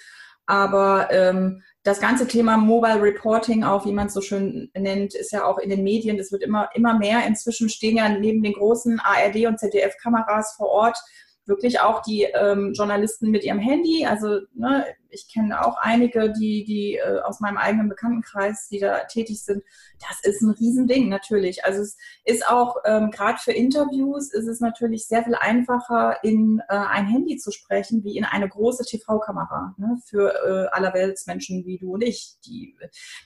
Aber 0.45 1.09
ähm, 1.11 1.63
das 1.83 1.99
ganze 1.99 2.27
Thema 2.27 2.57
Mobile 2.57 3.01
Reporting, 3.01 3.63
auch 3.63 3.85
wie 3.85 3.91
man 3.91 4.07
es 4.07 4.13
so 4.13 4.21
schön 4.21 4.69
nennt, 4.77 5.15
ist 5.15 5.31
ja 5.31 5.45
auch 5.45 5.57
in 5.57 5.69
den 5.69 5.83
Medien. 5.83 6.19
Es 6.19 6.31
wird 6.31 6.43
immer, 6.43 6.69
immer 6.75 6.97
mehr. 6.97 7.25
Inzwischen 7.25 7.69
stehen 7.69 7.97
ja 7.97 8.07
neben 8.07 8.43
den 8.43 8.53
großen 8.53 8.99
ARD 8.99 9.47
und 9.47 9.59
ZDF-Kameras 9.59 10.53
vor 10.55 10.69
Ort 10.69 10.97
wirklich 11.45 11.81
auch 11.81 12.01
die 12.01 12.23
ähm, 12.23 12.73
Journalisten 12.73 13.31
mit 13.31 13.43
ihrem 13.43 13.59
Handy. 13.59 14.05
Also 14.05 14.41
ne, 14.53 14.85
ich 15.13 15.31
kenne 15.31 15.65
auch 15.65 15.77
einige, 15.79 16.31
die, 16.31 16.63
die 16.63 16.95
äh, 16.95 17.19
aus 17.21 17.39
meinem 17.39 17.57
eigenen 17.57 17.89
Bekanntenkreis, 17.89 18.67
die 18.69 18.79
da 18.79 19.03
tätig 19.05 19.43
sind. 19.43 19.63
Das 19.99 20.19
ist 20.23 20.41
ein 20.41 20.51
Riesending 20.51 21.09
natürlich. 21.09 21.63
Also 21.65 21.81
es 21.81 21.97
ist 22.25 22.47
auch 22.47 22.77
ähm, 22.85 23.11
gerade 23.11 23.37
für 23.39 23.51
Interviews 23.51 24.31
ist 24.33 24.47
es 24.47 24.59
natürlich 24.59 25.07
sehr 25.07 25.23
viel 25.23 25.35
einfacher, 25.35 26.23
in 26.23 26.61
äh, 26.69 26.75
ein 26.75 27.07
Handy 27.07 27.37
zu 27.37 27.51
sprechen, 27.51 28.03
wie 28.03 28.17
in 28.17 28.25
eine 28.25 28.49
große 28.49 28.85
TV-Kamera 28.85 29.75
ne, 29.77 29.97
für 30.05 30.33
äh, 30.33 30.75
allerweltsmenschen 30.75 31.65
wie 31.65 31.77
du 31.77 31.93
und 31.93 32.03
ich. 32.03 32.35
Die, 32.45 32.75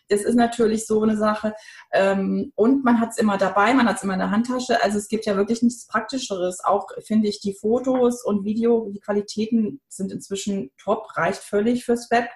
das 0.09 0.21
ist 0.21 0.35
natürlich 0.35 0.85
so 0.85 1.01
eine 1.01 1.17
Sache. 1.17 1.53
Ähm, 1.91 2.51
und 2.55 2.83
man 2.83 2.99
hat 2.99 3.11
es 3.11 3.17
immer 3.17 3.37
dabei, 3.37 3.73
man 3.73 3.87
hat 3.87 3.97
es 3.97 4.03
immer 4.03 4.13
in 4.13 4.19
der 4.19 4.31
Handtasche. 4.31 4.83
Also 4.83 4.97
es 4.97 5.07
gibt 5.07 5.25
ja 5.25 5.35
wirklich 5.35 5.61
nichts 5.61 5.87
Praktischeres. 5.87 6.63
Auch 6.63 6.87
finde 7.05 7.27
ich 7.27 7.39
die 7.39 7.53
Fotos 7.53 8.23
und 8.23 8.43
Video, 8.43 8.89
die 8.93 8.99
Qualitäten 8.99 9.81
sind 9.87 10.11
inzwischen 10.11 10.71
top, 10.77 11.15
reicht 11.15 11.41
völlig 11.41 11.76
notwendig 11.77 11.85
fürs 11.85 12.09
Web. 12.11 12.29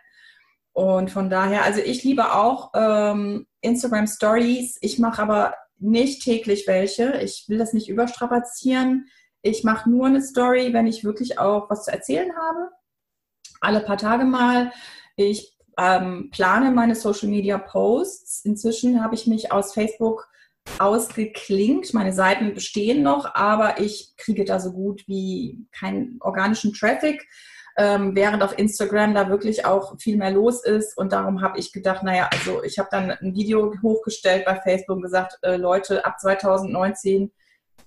Und 0.73 1.11
von 1.11 1.29
daher, 1.29 1.63
also 1.63 1.81
ich 1.81 2.03
liebe 2.03 2.33
auch 2.33 2.71
ähm, 2.75 3.45
Instagram 3.61 4.07
Stories. 4.07 4.77
Ich 4.81 4.99
mache 4.99 5.21
aber 5.21 5.55
nicht 5.77 6.23
täglich 6.23 6.65
welche. 6.67 7.21
Ich 7.21 7.45
will 7.47 7.57
das 7.57 7.73
nicht 7.73 7.89
überstrapazieren. 7.89 9.07
Ich 9.41 9.63
mache 9.63 9.89
nur 9.89 10.07
eine 10.07 10.21
Story, 10.21 10.71
wenn 10.71 10.87
ich 10.87 11.03
wirklich 11.03 11.39
auch 11.39 11.69
was 11.69 11.85
zu 11.85 11.91
erzählen 11.91 12.31
habe. 12.35 12.69
Alle 13.59 13.81
paar 13.81 13.97
Tage 13.97 14.23
mal. 14.23 14.71
Ich 15.17 15.57
ähm, 15.77 16.29
plane 16.31 16.71
meine 16.71 16.95
Social 16.95 17.27
Media 17.27 17.57
Posts. 17.57 18.45
Inzwischen 18.45 19.03
habe 19.03 19.15
ich 19.15 19.27
mich 19.27 19.51
aus 19.51 19.73
Facebook 19.73 20.29
ausgeklinkt. 20.77 21.93
Meine 21.93 22.13
Seiten 22.13 22.53
bestehen 22.53 23.03
noch, 23.03 23.35
aber 23.35 23.81
ich 23.81 24.13
kriege 24.15 24.45
da 24.45 24.59
so 24.59 24.71
gut 24.71 25.03
wie 25.07 25.67
keinen 25.71 26.17
organischen 26.21 26.71
Traffic 26.73 27.27
ähm, 27.77 28.15
während 28.15 28.43
auf 28.43 28.57
Instagram 28.57 29.13
da 29.13 29.29
wirklich 29.29 29.65
auch 29.65 29.99
viel 29.99 30.17
mehr 30.17 30.31
los 30.31 30.63
ist. 30.63 30.97
Und 30.97 31.13
darum 31.13 31.41
habe 31.41 31.59
ich 31.59 31.71
gedacht, 31.71 32.03
naja, 32.03 32.29
also 32.31 32.63
ich 32.63 32.79
habe 32.79 32.89
dann 32.91 33.11
ein 33.11 33.35
Video 33.35 33.73
hochgestellt 33.81 34.45
bei 34.45 34.55
Facebook 34.55 34.97
und 34.97 35.01
gesagt, 35.03 35.37
äh, 35.41 35.57
Leute, 35.57 36.05
ab 36.05 36.19
2019 36.19 37.31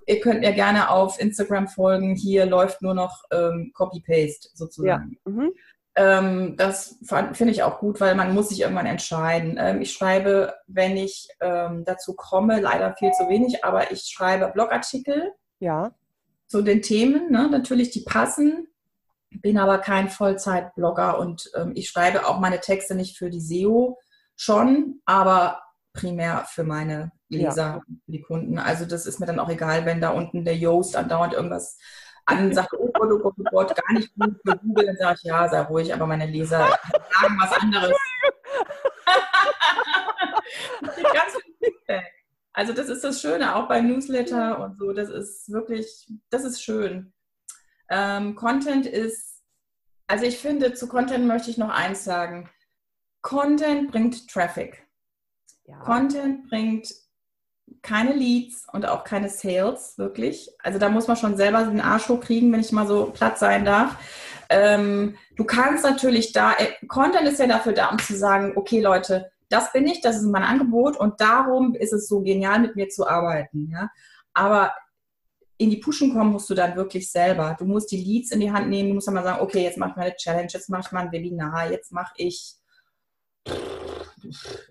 ihr 0.06 0.20
könnt 0.20 0.40
mir 0.40 0.52
gerne 0.52 0.90
auf 0.90 1.20
Instagram 1.20 1.68
folgen. 1.68 2.14
Hier 2.14 2.46
läuft 2.46 2.82
nur 2.82 2.94
noch 2.94 3.24
ähm, 3.32 3.72
Copy-Paste 3.74 4.50
sozusagen. 4.54 5.18
Ja. 5.24 5.32
Mhm. 5.32 5.52
Ähm, 5.96 6.56
das 6.56 6.98
finde 7.34 7.52
ich 7.52 7.62
auch 7.62 7.78
gut, 7.78 8.00
weil 8.00 8.16
man 8.16 8.34
muss 8.34 8.48
sich 8.48 8.60
irgendwann 8.60 8.86
entscheiden. 8.86 9.56
Ähm, 9.58 9.80
ich 9.80 9.92
schreibe, 9.92 10.54
wenn 10.66 10.96
ich 10.96 11.28
ähm, 11.40 11.84
dazu 11.84 12.14
komme, 12.14 12.60
leider 12.60 12.94
viel 12.98 13.12
zu 13.12 13.28
wenig, 13.28 13.64
aber 13.64 13.92
ich 13.92 14.02
schreibe 14.02 14.50
Blogartikel 14.52 15.32
ja. 15.60 15.92
zu 16.46 16.62
den 16.62 16.82
Themen, 16.82 17.30
ne, 17.30 17.48
natürlich, 17.48 17.90
die 17.90 18.00
passen. 18.00 18.66
Bin 19.40 19.58
aber 19.58 19.78
kein 19.78 20.08
Vollzeit-Blogger 20.08 21.18
und 21.18 21.50
ähm, 21.54 21.72
ich 21.74 21.88
schreibe 21.88 22.26
auch 22.26 22.40
meine 22.40 22.60
Texte 22.60 22.94
nicht 22.94 23.18
für 23.18 23.30
die 23.30 23.40
SEO 23.40 23.98
schon, 24.36 25.00
aber 25.04 25.62
primär 25.92 26.44
für 26.48 26.64
meine 26.64 27.12
Leser, 27.28 27.62
ja. 27.62 27.80
für 28.04 28.12
die 28.12 28.22
Kunden. 28.22 28.58
Also 28.58 28.84
das 28.84 29.06
ist 29.06 29.20
mir 29.20 29.26
dann 29.26 29.38
auch 29.38 29.48
egal, 29.48 29.86
wenn 29.86 30.00
da 30.00 30.10
unten 30.10 30.44
der 30.44 30.56
Yoast 30.56 30.96
andauernd 30.96 31.34
irgendwas 31.34 31.78
an 32.26 32.54
sagt, 32.54 32.72
oh 32.74 32.90
Gott, 32.92 33.10
oh 33.12 33.18
Gott, 33.18 33.34
oh 33.38 33.44
Gott, 33.50 33.76
gar 33.76 33.92
nicht 33.92 34.14
gut 34.18 34.34
für 34.44 34.56
Google, 34.58 34.86
dann 34.86 34.96
sage 34.96 35.18
ich, 35.22 35.24
ja, 35.24 35.48
sei 35.48 35.60
ruhig, 35.62 35.92
aber 35.92 36.06
meine 36.06 36.26
Leser 36.26 36.68
sagen 37.20 37.38
was 37.38 37.52
anderes. 37.52 37.92
ganz 41.12 41.36
Feedback. 41.58 42.12
Also 42.52 42.72
das 42.72 42.88
ist 42.88 43.04
das 43.04 43.20
Schöne, 43.20 43.56
auch 43.56 43.68
beim 43.68 43.88
Newsletter 43.88 44.60
und 44.60 44.78
so, 44.78 44.92
das 44.92 45.08
ist 45.08 45.50
wirklich, 45.52 46.06
das 46.30 46.44
ist 46.44 46.62
schön. 46.62 47.12
Ähm, 47.96 48.34
Content 48.34 48.86
ist, 48.86 49.40
also 50.08 50.24
ich 50.24 50.38
finde, 50.38 50.74
zu 50.74 50.88
Content 50.88 51.26
möchte 51.26 51.48
ich 51.48 51.58
noch 51.58 51.70
eins 51.70 52.02
sagen. 52.02 52.50
Content 53.22 53.92
bringt 53.92 54.28
Traffic. 54.28 54.84
Ja. 55.66 55.78
Content 55.78 56.48
bringt 56.48 56.88
keine 57.82 58.12
Leads 58.12 58.66
und 58.72 58.84
auch 58.84 59.04
keine 59.04 59.28
Sales, 59.28 59.96
wirklich. 59.96 60.50
Also 60.58 60.80
da 60.80 60.88
muss 60.88 61.06
man 61.06 61.16
schon 61.16 61.36
selber 61.36 61.62
den 61.62 61.80
Arsch 61.80 62.08
hochkriegen, 62.08 62.52
wenn 62.52 62.60
ich 62.60 62.72
mal 62.72 62.88
so 62.88 63.06
platt 63.06 63.38
sein 63.38 63.64
darf. 63.64 63.96
Ähm, 64.48 65.16
du 65.36 65.44
kannst 65.44 65.84
natürlich 65.84 66.32
da, 66.32 66.52
äh, 66.54 66.86
Content 66.88 67.28
ist 67.28 67.38
ja 67.38 67.46
dafür 67.46 67.74
da, 67.74 67.90
um 67.90 67.98
zu 68.00 68.16
sagen, 68.16 68.54
okay 68.56 68.80
Leute, 68.80 69.30
das 69.48 69.72
bin 69.72 69.86
ich, 69.86 70.00
das 70.00 70.16
ist 70.16 70.24
mein 70.24 70.42
Angebot 70.42 70.96
und 70.96 71.20
darum 71.20 71.74
ist 71.74 71.92
es 71.92 72.08
so 72.08 72.22
genial, 72.22 72.58
mit 72.58 72.74
mir 72.74 72.88
zu 72.88 73.06
arbeiten. 73.06 73.70
Ja? 73.70 73.88
Aber 74.32 74.74
in 75.56 75.70
die 75.70 75.76
Pushen 75.76 76.12
kommen 76.12 76.32
musst 76.32 76.50
du 76.50 76.54
dann 76.54 76.76
wirklich 76.76 77.10
selber. 77.10 77.56
Du 77.58 77.64
musst 77.64 77.90
die 77.92 78.02
Leads 78.02 78.32
in 78.32 78.40
die 78.40 78.50
Hand 78.50 78.68
nehmen, 78.68 78.88
du 78.88 78.94
musst 78.94 79.06
dann 79.06 79.14
mal 79.14 79.22
sagen, 79.22 79.40
okay, 79.40 79.62
jetzt 79.62 79.78
mache 79.78 79.90
ich 79.90 79.96
mal 79.96 80.02
eine 80.02 80.16
Challenge, 80.16 80.48
jetzt 80.52 80.68
mache 80.68 80.82
ich 80.84 80.92
mal 80.92 81.00
ein 81.00 81.12
Webinar, 81.12 81.70
jetzt 81.70 81.92
mache 81.92 82.14
ich 82.16 82.56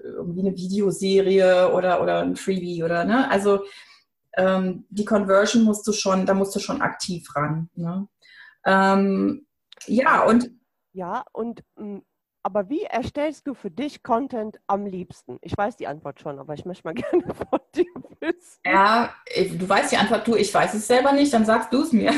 irgendwie 0.03 0.41
eine 0.41 0.55
Videoserie 0.57 1.71
oder, 1.73 2.01
oder 2.01 2.21
ein 2.21 2.35
Freebie 2.35 2.83
oder, 2.83 3.05
ne? 3.05 3.29
Also 3.29 3.63
ähm, 4.35 4.85
die 4.89 5.05
Conversion 5.05 5.63
musst 5.63 5.85
du 5.87 5.93
schon, 5.93 6.25
da 6.25 6.33
musst 6.33 6.55
du 6.55 6.59
schon 6.59 6.81
aktiv 6.81 7.27
ran. 7.35 7.69
Ne? 7.75 8.07
Ähm, 8.65 9.45
ja, 9.85 10.25
und 10.25 10.51
ja, 10.93 11.25
und 11.33 11.63
mm, 11.75 11.99
aber 12.43 12.69
wie 12.69 12.83
erstellst 12.83 13.47
du 13.47 13.53
für 13.53 13.71
dich 13.71 14.03
Content 14.03 14.59
am 14.67 14.85
liebsten? 14.85 15.39
Ich 15.41 15.57
weiß 15.57 15.77
die 15.77 15.87
Antwort 15.87 16.19
schon, 16.19 16.39
aber 16.39 16.53
ich 16.53 16.65
möchte 16.65 16.85
mal 16.85 16.93
gerne 16.93 17.33
von 17.33 17.59
dir 17.73 17.85
wissen. 18.19 18.59
Ja, 18.65 19.13
du 19.35 19.67
weißt 19.67 19.93
die 19.93 19.97
Antwort, 19.97 20.27
du, 20.27 20.35
ich 20.35 20.53
weiß 20.53 20.73
es 20.73 20.85
selber 20.85 21.13
nicht, 21.13 21.33
dann 21.33 21.45
sagst 21.45 21.71
du 21.73 21.81
es 21.81 21.93
mir. 21.93 22.11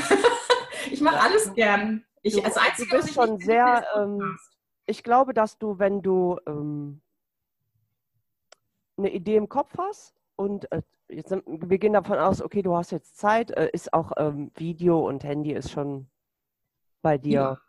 ich 0.92 1.00
mache 1.00 1.22
alles 1.22 1.54
gern. 1.54 2.04
Ich, 2.24 2.34
du, 2.34 2.42
als 2.42 2.58
Einzige, 2.58 2.90
du 2.90 2.98
bist 2.98 3.14
schon 3.14 3.38
sehr, 3.38 3.86
ähm, 3.96 4.38
ich 4.88 5.04
glaube, 5.04 5.36
dass 5.36 5.60
du, 5.60 5.78
wenn 5.78 6.02
du 6.02 6.40
ähm, 6.48 7.02
eine 8.98 9.12
Idee 9.12 9.36
im 9.36 9.48
Kopf 9.48 9.78
hast 9.78 10.16
und 10.36 10.72
äh, 10.72 10.82
jetzt, 11.08 11.32
wir 11.46 11.78
gehen 11.78 11.94
davon 11.94 12.18
aus, 12.18 12.42
okay, 12.42 12.64
du 12.64 12.76
hast 12.76 12.92
jetzt 12.92 13.18
Zeit, 13.18 13.52
äh, 13.52 13.70
ist 13.72 13.94
auch 13.94 14.12
ähm, 14.18 14.52
Video 14.56 15.08
und 15.08 15.24
Handy 15.24 15.54
ist 15.54 15.70
schon 15.70 16.08
bei 17.04 17.20
dir. 17.20 17.32
Ja. 17.32 17.62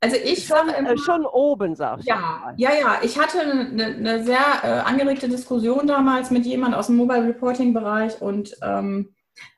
Also 0.00 0.16
ich 0.16 0.46
schon, 0.46 0.68
äh, 0.68 0.98
schon 0.98 1.24
oben, 1.24 1.74
sag 1.74 2.00
ich. 2.00 2.06
Ja, 2.06 2.52
ja, 2.56 2.74
ja. 2.74 2.98
Ich 3.02 3.18
hatte 3.18 3.40
eine, 3.40 3.86
eine 3.86 4.24
sehr 4.24 4.38
äh, 4.62 4.66
angeregte 4.66 5.28
Diskussion 5.28 5.86
damals 5.86 6.30
mit 6.30 6.44
jemand 6.44 6.74
aus 6.74 6.88
dem 6.88 6.96
Mobile 6.96 7.26
Reporting 7.26 7.72
Bereich 7.72 8.20
und 8.20 8.54
ähm, 8.62 9.14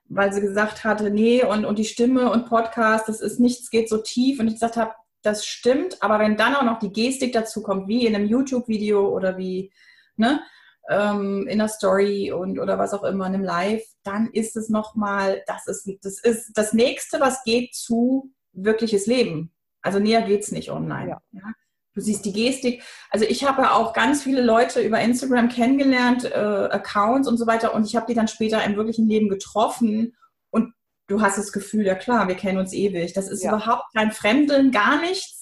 weil 0.09 0.32
sie 0.32 0.41
gesagt 0.41 0.84
hatte, 0.84 1.11
nee, 1.11 1.43
und, 1.45 1.64
und 1.64 1.78
die 1.78 1.84
Stimme 1.84 2.30
und 2.30 2.47
Podcast, 2.47 3.09
das 3.09 3.20
ist 3.20 3.41
nichts, 3.41 3.70
geht 3.70 3.89
so 3.89 3.99
tief. 3.99 4.39
Und 4.39 4.47
ich 4.47 4.55
gesagt 4.55 4.76
habe, 4.76 4.93
das 5.22 5.45
stimmt, 5.45 6.01
aber 6.03 6.20
wenn 6.20 6.37
dann 6.37 6.55
auch 6.55 6.62
noch 6.62 6.78
die 6.78 6.93
Gestik 6.93 7.32
dazu 7.32 7.62
kommt, 7.62 7.89
wie 7.89 8.07
in 8.07 8.14
einem 8.14 8.28
YouTube-Video 8.28 9.09
oder 9.09 9.37
wie 9.37 9.72
ne, 10.16 10.41
ähm, 10.89 11.49
in 11.49 11.59
der 11.59 11.68
Story 11.68 12.30
und 12.30 12.61
oder 12.61 12.78
was 12.78 12.95
auch 12.95 13.03
immer, 13.03 13.26
in 13.26 13.34
einem 13.34 13.45
Live, 13.45 13.84
dann 14.05 14.30
ist 14.32 14.57
es 14.57 14.68
nochmal, 14.68 15.43
das 15.47 15.66
ist, 15.66 15.89
das 16.03 16.20
ist 16.20 16.53
das 16.55 16.72
Nächste, 16.72 17.20
was 17.20 17.43
geht 17.43 17.74
zu 17.74 18.30
wirkliches 18.53 19.07
Leben. 19.07 19.53
Also 19.87 19.99
näher 19.99 20.22
geht 20.22 20.43
es 20.43 20.53
nicht 20.53 20.70
online. 20.70 21.11
Ja. 21.11 21.18
Ja? 21.32 21.53
Du 21.95 22.03
siehst 22.03 22.26
die 22.26 22.32
Gestik. 22.32 22.82
Also 23.11 23.24
ich 23.24 23.45
habe 23.45 23.72
auch 23.72 23.95
ganz 23.95 24.22
viele 24.22 24.43
Leute 24.43 24.82
über 24.82 25.01
Instagram 25.01 25.49
kennengelernt, 25.49 26.24
äh, 26.24 26.28
Accounts 26.28 27.26
und 27.26 27.39
so 27.39 27.47
weiter, 27.47 27.74
und 27.74 27.87
ich 27.87 27.97
habe 27.97 28.07
die 28.07 28.14
dann 28.14 28.28
später 28.28 28.62
im 28.64 28.76
wirklichen 28.76 29.09
Leben 29.09 29.30
getroffen 29.30 30.14
und 30.51 30.74
du 31.07 31.22
hast 31.22 31.39
das 31.39 31.53
Gefühl, 31.53 31.87
ja 31.87 31.95
klar, 31.95 32.28
wir 32.28 32.34
kennen 32.34 32.59
uns 32.59 32.74
ewig. 32.74 33.14
Das 33.14 33.28
ist 33.28 33.43
ja. 33.43 33.51
überhaupt 33.55 33.84
kein 33.95 34.12
Fremden, 34.12 34.72
gar 34.72 35.01
nichts 35.01 35.37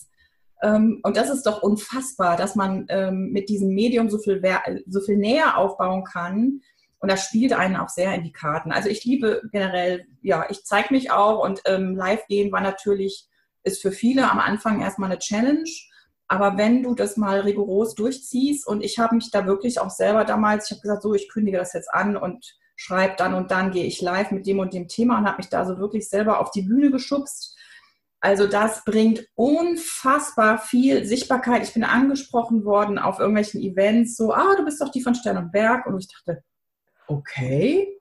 ähm, 0.64 1.00
und 1.02 1.16
das 1.16 1.28
ist 1.28 1.44
doch 1.44 1.62
unfassbar, 1.62 2.36
dass 2.36 2.56
man 2.56 2.86
ähm, 2.88 3.30
mit 3.32 3.48
diesem 3.50 3.74
Medium 3.74 4.08
so 4.08 4.18
viel, 4.18 4.42
so 4.86 5.00
viel 5.00 5.18
näher 5.18 5.58
aufbauen 5.58 6.04
kann. 6.04 6.60
Und 7.00 7.10
das 7.10 7.24
spielt 7.24 7.52
einen 7.52 7.76
auch 7.76 7.90
sehr 7.90 8.14
in 8.14 8.24
die 8.24 8.32
Karten. 8.32 8.72
Also 8.72 8.88
ich 8.88 9.04
liebe 9.04 9.42
generell, 9.52 10.06
ja, 10.22 10.46
ich 10.48 10.64
zeige 10.64 10.94
mich 10.94 11.10
auch 11.10 11.44
und 11.44 11.60
ähm, 11.66 11.94
live 11.94 12.26
gehen 12.28 12.50
war 12.50 12.62
natürlich, 12.62 13.28
ist 13.64 13.82
für 13.82 13.92
viele 13.92 14.30
am 14.30 14.38
Anfang 14.38 14.80
erstmal 14.80 15.10
eine 15.10 15.18
Challenge. 15.18 15.68
Aber 16.28 16.56
wenn 16.56 16.82
du 16.82 16.94
das 16.94 17.16
mal 17.16 17.40
rigoros 17.40 17.94
durchziehst 17.94 18.66
und 18.66 18.82
ich 18.82 18.98
habe 18.98 19.16
mich 19.16 19.30
da 19.30 19.46
wirklich 19.46 19.80
auch 19.80 19.90
selber 19.90 20.24
damals, 20.24 20.66
ich 20.66 20.72
habe 20.72 20.82
gesagt, 20.82 21.02
so, 21.02 21.14
ich 21.14 21.28
kündige 21.28 21.58
das 21.58 21.72
jetzt 21.72 21.92
an 21.92 22.16
und 22.16 22.44
schreibe 22.76 23.14
dann 23.18 23.34
und 23.34 23.50
dann 23.50 23.70
gehe 23.70 23.84
ich 23.84 24.00
live 24.00 24.30
mit 24.30 24.46
dem 24.46 24.58
und 24.58 24.72
dem 24.72 24.88
Thema 24.88 25.18
und 25.18 25.26
habe 25.26 25.36
mich 25.38 25.48
da 25.48 25.64
so 25.64 25.78
wirklich 25.78 26.08
selber 26.08 26.40
auf 26.40 26.50
die 26.50 26.62
Bühne 26.62 26.90
geschubst 26.90 27.54
also 28.24 28.46
das 28.46 28.84
bringt 28.84 29.28
unfassbar 29.34 30.56
viel 30.56 31.04
Sichtbarkeit. 31.04 31.62
Ich 31.62 31.74
bin 31.74 31.84
angesprochen 31.84 32.64
worden 32.64 32.98
auf 32.98 33.18
irgendwelchen 33.18 33.60
Events, 33.60 34.16
so, 34.16 34.32
ah, 34.32 34.56
du 34.56 34.64
bist 34.64 34.80
doch 34.80 34.90
die 34.90 35.02
von 35.02 35.14
Stern 35.14 35.36
und 35.36 35.52
Berg. 35.52 35.84
Und 35.84 35.98
ich 35.98 36.08
dachte, 36.08 36.42
okay, 37.06 38.00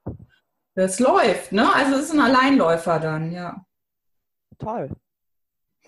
das 0.75 1.01
läuft, 1.01 1.51
ne? 1.51 1.67
Also 1.75 1.95
es 1.95 2.05
ist 2.05 2.13
ein 2.13 2.21
Alleinläufer 2.21 3.01
dann, 3.01 3.33
ja. 3.33 3.65
Toll. 4.59 4.91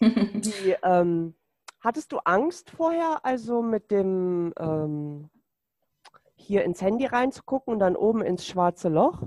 Die, 0.02 0.76
ähm, 0.84 1.36
hattest 1.80 2.12
du 2.12 2.18
Angst 2.20 2.70
vorher, 2.70 3.20
also 3.24 3.62
mit 3.62 3.92
dem 3.92 4.54
ähm, 4.58 5.30
hier 6.36 6.64
ins 6.64 6.82
Handy 6.82 7.06
reinzugucken 7.06 7.74
und 7.74 7.80
dann 7.80 7.96
oben 7.96 8.22
ins 8.22 8.46
schwarze 8.46 8.90
Loch? 8.90 9.22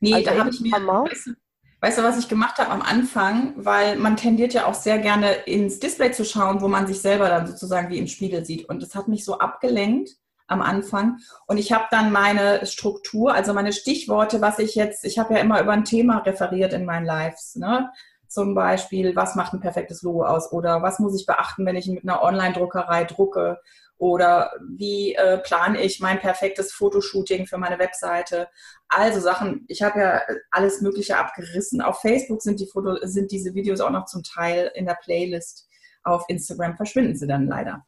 Nee, 0.00 0.14
also 0.14 0.30
da 0.30 0.38
habe 0.38 0.50
ich 0.50 0.60
mir, 0.60 0.70
weißt 0.72 1.26
du, 1.26 1.34
Weißt 1.82 1.98
du, 1.98 2.04
was 2.04 2.16
ich 2.16 2.28
gemacht 2.28 2.58
habe 2.58 2.70
am 2.70 2.80
Anfang? 2.80 3.54
Weil 3.56 3.96
man 3.96 4.16
tendiert 4.16 4.54
ja 4.54 4.66
auch 4.66 4.74
sehr 4.74 4.98
gerne 4.98 5.32
ins 5.32 5.80
Display 5.80 6.12
zu 6.12 6.24
schauen, 6.24 6.60
wo 6.60 6.68
man 6.68 6.86
sich 6.86 7.00
selber 7.00 7.28
dann 7.28 7.48
sozusagen 7.48 7.90
wie 7.90 7.98
im 7.98 8.06
Spiegel 8.06 8.44
sieht. 8.44 8.68
Und 8.68 8.80
das 8.84 8.94
hat 8.94 9.08
mich 9.08 9.24
so 9.24 9.38
abgelenkt 9.40 10.10
am 10.46 10.62
Anfang. 10.62 11.18
Und 11.48 11.58
ich 11.58 11.72
habe 11.72 11.86
dann 11.90 12.12
meine 12.12 12.64
Struktur, 12.66 13.34
also 13.34 13.52
meine 13.52 13.72
Stichworte, 13.72 14.40
was 14.40 14.60
ich 14.60 14.76
jetzt, 14.76 15.04
ich 15.04 15.18
habe 15.18 15.34
ja 15.34 15.40
immer 15.40 15.60
über 15.60 15.72
ein 15.72 15.84
Thema 15.84 16.18
referiert 16.18 16.72
in 16.72 16.84
meinen 16.84 17.04
Lives. 17.04 17.56
Ne? 17.56 17.90
Zum 18.32 18.54
Beispiel, 18.54 19.14
was 19.14 19.34
macht 19.34 19.52
ein 19.52 19.60
perfektes 19.60 20.00
Logo 20.00 20.24
aus? 20.24 20.52
Oder 20.52 20.80
was 20.80 20.98
muss 20.98 21.14
ich 21.20 21.26
beachten, 21.26 21.66
wenn 21.66 21.76
ich 21.76 21.86
mit 21.86 22.02
einer 22.02 22.22
Online-Druckerei 22.22 23.04
drucke? 23.04 23.60
Oder 23.98 24.52
wie 24.74 25.14
äh, 25.14 25.36
plane 25.36 25.82
ich 25.82 26.00
mein 26.00 26.18
perfektes 26.18 26.72
Fotoshooting 26.72 27.46
für 27.46 27.58
meine 27.58 27.78
Webseite? 27.78 28.48
Also 28.88 29.20
Sachen, 29.20 29.66
ich 29.68 29.82
habe 29.82 30.00
ja 30.00 30.22
alles 30.50 30.80
Mögliche 30.80 31.18
abgerissen. 31.18 31.82
Auf 31.82 32.00
Facebook 32.00 32.40
sind, 32.40 32.58
die 32.58 32.66
Foto, 32.66 32.96
sind 33.02 33.30
diese 33.32 33.52
Videos 33.52 33.80
auch 33.80 33.90
noch 33.90 34.06
zum 34.06 34.22
Teil 34.22 34.72
in 34.76 34.86
der 34.86 34.96
Playlist. 35.04 35.68
Auf 36.02 36.24
Instagram 36.28 36.74
verschwinden 36.78 37.14
sie 37.14 37.26
dann 37.26 37.46
leider. 37.46 37.84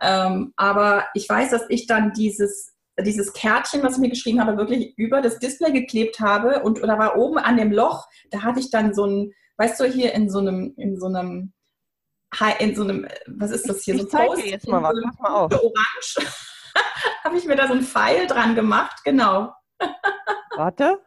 Ähm, 0.00 0.54
aber 0.56 1.04
ich 1.12 1.28
weiß, 1.28 1.50
dass 1.50 1.66
ich 1.68 1.86
dann 1.86 2.14
dieses, 2.14 2.72
dieses 2.98 3.34
Kärtchen, 3.34 3.82
was 3.82 3.96
ich 3.96 4.00
mir 4.00 4.08
geschrieben 4.08 4.40
habe, 4.40 4.56
wirklich 4.56 4.96
über 4.96 5.20
das 5.20 5.38
Display 5.38 5.70
geklebt 5.70 6.18
habe 6.18 6.62
und 6.62 6.82
oder 6.82 6.98
war 6.98 7.18
oben 7.18 7.36
an 7.36 7.58
dem 7.58 7.72
Loch, 7.72 8.08
da 8.30 8.42
hatte 8.42 8.58
ich 8.58 8.70
dann 8.70 8.94
so 8.94 9.04
ein, 9.04 9.32
weißt 9.58 9.80
du, 9.80 9.84
hier 9.84 10.12
in 10.14 10.30
so 10.30 10.38
einem, 10.38 10.74
in 10.76 10.98
so 10.98 11.06
einem 11.06 11.52
in 12.58 12.74
so 12.74 12.82
einem, 12.82 13.06
was 13.26 13.50
ist 13.50 13.68
das 13.68 13.82
hier? 13.82 13.94
Ich, 13.94 14.02
so 14.02 14.06
zeige 14.06 14.36
dir 14.36 14.48
jetzt 14.48 14.66
mal 14.66 14.82
was, 14.82 14.94
mach 15.04 15.18
mal 15.18 15.34
auf. 15.34 15.52
Orange. 15.52 16.16
habe 17.24 17.36
ich 17.36 17.44
mir 17.44 17.56
da 17.56 17.66
so 17.66 17.74
ein 17.74 17.82
Pfeil 17.82 18.26
dran 18.26 18.54
gemacht, 18.54 19.02
genau. 19.04 19.52
Warte. 20.56 21.00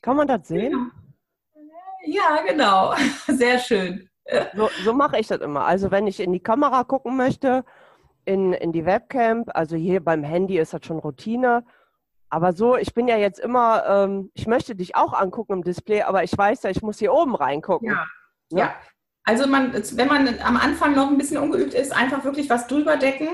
Kann 0.00 0.16
man 0.16 0.28
das 0.28 0.48
sehen? 0.48 0.92
Ja, 2.04 2.42
genau. 2.46 2.94
Sehr 3.26 3.58
schön. 3.58 4.08
So, 4.54 4.70
so 4.84 4.92
mache 4.92 5.18
ich 5.18 5.26
das 5.26 5.40
immer. 5.40 5.64
Also 5.64 5.90
wenn 5.90 6.06
ich 6.06 6.20
in 6.20 6.32
die 6.32 6.42
Kamera 6.42 6.84
gucken 6.84 7.16
möchte, 7.16 7.64
in, 8.24 8.52
in 8.52 8.72
die 8.72 8.86
Webcam, 8.86 9.44
also 9.48 9.76
hier 9.76 10.02
beim 10.02 10.22
Handy 10.22 10.58
ist 10.58 10.72
das 10.72 10.84
schon 10.84 10.98
Routine, 10.98 11.64
Aber 12.32 12.54
so, 12.54 12.78
ich 12.78 12.94
bin 12.94 13.08
ja 13.08 13.18
jetzt 13.18 13.38
immer, 13.38 13.84
ähm, 13.86 14.30
ich 14.32 14.46
möchte 14.46 14.74
dich 14.74 14.96
auch 14.96 15.12
angucken 15.12 15.52
im 15.52 15.64
Display, 15.64 16.00
aber 16.00 16.24
ich 16.24 16.32
weiß 16.36 16.62
ja, 16.62 16.70
ich 16.70 16.80
muss 16.80 16.98
hier 16.98 17.12
oben 17.12 17.34
reingucken. 17.34 17.90
Ja. 17.90 18.06
Ne? 18.50 18.60
Ja. 18.60 18.74
Also 19.24 19.46
man, 19.46 19.74
wenn 19.74 20.08
man 20.08 20.40
am 20.40 20.56
Anfang 20.56 20.94
noch 20.94 21.10
ein 21.10 21.18
bisschen 21.18 21.36
ungeübt 21.36 21.74
ist, 21.74 21.94
einfach 21.94 22.24
wirklich 22.24 22.48
was 22.48 22.66
drüber 22.68 22.96
decken. 22.96 23.28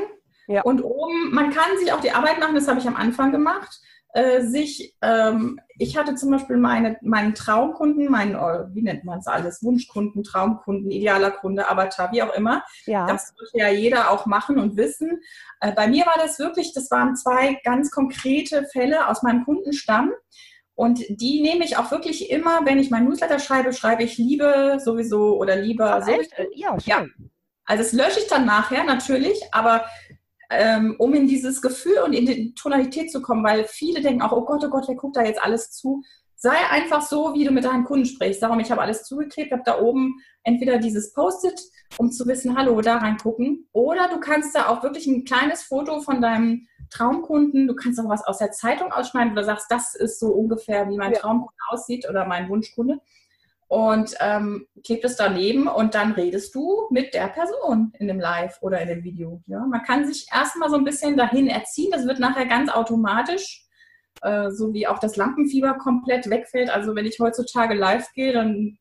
Ja. 0.49 0.63
Und 0.63 0.83
oben, 0.83 1.33
man 1.33 1.51
kann 1.51 1.79
sich 1.79 1.93
auch 1.93 2.01
die 2.01 2.11
Arbeit 2.11 2.41
machen, 2.41 2.57
das 2.57 2.67
habe 2.67 2.81
ich 2.81 2.89
am 2.89 2.97
Anfang 2.97 3.31
gemacht 3.31 3.79
äh, 4.15 4.43
sich, 4.43 4.97
ähm, 5.03 5.61
ich 5.77 5.97
hatte 5.97 6.15
zum 6.15 6.31
Beispiel 6.31 6.57
meine, 6.57 6.97
meinen 7.03 7.35
Traumkunden, 7.35 8.11
meinen, 8.11 8.35
äh, 8.35 8.75
wie 8.75 8.83
nennt 8.83 9.05
man 9.05 9.19
es 9.19 9.27
alles, 9.27 9.63
Wunschkunden, 9.63 10.25
Traumkunden, 10.25 10.91
idealer 10.91 11.31
Kunde, 11.31 11.69
Avatar, 11.69 12.11
wie 12.13 12.23
auch 12.23 12.35
immer. 12.35 12.65
Ja. 12.87 13.07
Das 13.07 13.35
wird 13.39 13.51
ja 13.55 13.69
jeder 13.69 14.11
auch 14.11 14.27
machen 14.27 14.59
und 14.59 14.77
wissen. 14.77 15.21
Äh, 15.61 15.73
bei 15.73 15.89
mir 15.89 16.07
war 16.07 16.17
das 16.17 16.39
wirklich, 16.39 16.73
das 16.73 16.91
waren 16.91 17.17
zwei 17.17 17.61
ganz 17.65 17.91
konkrete 17.91 18.65
Fälle 18.73 19.09
aus 19.09 19.23
meinem 19.23 19.45
Kundenstamm. 19.45 20.13
Und 20.75 21.01
die 21.09 21.43
nehme 21.43 21.65
ich 21.65 21.77
auch 21.77 21.91
wirklich 21.91 22.31
immer, 22.31 22.65
wenn 22.65 22.79
ich 22.79 22.91
mein 22.91 23.05
Newsletter 23.05 23.41
schreibe, 23.41 23.73
schreibe 23.73 24.05
ich 24.05 24.17
Liebe 24.17 24.79
sowieso 24.79 25.37
oder 25.37 25.57
lieber 25.57 26.01
so. 26.03 26.13
Ja, 26.55 26.81
schön. 26.81 26.83
ja. 26.85 27.07
Also 27.69 27.83
das 27.83 27.93
lösche 27.93 28.21
ich 28.21 28.29
dann 28.29 28.47
nachher 28.47 28.85
natürlich, 28.85 29.43
aber 29.53 29.85
ähm, 30.51 30.97
um 30.99 31.15
in 31.15 31.27
dieses 31.27 31.61
Gefühl 31.61 31.99
und 32.05 32.13
in 32.13 32.27
die 32.27 32.55
Tonalität 32.55 33.11
zu 33.11 33.21
kommen, 33.21 33.45
weil 33.45 33.65
viele 33.65 34.01
denken 34.01 34.23
auch, 34.23 34.33
oh 34.33 34.45
Gott, 34.45 34.65
oh 34.65 34.71
Gott, 34.71 34.89
wer 34.89 34.97
guckt 34.97 35.17
da 35.17 35.23
jetzt 35.23 35.43
alles 35.43 35.71
zu? 35.73 36.03
Sei 36.37 36.57
einfach 36.71 37.03
so, 37.03 37.35
wie 37.35 37.45
du 37.45 37.51
mit 37.51 37.65
deinen 37.65 37.85
Kunden 37.85 38.07
sprichst. 38.07 38.43
Darum, 38.43 38.61
ich 38.61 38.71
habe 38.71 38.81
alles 38.81 39.03
zugeklebt, 39.03 39.51
habe 39.51 39.63
da 39.65 39.81
oben 39.81 40.23
entweder 40.45 40.79
dieses 40.79 41.13
Post-it, 41.13 41.61
um 41.99 42.13
zu 42.13 42.27
wissen, 42.27 42.57
hallo, 42.57 42.81
da 42.81 42.99
reingucken, 42.99 43.69
oder 43.73 44.09
du 44.09 44.21
kannst 44.21 44.55
da 44.55 44.69
auch 44.69 44.83
wirklich 44.83 45.07
ein 45.07 45.25
kleines 45.25 45.63
Foto 45.63 46.01
von 46.01 46.23
deinem 46.23 46.67
Traumkunden, 46.91 47.67
du 47.67 47.75
kannst 47.75 48.01
auch 48.01 48.09
was 48.09 48.25
aus 48.25 48.39
der 48.39 48.53
Zeitung 48.53 48.93
ausschneiden, 48.93 49.33
wo 49.33 49.37
du 49.37 49.45
sagst, 49.45 49.67
das 49.71 49.95
ist 49.95 50.21
so 50.21 50.29
ungefähr, 50.29 50.89
wie 50.89 50.97
mein 50.97 51.13
ja. 51.13 51.19
Traumkunde 51.19 51.55
aussieht 51.71 52.09
oder 52.09 52.25
mein 52.25 52.49
Wunschkunde 52.49 53.01
und 53.69 54.15
ähm, 54.21 54.67
klebt 54.83 55.05
es 55.05 55.17
daneben 55.17 55.69
und 55.69 55.95
dann 55.95 56.13
redest 56.13 56.55
du 56.55 56.89
mit 56.91 57.13
der 57.13 57.29
Person 57.29 57.93
in 57.99 58.09
dem 58.09 58.19
Live 58.19 58.59
oder 58.63 58.81
in 58.81 58.89
dem 58.89 59.05
Video. 59.05 59.43
Ja? 59.47 59.61
Man 59.67 59.83
kann 59.83 60.07
sich 60.07 60.27
erstmal 60.33 60.71
so 60.71 60.77
ein 60.77 60.85
bisschen 60.85 61.17
dahin 61.17 61.49
erziehen, 61.49 61.91
das 61.93 62.07
wird 62.07 62.19
nachher 62.19 62.47
ganz 62.47 62.71
automatisch, 62.71 63.67
äh, 64.23 64.51
so 64.51 64.73
wie 64.73 64.87
auch 64.87 64.99
das 64.99 65.17
Lampenfieber 65.17 65.75
komplett 65.75 66.31
wegfällt. 66.31 66.71
Also 66.71 66.95
wenn 66.95 67.05
ich 67.05 67.21
heutzutage 67.21 67.75
live 67.75 68.11
gehe, 68.15 68.33
dann 68.33 68.79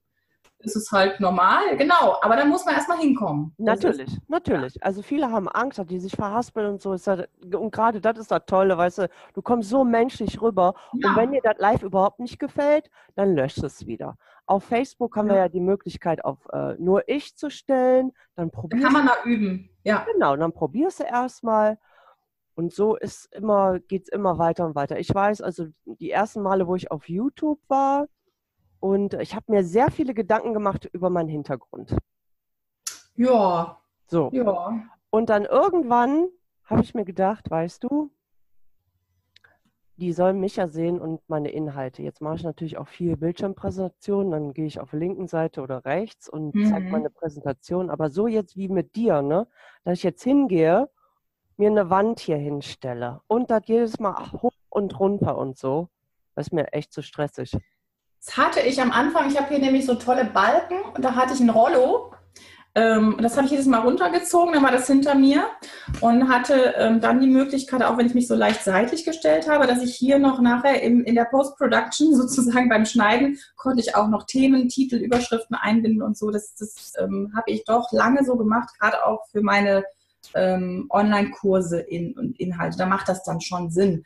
ist 0.68 0.76
es 0.76 0.92
halt 0.92 1.20
normal, 1.20 1.78
genau. 1.78 2.18
Aber 2.22 2.36
da 2.36 2.46
muss 2.46 2.66
man 2.66 2.76
erstmal 2.76 3.00
hinkommen. 3.00 3.54
Natürlich, 3.58 4.08
ist, 4.08 4.30
natürlich. 4.30 4.76
Ja. 4.76 4.82
Also 4.84 5.02
viele 5.02 5.32
haben 5.32 5.48
Angst, 5.48 5.82
die 5.90 6.00
sich 6.00 6.16
verhaspeln 6.16 6.68
und 6.68 6.82
so. 6.82 6.92
und 6.92 7.72
gerade 7.72 8.02
das 8.02 8.18
ist 8.18 8.32
das 8.32 8.46
Tolle, 8.46 8.78
weißt 8.78 9.00
du, 9.00 9.10
du 9.34 9.42
kommst 9.42 9.70
so 9.70 9.84
menschlich 9.84 10.42
rüber. 10.42 10.74
Ja. 10.94 11.10
Und 11.10 11.16
wenn 11.16 11.32
dir 11.32 11.42
das 11.42 11.58
live 11.58 11.84
überhaupt 11.84 12.20
nicht 12.20 12.40
gefällt, 12.40 12.90
dann 13.16 13.36
löscht 13.36 13.64
es 13.64 13.88
wieder. 13.88 14.18
Auf 14.46 14.64
Facebook 14.64 15.16
haben 15.16 15.28
ja. 15.28 15.34
wir 15.34 15.40
ja 15.40 15.50
die 15.50 15.60
Möglichkeit, 15.60 16.24
auf 16.24 16.38
äh, 16.52 16.76
nur 16.78 17.08
ich 17.08 17.36
zu 17.36 17.50
stellen. 17.50 18.12
Dann 18.36 18.52
probierst 18.52 18.84
da 18.84 18.88
kann 18.88 18.94
man 18.94 19.08
da 19.08 19.24
üben. 19.24 19.70
Ja. 19.84 20.06
Genau, 20.12 20.36
dann 20.36 20.54
probierst 20.54 21.00
du 21.00 21.04
erstmal. 21.04 21.78
Und 22.56 22.74
so 22.74 22.96
ist 22.96 23.34
immer, 23.36 23.80
geht 23.80 24.04
es 24.04 24.10
immer 24.10 24.40
weiter 24.40 24.66
und 24.66 24.74
weiter. 24.74 24.98
Ich 25.00 25.14
weiß, 25.14 25.42
also 25.42 25.68
die 25.86 26.10
ersten 26.10 26.42
Male, 26.42 26.66
wo 26.66 26.76
ich 26.76 26.90
auf 26.92 27.08
YouTube 27.08 27.60
war, 27.68 28.08
und 28.80 29.14
ich 29.16 29.36
habe 29.36 29.52
mir 29.52 29.64
sehr 29.64 29.92
viele 29.92 30.14
Gedanken 30.14 30.54
gemacht 30.54 30.86
über 30.92 31.10
meinen 31.10 31.30
Hintergrund. 31.30 31.96
Ja. 33.16 33.78
So. 34.08 34.30
Ja. 34.32 34.84
Und 35.10 35.30
dann 35.30 35.46
irgendwann 35.46 36.28
habe 36.66 36.84
ich 36.84 36.94
mir 36.94 37.06
gedacht, 37.06 37.50
weißt 37.50 37.84
du, 37.84 38.12
die 39.98 40.14
sollen 40.14 40.40
mich 40.40 40.58
ja 40.58 40.68
sehen 40.68 41.00
und 41.00 41.28
meine 41.28 41.50
Inhalte. 41.50 42.04
Jetzt 42.04 42.22
mache 42.22 42.36
ich 42.36 42.44
natürlich 42.44 42.78
auch 42.78 42.88
viel 42.88 43.18
Bildschirmpräsentationen, 43.18 44.32
dann 44.32 44.54
gehe 44.54 44.68
ich 44.68 44.80
auf 44.80 44.92
der 44.92 45.00
linken 45.00 45.28
Seite 45.28 45.62
oder 45.62 45.86
rechts 45.86 46.30
und 46.30 46.54
mhm. 46.54 46.68
zeige 46.68 46.92
meine 46.92 47.10
Präsentation. 47.10 47.90
Aber 47.90 48.10
so 48.10 48.28
jetzt 48.28 48.56
wie 48.56 48.70
mit 48.70 48.96
dir, 48.96 49.24
ne, 49.24 49.48
dass 49.84 49.98
ich 49.98 50.04
jetzt 50.04 50.24
hingehe, 50.24 50.88
mir 51.58 51.72
eine 51.72 51.90
Wand 51.90 52.20
hier 52.20 52.38
hinstelle 52.38 53.22
und 53.26 53.50
das 53.50 53.64
jedes 53.66 54.00
Mal 54.00 54.32
hoch 54.34 54.52
und 54.70 55.00
runter 55.00 55.36
und 55.36 55.58
so, 55.58 55.90
das 56.36 56.48
ist 56.48 56.54
mir 56.54 56.72
echt 56.74 56.94
zu 56.94 57.02
stressig. 57.02 57.58
Das 58.28 58.36
hatte 58.36 58.60
ich 58.60 58.82
am 58.82 58.92
Anfang. 58.92 59.30
Ich 59.30 59.38
habe 59.38 59.48
hier 59.48 59.60
nämlich 59.60 59.86
so 59.86 59.96
tolle 59.96 60.26
Balken 60.26 60.82
und 60.94 61.04
da 61.04 61.16
hatte 61.16 61.34
ich 61.34 61.40
ein 61.40 61.50
Rollo. 61.50 62.12
Ähm, 62.76 63.18
das 63.22 63.38
habe 63.38 63.46
ich 63.46 63.52
jedes 63.52 63.66
Mal 63.66 63.80
runtergezogen, 63.80 64.54
dann 64.54 64.64
war 64.64 64.72
das 64.72 64.86
hinter 64.86 65.16
mir 65.16 65.46
und 66.02 66.30
hatte 66.30 66.76
ähm, 66.78 67.00
dann 67.00 67.22
die 67.22 67.28
Möglichkeit, 67.28 67.82
auch 67.82 67.98
wenn 67.98 68.06
ich 68.06 68.14
mich 68.14 68.28
so 68.28 68.36
leicht 68.36 68.64
seitlich 68.64 69.04
gestellt 69.04 69.50
habe, 69.50 69.66
dass 69.66 69.82
ich 69.82 69.96
hier 69.96 70.20
noch 70.20 70.42
nachher 70.42 70.80
in 70.84 71.16
der 71.16 71.26
Post-Production 71.26 72.14
sozusagen 72.16 72.70
beim 72.70 72.86
Schneiden 72.86 73.40
konnte 73.56 73.80
ich 73.80 73.96
auch 73.96 74.10
noch 74.10 74.28
Themen, 74.28 74.68
Titel, 74.68 74.98
Überschriften 74.98 75.56
einbinden 75.56 76.04
und 76.04 76.18
so. 76.18 76.30
Das, 76.30 76.54
das 76.54 76.94
ähm, 77.00 77.32
habe 77.36 77.50
ich 77.50 77.64
doch 77.64 77.92
lange 77.92 78.24
so 78.26 78.36
gemacht, 78.36 78.70
gerade 78.78 79.06
auch 79.06 79.26
für 79.32 79.42
meine 79.42 79.84
ähm, 80.36 80.86
Online-Kurse 80.90 81.80
in, 81.80 82.14
und 82.18 82.40
Inhalte. 82.40 82.78
Da 82.78 82.86
macht 82.86 83.08
das 83.10 83.24
dann 83.24 83.42
schon 83.42 83.72
Sinn 83.72 84.04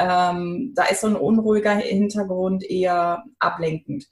ähm, 0.00 0.72
da 0.74 0.84
ist 0.84 1.02
so 1.02 1.08
ein 1.08 1.16
unruhiger 1.16 1.74
Hintergrund 1.74 2.64
eher 2.64 3.24
ablenkend. 3.38 4.06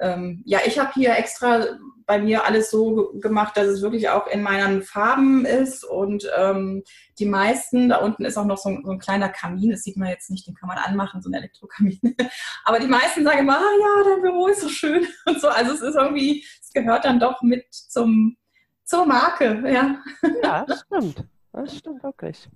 Ähm, 0.00 0.42
ja, 0.44 0.60
ich 0.64 0.78
habe 0.78 0.92
hier 0.94 1.16
extra 1.16 1.66
bei 2.06 2.18
mir 2.18 2.44
alles 2.44 2.70
so 2.70 3.12
gemacht, 3.20 3.56
dass 3.56 3.66
es 3.66 3.82
wirklich 3.82 4.08
auch 4.10 4.26
in 4.26 4.42
meinen 4.42 4.82
Farben 4.82 5.46
ist 5.46 5.84
und 5.84 6.28
ähm, 6.36 6.82
die 7.18 7.26
meisten, 7.26 7.88
da 7.88 7.98
unten 7.98 8.24
ist 8.24 8.36
auch 8.36 8.44
noch 8.44 8.58
so 8.58 8.68
ein, 8.68 8.82
so 8.84 8.92
ein, 8.92 8.98
kleiner 8.98 9.28
Kamin, 9.28 9.70
das 9.70 9.82
sieht 9.82 9.96
man 9.96 10.08
jetzt 10.08 10.30
nicht, 10.30 10.46
den 10.46 10.54
kann 10.54 10.68
man 10.68 10.78
anmachen, 10.78 11.22
so 11.22 11.30
ein 11.30 11.34
Elektrokamin. 11.34 11.98
Aber 12.64 12.78
die 12.78 12.88
meisten 12.88 13.24
sagen 13.24 13.40
immer, 13.40 13.56
ah 13.56 13.78
ja, 13.80 14.10
dein 14.10 14.22
Büro 14.22 14.48
ist 14.48 14.60
so 14.60 14.68
schön 14.68 15.06
und 15.26 15.40
so. 15.40 15.48
Also 15.48 15.72
es 15.72 15.80
ist 15.80 15.94
irgendwie, 15.94 16.44
es 16.60 16.70
gehört 16.72 17.04
dann 17.04 17.20
doch 17.20 17.40
mit 17.42 17.64
zum, 17.70 18.36
zur 18.84 19.06
Marke, 19.06 19.62
ja. 19.66 20.02
Ja, 20.42 20.64
das 20.66 20.80
stimmt. 20.80 21.24
Das 21.52 21.76
stimmt 21.78 22.02
wirklich. 22.02 22.48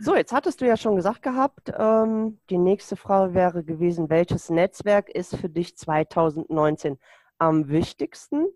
So, 0.00 0.14
jetzt 0.16 0.32
hattest 0.32 0.60
du 0.60 0.66
ja 0.66 0.76
schon 0.76 0.96
gesagt 0.96 1.22
gehabt, 1.22 1.72
ähm, 1.76 2.38
die 2.50 2.58
nächste 2.58 2.96
Frage 2.96 3.34
wäre 3.34 3.64
gewesen, 3.64 4.10
welches 4.10 4.50
Netzwerk 4.50 5.08
ist 5.08 5.36
für 5.36 5.48
dich 5.48 5.76
2019 5.76 6.98
am 7.38 7.68
wichtigsten? 7.68 8.46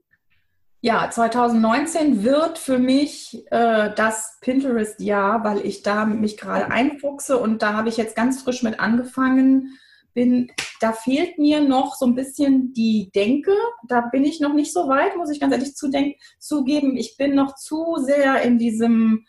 Ja, 0.80 1.10
2019 1.10 2.22
wird 2.22 2.56
für 2.56 2.78
mich 2.78 3.44
äh, 3.50 3.92
das 3.96 4.38
Pinterest-Jahr, 4.40 5.42
weil 5.42 5.66
ich 5.66 5.82
da 5.82 6.04
mich 6.04 6.36
gerade 6.36 6.70
einfuchse 6.70 7.38
und 7.38 7.62
da 7.62 7.72
habe 7.72 7.88
ich 7.88 7.96
jetzt 7.96 8.14
ganz 8.14 8.42
frisch 8.42 8.62
mit 8.62 8.78
angefangen. 8.78 9.76
Bin, 10.14 10.52
da 10.80 10.92
fehlt 10.92 11.38
mir 11.38 11.60
noch 11.60 11.96
so 11.96 12.06
ein 12.06 12.14
bisschen 12.14 12.72
die 12.74 13.10
Denke. 13.12 13.52
Da 13.88 14.02
bin 14.02 14.24
ich 14.24 14.40
noch 14.40 14.54
nicht 14.54 14.72
so 14.72 14.88
weit, 14.88 15.16
muss 15.16 15.30
ich 15.30 15.40
ganz 15.40 15.52
ehrlich 15.52 15.74
zugeben. 15.74 16.96
Ich 16.96 17.16
bin 17.16 17.34
noch 17.34 17.56
zu 17.56 17.96
sehr 17.98 18.42
in 18.42 18.58
diesem 18.58 19.26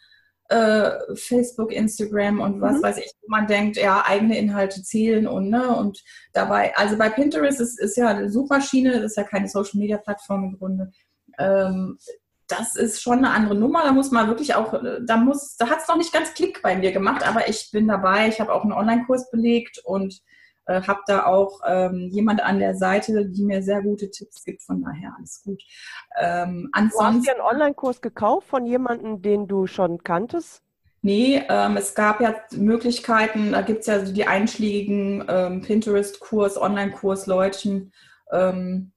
äh, 0.49 0.91
Facebook, 1.15 1.71
Instagram 1.71 2.41
und 2.41 2.59
was 2.59 2.77
mhm. 2.77 2.83
weiß 2.83 2.97
ich, 2.97 3.11
wo 3.21 3.29
man 3.29 3.47
denkt, 3.47 3.77
ja, 3.77 4.03
eigene 4.05 4.37
Inhalte 4.37 4.81
zählen 4.81 5.27
und 5.27 5.49
ne, 5.49 5.75
und 5.75 6.03
dabei, 6.33 6.75
also 6.75 6.97
bei 6.97 7.09
Pinterest 7.09 7.61
ist, 7.61 7.79
ist 7.79 7.97
ja 7.97 8.07
eine 8.07 8.29
Suchmaschine, 8.29 8.93
das 8.93 9.11
ist 9.11 9.17
ja 9.17 9.23
keine 9.23 9.47
Social 9.47 9.79
Media 9.79 9.97
Plattform 9.97 10.43
im 10.43 10.57
Grunde. 10.57 10.91
Ähm, 11.37 11.97
das 12.47 12.75
ist 12.75 13.01
schon 13.01 13.19
eine 13.19 13.29
andere 13.29 13.53
Nummer. 13.53 13.83
Da 13.83 13.91
muss 13.91 14.09
man 14.09 14.27
wirklich 14.27 14.55
auch, 14.55 14.73
da 15.05 15.17
muss, 15.17 15.55
da 15.55 15.69
hat 15.69 15.81
es 15.81 15.87
noch 15.87 15.97
nicht 15.97 16.11
ganz 16.11 16.33
Klick 16.33 16.63
bei 16.63 16.75
mir 16.75 16.91
gemacht, 16.91 17.25
aber 17.25 17.47
ich 17.47 17.69
bin 17.71 17.87
dabei. 17.87 18.27
Ich 18.27 18.41
habe 18.41 18.51
auch 18.51 18.63
einen 18.63 18.73
Online-Kurs 18.73 19.29
belegt 19.29 19.79
und 19.83 20.19
äh, 20.69 20.83
habe 20.83 21.01
da 21.07 21.25
auch 21.25 21.61
ähm, 21.65 22.09
jemand 22.11 22.43
an 22.43 22.59
der 22.59 22.75
Seite, 22.75 23.25
die 23.25 23.43
mir 23.43 23.63
sehr 23.63 23.81
gute 23.81 24.11
Tipps 24.11 24.43
gibt. 24.43 24.61
Von 24.61 24.83
daher 24.83 25.15
alles 25.17 25.41
gut. 25.43 25.61
Ähm, 26.21 26.69
du 26.73 27.01
hast 27.01 27.25
dir 27.25 27.31
einen 27.31 27.41
Online-Kurs 27.41 28.01
gekauft 28.01 28.47
von 28.47 28.65
jemandem, 28.67 29.21
den 29.21 29.47
du 29.47 29.65
schon 29.65 30.03
kanntest? 30.03 30.61
Nee, 31.01 31.43
ähm, 31.49 31.77
es 31.77 31.95
gab 31.95 32.21
ja 32.21 32.35
Möglichkeiten, 32.51 33.53
da 33.53 33.61
gibt 33.61 33.81
es 33.81 33.87
ja 33.87 34.05
so 34.05 34.13
die 34.13 34.27
einschlägigen 34.27 35.25
ähm, 35.27 35.61
Pinterest-Kurs, 35.61 36.61
Online-Kurs-Leuten. 36.61 37.91
Ähm, 38.31 38.91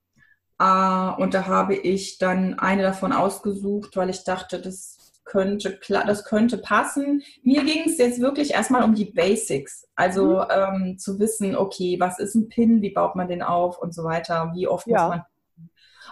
äh, 0.58 1.10
und 1.16 1.32
da 1.32 1.46
habe 1.46 1.74
ich 1.74 2.18
dann 2.18 2.58
eine 2.58 2.82
davon 2.82 3.12
ausgesucht, 3.12 3.96
weil 3.96 4.10
ich 4.10 4.24
dachte, 4.24 4.60
das 4.60 4.98
könnte, 5.24 5.78
das 5.88 6.24
könnte 6.24 6.58
passen. 6.58 7.22
Mir 7.42 7.64
ging 7.64 7.84
es 7.86 7.98
jetzt 7.98 8.20
wirklich 8.20 8.52
erstmal 8.52 8.82
um 8.82 8.94
die 8.94 9.06
Basics. 9.06 9.88
Also 9.94 10.40
mhm. 10.40 10.46
ähm, 10.50 10.98
zu 10.98 11.18
wissen, 11.18 11.56
okay, 11.56 11.96
was 12.00 12.18
ist 12.18 12.34
ein 12.34 12.48
Pin, 12.48 12.82
wie 12.82 12.92
baut 12.92 13.16
man 13.16 13.28
den 13.28 13.42
auf 13.42 13.78
und 13.78 13.94
so 13.94 14.04
weiter, 14.04 14.52
wie 14.54 14.66
oft 14.66 14.86
ja. 14.86 15.02
muss 15.02 15.08
man. 15.10 15.22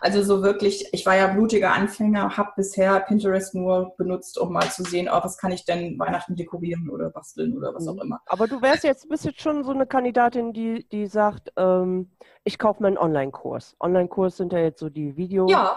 Also 0.02 0.22
so 0.22 0.42
wirklich, 0.42 0.88
ich 0.92 1.04
war 1.04 1.16
ja 1.16 1.26
blutiger 1.26 1.74
Anfänger, 1.74 2.36
habe 2.36 2.52
bisher 2.56 3.00
Pinterest 3.00 3.54
nur 3.54 3.94
benutzt, 3.98 4.38
um 4.38 4.52
mal 4.52 4.68
zu 4.70 4.82
sehen, 4.82 5.10
oh, 5.12 5.20
was 5.22 5.36
kann 5.36 5.52
ich 5.52 5.64
denn 5.64 5.98
Weihnachten 5.98 6.36
dekorieren 6.36 6.88
oder 6.88 7.10
basteln 7.10 7.56
oder 7.56 7.74
was 7.74 7.86
auch 7.86 7.94
mhm. 7.94 8.02
immer. 8.02 8.20
Aber 8.26 8.46
du 8.46 8.62
wärst 8.62 8.84
jetzt, 8.84 9.08
bist 9.08 9.26
jetzt 9.26 9.42
schon 9.42 9.62
so 9.62 9.72
eine 9.72 9.86
Kandidatin, 9.86 10.52
die, 10.52 10.88
die 10.90 11.06
sagt, 11.06 11.52
ähm, 11.56 12.10
ich 12.44 12.58
kaufe 12.58 12.82
mir 12.82 12.88
einen 12.88 12.98
Online-Kurs. 12.98 13.76
Online-Kurs 13.80 14.38
sind 14.38 14.52
ja 14.52 14.60
jetzt 14.60 14.80
so 14.80 14.88
die 14.88 15.16
Videos. 15.16 15.50
Ja, 15.50 15.76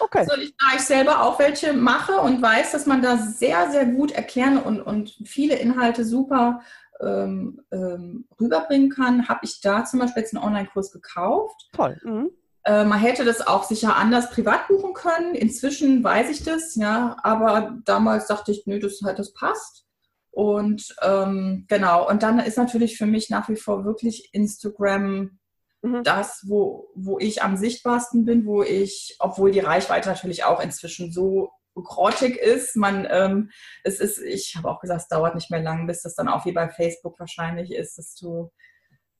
okay. 0.00 0.18
Also 0.18 0.36
ich, 0.36 0.54
da 0.56 0.76
ich 0.76 0.82
selber 0.82 1.22
auch 1.22 1.38
welche 1.38 1.72
mache 1.72 2.18
und 2.20 2.42
weiß, 2.42 2.72
dass 2.72 2.86
man 2.86 3.02
da 3.02 3.16
sehr, 3.16 3.70
sehr 3.70 3.86
gut 3.86 4.12
erklären 4.12 4.58
und, 4.58 4.80
und 4.80 5.16
viele 5.24 5.56
Inhalte 5.56 6.04
super 6.04 6.62
ähm, 7.00 7.60
ähm, 7.70 8.26
rüberbringen 8.40 8.90
kann, 8.90 9.28
habe 9.28 9.40
ich 9.42 9.60
da 9.60 9.84
zum 9.84 10.00
Beispiel 10.00 10.22
jetzt 10.22 10.34
einen 10.34 10.44
Online-Kurs 10.44 10.92
gekauft. 10.92 11.68
Toll. 11.72 11.98
Mhm. 12.04 12.30
Äh, 12.64 12.84
man 12.84 12.98
hätte 12.98 13.24
das 13.24 13.46
auch 13.46 13.64
sicher 13.64 13.96
anders 13.96 14.30
privat 14.30 14.68
buchen 14.68 14.92
können. 14.92 15.34
Inzwischen 15.34 16.04
weiß 16.04 16.30
ich 16.30 16.42
das, 16.42 16.74
ja, 16.76 17.16
aber 17.22 17.78
damals 17.84 18.26
dachte 18.26 18.52
ich, 18.52 18.66
nö, 18.66 18.78
das, 18.78 18.98
das 18.98 19.32
passt. 19.32 19.86
Und 20.30 20.94
ähm, 21.02 21.64
genau, 21.68 22.08
und 22.08 22.22
dann 22.22 22.38
ist 22.38 22.58
natürlich 22.58 22.96
für 22.96 23.06
mich 23.06 23.30
nach 23.30 23.48
wie 23.48 23.56
vor 23.56 23.84
wirklich 23.84 24.30
Instagram 24.32 25.39
mhm. 25.82 26.02
das, 26.02 26.44
wo, 26.46 26.88
wo 26.94 27.18
ich 27.18 27.42
am 27.42 27.56
sichtbarsten 27.56 28.24
bin, 28.24 28.46
wo 28.46 28.62
ich, 28.62 29.16
obwohl 29.18 29.50
die 29.50 29.60
Reichweite 29.60 30.08
natürlich 30.08 30.44
auch 30.44 30.60
inzwischen 30.60 31.12
so 31.12 31.50
grottig 31.74 32.36
ist. 32.36 32.76
Man, 32.76 33.06
ähm, 33.10 33.50
es 33.84 34.00
ist, 34.00 34.18
ich 34.18 34.56
habe 34.56 34.68
auch 34.68 34.80
gesagt, 34.80 35.02
es 35.02 35.08
dauert 35.08 35.34
nicht 35.34 35.50
mehr 35.50 35.62
lang, 35.62 35.86
bis 35.86 36.02
das 36.02 36.14
dann 36.14 36.28
auch 36.28 36.44
wie 36.44 36.52
bei 36.52 36.68
Facebook 36.68 37.18
wahrscheinlich 37.18 37.72
ist, 37.72 37.98
dass 37.98 38.14
du 38.14 38.50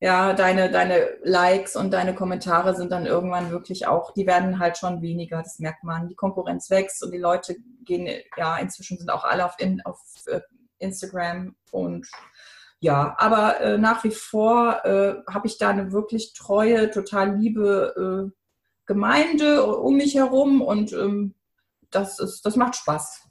ja, 0.03 0.33
deine, 0.33 0.71
deine 0.71 1.19
Likes 1.23 1.77
und 1.77 1.93
deine 1.93 2.15
Kommentare 2.15 2.75
sind 2.75 2.91
dann 2.91 3.05
irgendwann 3.05 3.51
wirklich 3.51 3.87
auch, 3.87 4.15
die 4.15 4.27
werden 4.27 4.59
halt 4.59 4.79
schon 4.79 5.03
weniger, 5.03 5.43
das 5.43 5.59
merkt 5.59 5.85
man. 5.85 6.09
Die 6.09 6.15
Konkurrenz 6.15 6.71
wächst 6.71 7.05
und 7.05 7.13
die 7.13 7.19
Leute 7.19 7.57
gehen, 7.85 8.09
ja, 8.39 8.57
inzwischen 8.57 8.97
sind 8.97 9.11
auch 9.11 9.25
alle 9.25 9.45
auf, 9.45 9.57
in, 9.59 9.83
auf 9.83 10.01
äh, 10.27 10.41
Instagram 10.79 11.55
und 11.71 12.09
ja, 12.81 13.15
aber 13.19 13.61
äh, 13.61 13.79
nach 13.79 14.05
wie 14.05 14.11
vor 14.11 14.85
äh, 14.85 15.17
habe 15.31 15.47
ich 15.47 15.59
da 15.59 15.69
eine 15.69 15.93
wirklich 15.93 16.33
treue, 16.33 16.91
total 16.91 17.37
liebe 17.37 18.31
äh, 18.31 18.37
Gemeinde 18.87 19.65
um 19.67 19.97
mich 19.97 20.15
herum 20.15 20.63
und 20.63 20.93
ähm, 20.93 21.35
das, 21.91 22.19
ist, 22.19 22.45
das 22.47 22.57
macht 22.57 22.77
Spaß. 22.77 23.29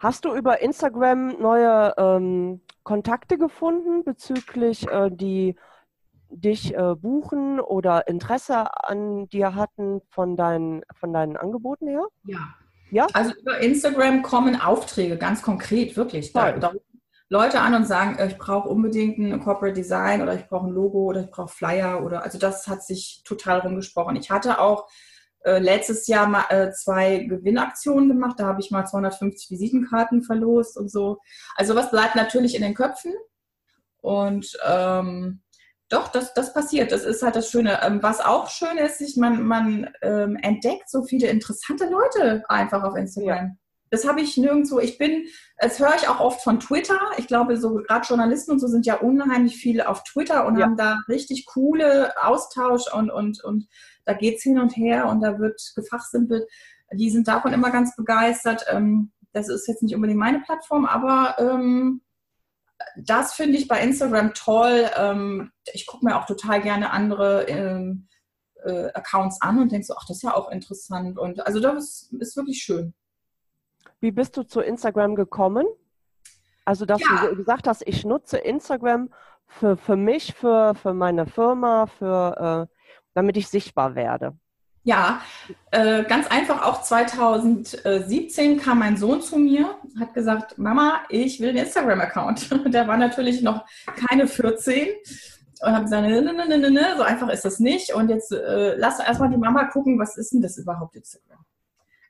Hast 0.00 0.24
du 0.24 0.34
über 0.34 0.60
Instagram 0.62 1.40
neue 1.40 1.92
ähm, 1.98 2.60
Kontakte 2.84 3.36
gefunden 3.36 4.04
bezüglich 4.04 4.88
äh, 4.88 5.10
die 5.10 5.56
dich 6.30 6.74
äh, 6.74 6.94
buchen 6.94 7.58
oder 7.58 8.06
Interesse 8.06 8.66
an 8.84 9.28
dir 9.28 9.54
hatten 9.54 10.02
von 10.10 10.36
deinen, 10.36 10.82
von 10.94 11.12
deinen 11.12 11.36
Angeboten 11.36 11.88
her? 11.88 12.06
Ja. 12.24 12.38
Ja? 12.90 13.06
Also 13.12 13.34
über 13.34 13.58
Instagram 13.58 14.22
kommen 14.22 14.60
Aufträge, 14.60 15.16
ganz 15.16 15.42
konkret, 15.42 15.96
wirklich. 15.96 16.32
Da, 16.32 16.52
da 16.52 16.72
Leute 17.30 17.60
an 17.60 17.74
und 17.74 17.86
sagen, 17.86 18.16
äh, 18.18 18.28
ich 18.28 18.38
brauche 18.38 18.68
unbedingt 18.68 19.18
ein 19.18 19.42
Corporate 19.42 19.74
Design 19.74 20.22
oder 20.22 20.34
ich 20.34 20.46
brauche 20.48 20.66
ein 20.66 20.72
Logo 20.72 21.04
oder 21.04 21.20
ich 21.20 21.30
brauche 21.30 21.48
Flyer 21.48 22.04
oder 22.04 22.22
also 22.22 22.38
das 22.38 22.66
hat 22.68 22.82
sich 22.82 23.22
total 23.24 23.60
rumgesprochen. 23.60 24.16
Ich 24.16 24.30
hatte 24.30 24.60
auch 24.60 24.88
äh, 25.44 25.58
letztes 25.58 26.06
Jahr 26.06 26.26
mal 26.26 26.44
äh, 26.48 26.72
zwei 26.72 27.18
Gewinnaktionen 27.18 28.08
gemacht, 28.08 28.36
da 28.38 28.46
habe 28.46 28.60
ich 28.60 28.70
mal 28.70 28.86
250 28.86 29.50
Visitenkarten 29.50 30.22
verlost 30.22 30.76
und 30.76 30.90
so. 30.90 31.18
Also 31.54 31.74
was 31.74 31.90
bleibt 31.90 32.16
natürlich 32.16 32.54
in 32.54 32.62
den 32.62 32.74
Köpfen 32.74 33.12
und 34.00 34.58
ähm, 34.66 35.42
doch, 35.90 36.08
das, 36.08 36.34
das 36.34 36.52
passiert. 36.52 36.92
Das 36.92 37.04
ist 37.04 37.22
halt 37.22 37.36
das 37.36 37.50
Schöne. 37.50 37.80
Ähm, 37.82 38.02
was 38.02 38.20
auch 38.20 38.50
schön 38.50 38.76
ist, 38.76 39.00
ich, 39.00 39.16
man, 39.16 39.46
man 39.46 39.90
ähm, 40.02 40.36
entdeckt 40.36 40.90
so 40.90 41.02
viele 41.02 41.28
interessante 41.28 41.88
Leute 41.88 42.44
einfach 42.48 42.84
auf 42.84 42.94
Instagram. 42.94 43.46
Ja. 43.46 43.50
Das 43.90 44.06
habe 44.06 44.20
ich 44.20 44.36
nirgendwo. 44.36 44.78
Ich 44.78 44.98
bin, 44.98 45.26
das 45.58 45.78
höre 45.78 45.94
ich 45.96 46.08
auch 46.08 46.20
oft 46.20 46.42
von 46.42 46.60
Twitter. 46.60 46.98
Ich 47.16 47.26
glaube, 47.26 47.56
so 47.56 47.74
gerade 47.74 48.06
Journalisten 48.06 48.52
und 48.52 48.58
so 48.58 48.66
sind 48.66 48.86
ja 48.86 48.96
unheimlich 48.96 49.56
viele 49.56 49.88
auf 49.88 50.04
Twitter 50.04 50.46
und 50.46 50.58
ja. 50.58 50.66
haben 50.66 50.76
da 50.76 51.00
richtig 51.08 51.46
coole 51.46 52.12
Austausch 52.22 52.92
und, 52.92 53.10
und, 53.10 53.42
und 53.44 53.66
da 54.04 54.14
es 54.14 54.42
hin 54.42 54.58
und 54.58 54.76
her 54.76 55.06
und 55.08 55.20
da 55.20 55.38
wird 55.38 55.60
gefachsimpelt. 55.74 56.48
Die 56.92 57.10
sind 57.10 57.28
davon 57.28 57.52
immer 57.52 57.70
ganz 57.70 57.94
begeistert. 57.96 58.64
Ähm, 58.70 59.12
das 59.32 59.48
ist 59.48 59.68
jetzt 59.68 59.82
nicht 59.82 59.94
unbedingt 59.94 60.18
meine 60.18 60.40
Plattform, 60.40 60.86
aber 60.86 61.36
ähm, 61.38 62.00
das 62.96 63.34
finde 63.34 63.58
ich 63.58 63.68
bei 63.68 63.80
Instagram 63.82 64.34
toll. 64.34 64.88
Ähm, 64.96 65.50
ich 65.72 65.86
gucke 65.86 66.04
mir 66.04 66.16
auch 66.16 66.26
total 66.26 66.60
gerne 66.62 66.90
andere 66.90 67.44
ähm, 67.48 68.08
äh, 68.64 68.90
Accounts 68.94 69.40
an 69.42 69.58
und 69.60 69.72
denke 69.72 69.86
so, 69.86 69.94
ach, 69.96 70.06
das 70.06 70.18
ist 70.18 70.22
ja 70.22 70.34
auch 70.34 70.50
interessant. 70.50 71.18
Und 71.18 71.44
also 71.46 71.60
das 71.60 72.10
ist, 72.18 72.36
wirklich 72.36 72.62
schön. 72.62 72.94
Wie 74.00 74.12
bist 74.12 74.36
du 74.36 74.42
zu 74.42 74.60
Instagram 74.60 75.14
gekommen? 75.14 75.66
Also, 76.64 76.84
dass 76.84 77.00
ja. 77.00 77.26
du 77.28 77.36
gesagt 77.36 77.66
hast, 77.66 77.82
ich 77.86 78.04
nutze 78.04 78.38
Instagram 78.38 79.10
für, 79.46 79.76
für 79.76 79.96
mich, 79.96 80.34
für, 80.34 80.74
für 80.74 80.94
meine 80.94 81.26
Firma, 81.26 81.86
für, 81.86 82.68
äh, 82.68 82.74
damit 83.14 83.36
ich 83.36 83.48
sichtbar 83.48 83.94
werde. 83.94 84.36
Ja, 84.84 85.20
äh, 85.70 86.04
ganz 86.04 86.28
einfach 86.28 86.62
auch 86.62 86.82
2017 86.82 88.58
kam 88.58 88.78
mein 88.78 88.96
Sohn 88.96 89.20
zu 89.20 89.38
mir, 89.38 89.74
hat 89.98 90.14
gesagt, 90.14 90.56
Mama, 90.56 91.00
ich 91.08 91.40
will 91.40 91.50
einen 91.50 91.58
Instagram-Account. 91.58 92.50
Der 92.72 92.86
war 92.86 92.96
natürlich 92.96 93.42
noch 93.42 93.66
keine 94.08 94.26
14 94.26 94.88
und 95.60 95.72
habe 95.72 95.84
gesagt, 95.84 96.06
ne, 96.06 96.22
ne, 96.22 96.32
ne, 96.32 96.58
ne, 96.58 96.70
ne, 96.70 96.94
so 96.96 97.02
einfach 97.02 97.28
ist 97.28 97.44
das 97.44 97.58
nicht. 97.58 97.92
Und 97.92 98.08
jetzt 98.08 98.32
äh, 98.32 98.76
lass 98.76 99.00
erstmal 99.00 99.30
die 99.30 99.36
Mama 99.36 99.64
gucken, 99.64 99.98
was 99.98 100.16
ist 100.16 100.32
denn 100.32 100.40
das 100.40 100.56
überhaupt 100.56 100.94
Instagram? 100.96 101.44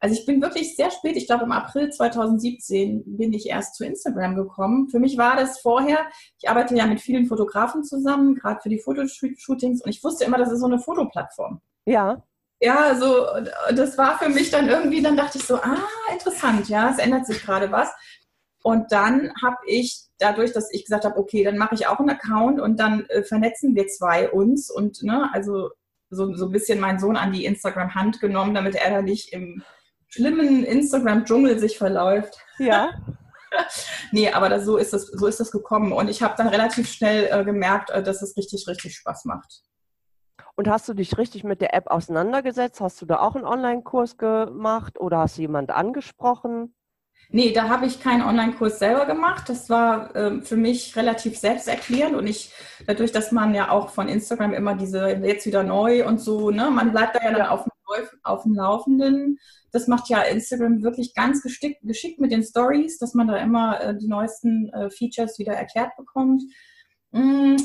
Also 0.00 0.14
ich 0.14 0.26
bin 0.26 0.40
wirklich 0.40 0.76
sehr 0.76 0.90
spät, 0.90 1.16
ich 1.16 1.26
glaube 1.26 1.44
im 1.44 1.52
April 1.52 1.90
2017 1.90 3.16
bin 3.16 3.32
ich 3.32 3.48
erst 3.48 3.74
zu 3.74 3.84
Instagram 3.84 4.36
gekommen. 4.36 4.88
Für 4.88 5.00
mich 5.00 5.18
war 5.18 5.36
das 5.36 5.60
vorher, 5.60 6.06
ich 6.40 6.48
arbeite 6.48 6.76
ja 6.76 6.86
mit 6.86 7.00
vielen 7.00 7.26
Fotografen 7.26 7.82
zusammen, 7.84 8.34
gerade 8.34 8.60
für 8.62 8.68
die 8.68 8.78
Fotoshootings 8.78 9.82
und 9.82 9.90
ich 9.90 10.02
wusste 10.04 10.24
immer, 10.24 10.38
das 10.38 10.52
ist 10.52 10.60
so 10.60 10.66
eine 10.66 10.78
Fotoplattform. 10.78 11.60
Ja 11.86 12.22
ja, 12.60 12.96
so, 12.96 13.26
das 13.72 13.96
war 13.98 14.18
für 14.18 14.28
mich 14.28 14.50
dann 14.50 14.68
irgendwie, 14.68 15.00
dann 15.00 15.16
dachte 15.16 15.38
ich 15.38 15.44
so, 15.44 15.56
ah, 15.56 15.78
interessant, 16.12 16.68
ja, 16.68 16.90
es 16.90 16.98
ändert 16.98 17.26
sich 17.26 17.40
gerade 17.42 17.70
was. 17.70 17.92
Und 18.62 18.90
dann 18.90 19.32
habe 19.42 19.56
ich, 19.66 20.02
dadurch, 20.18 20.52
dass 20.52 20.72
ich 20.72 20.84
gesagt 20.84 21.04
habe, 21.04 21.16
okay, 21.16 21.44
dann 21.44 21.56
mache 21.56 21.76
ich 21.76 21.86
auch 21.86 22.00
einen 22.00 22.10
Account 22.10 22.60
und 22.60 22.80
dann 22.80 23.06
äh, 23.06 23.22
vernetzen 23.22 23.76
wir 23.76 23.86
zwei 23.86 24.28
uns 24.30 24.70
und, 24.70 25.02
ne, 25.04 25.30
also 25.32 25.70
so, 26.10 26.34
so 26.34 26.46
ein 26.46 26.52
bisschen 26.52 26.80
meinen 26.80 26.98
Sohn 26.98 27.16
an 27.16 27.32
die 27.32 27.44
Instagram-Hand 27.44 28.20
genommen, 28.20 28.54
damit 28.54 28.74
er 28.74 28.90
da 28.90 29.02
nicht 29.02 29.32
im 29.32 29.62
schlimmen 30.08 30.64
Instagram-Dschungel 30.64 31.58
sich 31.58 31.78
verläuft. 31.78 32.38
Ja. 32.58 32.90
nee, 34.12 34.30
aber 34.30 34.48
das, 34.48 34.64
so, 34.64 34.76
ist 34.76 34.92
das, 34.92 35.06
so 35.06 35.26
ist 35.26 35.40
das 35.40 35.50
gekommen. 35.50 35.92
Und 35.92 36.08
ich 36.08 36.22
habe 36.22 36.34
dann 36.36 36.48
relativ 36.48 36.90
schnell 36.90 37.28
äh, 37.30 37.44
gemerkt, 37.44 37.90
äh, 37.90 38.02
dass 38.02 38.22
es 38.22 38.36
richtig, 38.36 38.66
richtig 38.68 38.96
Spaß 38.96 39.24
macht. 39.24 39.62
Und 40.56 40.68
hast 40.68 40.88
du 40.88 40.94
dich 40.94 41.18
richtig 41.18 41.44
mit 41.44 41.60
der 41.60 41.72
App 41.74 41.86
auseinandergesetzt? 41.88 42.80
Hast 42.80 43.00
du 43.00 43.06
da 43.06 43.20
auch 43.20 43.36
einen 43.36 43.44
Online-Kurs 43.44 44.18
gemacht 44.18 44.98
oder 44.98 45.18
hast 45.18 45.38
du 45.38 45.42
jemand 45.42 45.70
angesprochen? 45.70 46.74
Nee, 47.30 47.52
da 47.52 47.68
habe 47.68 47.84
ich 47.84 48.00
keinen 48.00 48.22
Online-Kurs 48.22 48.78
selber 48.78 49.04
gemacht. 49.04 49.48
Das 49.50 49.68
war 49.68 50.16
ähm, 50.16 50.42
für 50.42 50.56
mich 50.56 50.96
relativ 50.96 51.38
selbsterklärend 51.38 52.16
und 52.16 52.26
ich, 52.26 52.52
dadurch, 52.86 53.12
dass 53.12 53.32
man 53.32 53.54
ja 53.54 53.70
auch 53.70 53.90
von 53.90 54.08
Instagram 54.08 54.54
immer 54.54 54.74
diese 54.74 55.10
jetzt 55.10 55.44
wieder 55.44 55.62
neu 55.62 56.06
und 56.06 56.20
so, 56.20 56.50
ne, 56.50 56.70
man 56.70 56.90
bleibt 56.90 57.16
da 57.16 57.22
ja 57.22 57.32
dann 57.32 57.46
auf, 57.48 57.66
auf 58.22 58.42
dem 58.44 58.54
Laufenden. 58.54 59.38
Das 59.72 59.88
macht 59.88 60.08
ja 60.08 60.22
Instagram 60.22 60.82
wirklich 60.82 61.12
ganz 61.12 61.42
geschickt, 61.42 61.80
geschickt 61.82 62.18
mit 62.18 62.32
den 62.32 62.42
Stories, 62.42 62.96
dass 62.96 63.12
man 63.12 63.28
da 63.28 63.36
immer 63.36 63.78
äh, 63.78 63.98
die 63.98 64.08
neuesten 64.08 64.70
äh, 64.70 64.90
Features 64.90 65.38
wieder 65.38 65.52
erklärt 65.52 65.94
bekommt. 65.98 66.42
Mm, 67.10 67.56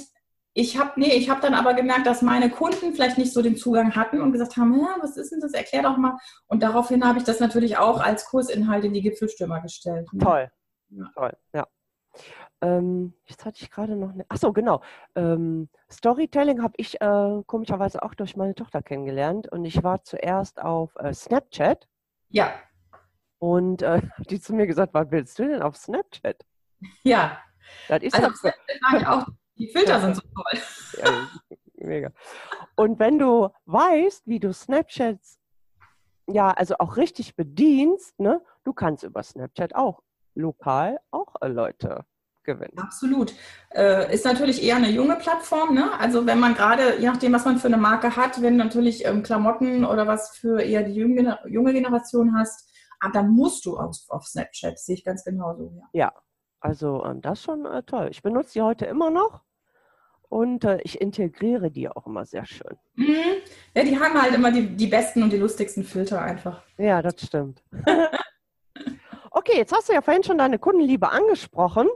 ich 0.54 0.78
habe 0.78 0.92
nee, 0.98 1.14
ich 1.14 1.30
habe 1.30 1.42
dann 1.42 1.56
aber 1.56 1.74
gemerkt, 1.74 2.06
dass 2.06 2.22
meine 2.22 2.50
Kunden 2.50 2.94
vielleicht 2.94 3.18
nicht 3.18 3.34
so 3.34 3.42
den 3.42 3.56
Zugang 3.56 3.96
hatten 3.96 4.22
und 4.22 4.32
gesagt 4.32 4.56
haben, 4.56 4.80
ja, 4.80 4.96
was 5.02 5.18
ist 5.18 5.32
denn 5.32 5.40
das? 5.40 5.54
Erklär 5.54 5.82
doch 5.82 5.98
mal. 5.98 6.18
Und 6.48 6.62
daraufhin 6.62 7.06
habe 7.06 7.18
ich 7.18 7.24
das 7.24 7.40
natürlich 7.40 7.78
auch 7.78 8.00
als 8.00 8.26
Kursinhalt 8.26 8.86
in 8.86 8.94
die 8.94 9.02
Gipfelstürmer 9.02 9.62
gestellt. 9.62 10.08
Ne? 10.14 10.24
Toll, 10.24 10.52
ja. 10.90 11.06
toll, 11.16 11.34
ja. 11.54 11.68
Ähm, 12.62 13.14
jetzt 13.26 13.46
hatte 13.46 13.58
ich 13.62 13.72
gerade 13.72 13.96
noch 13.96 14.14
eine. 14.14 14.26
Achso, 14.30 14.54
genau. 14.54 14.82
Ähm, 15.16 15.70
Storytelling 15.92 16.62
habe 16.62 16.74
ich 16.78 17.02
äh, 17.02 17.42
komischerweise 17.48 18.04
auch 18.04 18.14
durch 18.14 18.38
meine 18.38 18.54
Tochter 18.54 18.84
kennengelernt 18.84 19.52
und 19.52 19.66
ich 19.66 19.84
war 19.84 20.04
zuerst 20.04 20.62
auf 20.62 20.96
äh, 20.98 21.14
Snapchat. 21.14 21.88
Ja. 22.30 22.54
Und 23.40 23.82
äh, 23.82 24.02
die 24.30 24.40
zu 24.40 24.54
mir 24.54 24.68
gesagt, 24.68 24.94
was 24.94 25.10
willst 25.10 25.40
du 25.40 25.48
denn 25.48 25.64
auf 25.64 25.76
Snapchat? 25.76 26.46
Ja. 27.04 27.40
Das 27.88 28.04
ist 28.04 28.14
also, 28.14 28.30
das, 28.30 28.44
war 28.44 29.00
ich 29.00 29.08
auch 29.08 29.26
die 29.58 29.68
Filter 29.68 30.00
sind 30.02 30.16
so 30.16 30.22
toll. 30.22 30.62
Ja, 31.04 31.30
mega. 31.76 32.12
Und 32.76 33.00
wenn 33.00 33.20
du 33.20 33.50
weißt, 33.66 34.24
wie 34.26 34.40
du 34.40 34.54
Snapchats 34.54 35.38
ja, 36.28 36.52
also 36.52 36.76
auch 36.80 36.98
richtig 36.98 37.36
bedienst, 37.36 38.20
ne, 38.20 38.42
du 38.64 38.74
kannst 38.74 39.04
über 39.04 39.24
Snapchat 39.24 39.76
auch 39.76 40.02
lokal 40.36 41.00
auch 41.12 41.36
äh, 41.42 41.48
Leute 41.48 42.06
gewinnen. 42.44 42.78
Absolut. 42.78 43.34
Äh, 43.74 44.14
ist 44.14 44.26
natürlich 44.26 44.64
eher 44.64 44.76
eine 44.76 44.90
junge 44.90 45.16
Plattform, 45.16 45.74
ne? 45.74 45.98
Also 46.00 46.26
wenn 46.26 46.40
man 46.40 46.56
gerade, 46.56 47.00
je 47.00 47.08
nachdem, 47.08 47.32
was 47.34 47.46
man 47.46 47.58
für 47.58 47.68
eine 47.68 47.78
Marke 47.78 48.16
hat, 48.16 48.42
wenn 48.42 48.58
natürlich 48.58 49.06
ähm, 49.06 49.24
Klamotten 49.24 49.86
oder 49.86 50.08
was 50.08 50.36
für 50.36 50.62
eher 50.62 50.84
die 50.84 50.94
junge, 50.94 51.40
junge 51.48 51.72
Generation 51.72 52.38
hast, 52.38 52.70
ah, 53.00 53.10
dann 53.14 53.30
musst 53.30 53.66
du 53.66 53.78
auf, 53.78 53.98
auf 54.10 54.26
Snapchat, 54.26 54.78
sehe 54.78 54.96
ich 54.96 55.06
ganz 55.06 55.24
genauso, 55.24 55.72
ja. 55.74 55.88
Ja, 55.94 56.14
also 56.64 57.04
ähm, 57.04 57.22
das 57.22 57.40
ist 57.40 57.46
schon 57.46 57.66
äh, 57.66 57.84
toll. 57.84 58.08
Ich 58.10 58.24
benutze 58.24 58.54
die 58.54 58.62
heute 58.62 58.86
immer 58.86 59.10
noch 59.10 59.42
und 60.30 60.64
äh, 60.64 60.80
ich 60.84 61.02
integriere 61.02 61.70
die 61.70 61.90
auch 61.90 62.08
immer 62.08 62.26
sehr 62.26 62.46
schön. 62.46 62.78
Mhm. 62.96 63.16
Ja, 63.76 63.84
die 63.84 64.00
haben 64.00 64.20
halt 64.20 64.34
immer 64.34 64.50
die, 64.50 64.68
die 64.74 64.88
besten 64.88 65.24
und 65.24 65.34
die 65.34 65.38
lustigsten 65.38 65.84
Filter 65.84 66.22
einfach. 66.22 66.64
Ja, 66.78 67.02
das 67.02 67.16
stimmt. 67.22 67.62
okay, 69.32 69.58
jetzt 69.58 69.74
hast 69.74 69.90
du 69.90 69.94
ja 69.94 70.02
vorhin 70.02 70.24
schon 70.24 70.38
deine 70.38 70.58
Kundenliebe 70.58 71.10
angesprochen. 71.10 71.90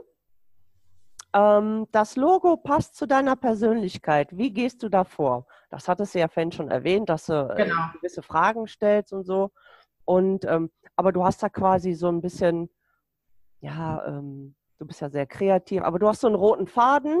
Ähm, 1.32 1.86
das 1.90 2.16
Logo 2.16 2.58
passt 2.58 2.94
zu 2.94 3.06
deiner 3.06 3.36
Persönlichkeit. 3.36 4.36
Wie 4.36 4.50
gehst 4.50 4.82
du 4.82 4.90
da 4.90 5.04
vor? 5.04 5.46
Das 5.70 5.88
hattest 5.88 6.14
du 6.14 6.18
ja 6.18 6.28
vorhin 6.28 6.52
schon 6.52 6.70
erwähnt, 6.70 7.08
dass 7.08 7.24
du 7.24 7.32
äh, 7.32 7.64
genau. 7.64 7.86
gewisse 7.94 8.20
Fragen 8.20 8.66
stellst 8.66 9.14
und 9.14 9.24
so. 9.24 9.50
Und 10.04 10.44
ähm, 10.44 10.70
aber 10.94 11.12
du 11.12 11.24
hast 11.24 11.42
da 11.42 11.48
quasi 11.48 11.94
so 11.94 12.08
ein 12.08 12.20
bisschen, 12.20 12.68
ja, 13.60 14.06
ähm, 14.06 14.54
du 14.78 14.86
bist 14.86 15.00
ja 15.00 15.10
sehr 15.10 15.26
kreativ, 15.26 15.82
aber 15.82 15.98
du 15.98 16.08
hast 16.08 16.20
so 16.20 16.26
einen 16.26 16.36
roten 16.36 16.66
Faden. 16.66 17.20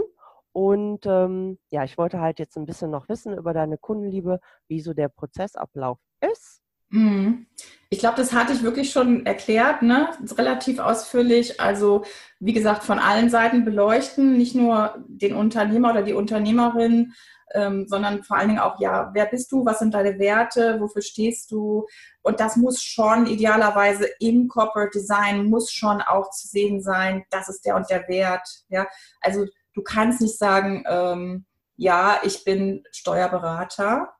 Und 0.52 1.06
ähm, 1.06 1.58
ja, 1.70 1.84
ich 1.84 1.98
wollte 1.98 2.20
halt 2.20 2.38
jetzt 2.38 2.56
ein 2.56 2.66
bisschen 2.66 2.90
noch 2.90 3.08
wissen 3.08 3.36
über 3.36 3.52
deine 3.52 3.78
Kundenliebe, 3.78 4.40
wie 4.66 4.80
so 4.80 4.92
der 4.92 5.08
Prozessablauf 5.08 5.98
ist. 6.20 6.62
Mhm. 6.90 7.46
Ich 7.90 7.98
glaube, 7.98 8.16
das 8.16 8.32
hatte 8.32 8.52
ich 8.52 8.62
wirklich 8.62 8.90
schon 8.90 9.26
erklärt, 9.26 9.82
ne? 9.82 10.08
relativ 10.36 10.78
ausführlich. 10.78 11.60
Also, 11.60 12.04
wie 12.40 12.54
gesagt, 12.54 12.82
von 12.82 12.98
allen 12.98 13.30
Seiten 13.30 13.64
beleuchten, 13.64 14.36
nicht 14.36 14.54
nur 14.54 14.94
den 15.06 15.34
Unternehmer 15.34 15.90
oder 15.90 16.02
die 16.02 16.14
Unternehmerin, 16.14 17.12
ähm, 17.54 17.86
sondern 17.88 18.22
vor 18.24 18.36
allen 18.36 18.48
Dingen 18.48 18.60
auch, 18.60 18.80
ja, 18.80 19.10
wer 19.14 19.26
bist 19.26 19.50
du, 19.52 19.64
was 19.64 19.78
sind 19.78 19.94
deine 19.94 20.18
Werte, 20.18 20.80
wofür 20.80 21.02
stehst 21.02 21.50
du? 21.50 21.86
Und 22.22 22.40
das 22.40 22.56
muss 22.56 22.82
schon 22.82 23.26
idealerweise 23.26 24.08
im 24.20 24.48
Corporate 24.48 24.98
Design, 24.98 25.46
muss 25.46 25.70
schon 25.72 26.00
auch 26.02 26.30
zu 26.30 26.48
sehen 26.48 26.80
sein, 26.80 27.24
das 27.30 27.48
ist 27.48 27.64
der 27.64 27.76
und 27.76 27.88
der 27.90 28.08
Wert. 28.08 28.46
Ja? 28.68 28.86
Also, 29.20 29.46
du 29.74 29.82
kannst 29.82 30.20
nicht 30.20 30.38
sagen, 30.38 30.84
ähm, 30.88 31.46
ja, 31.76 32.20
ich 32.24 32.44
bin 32.44 32.84
Steuerberater. 32.90 34.12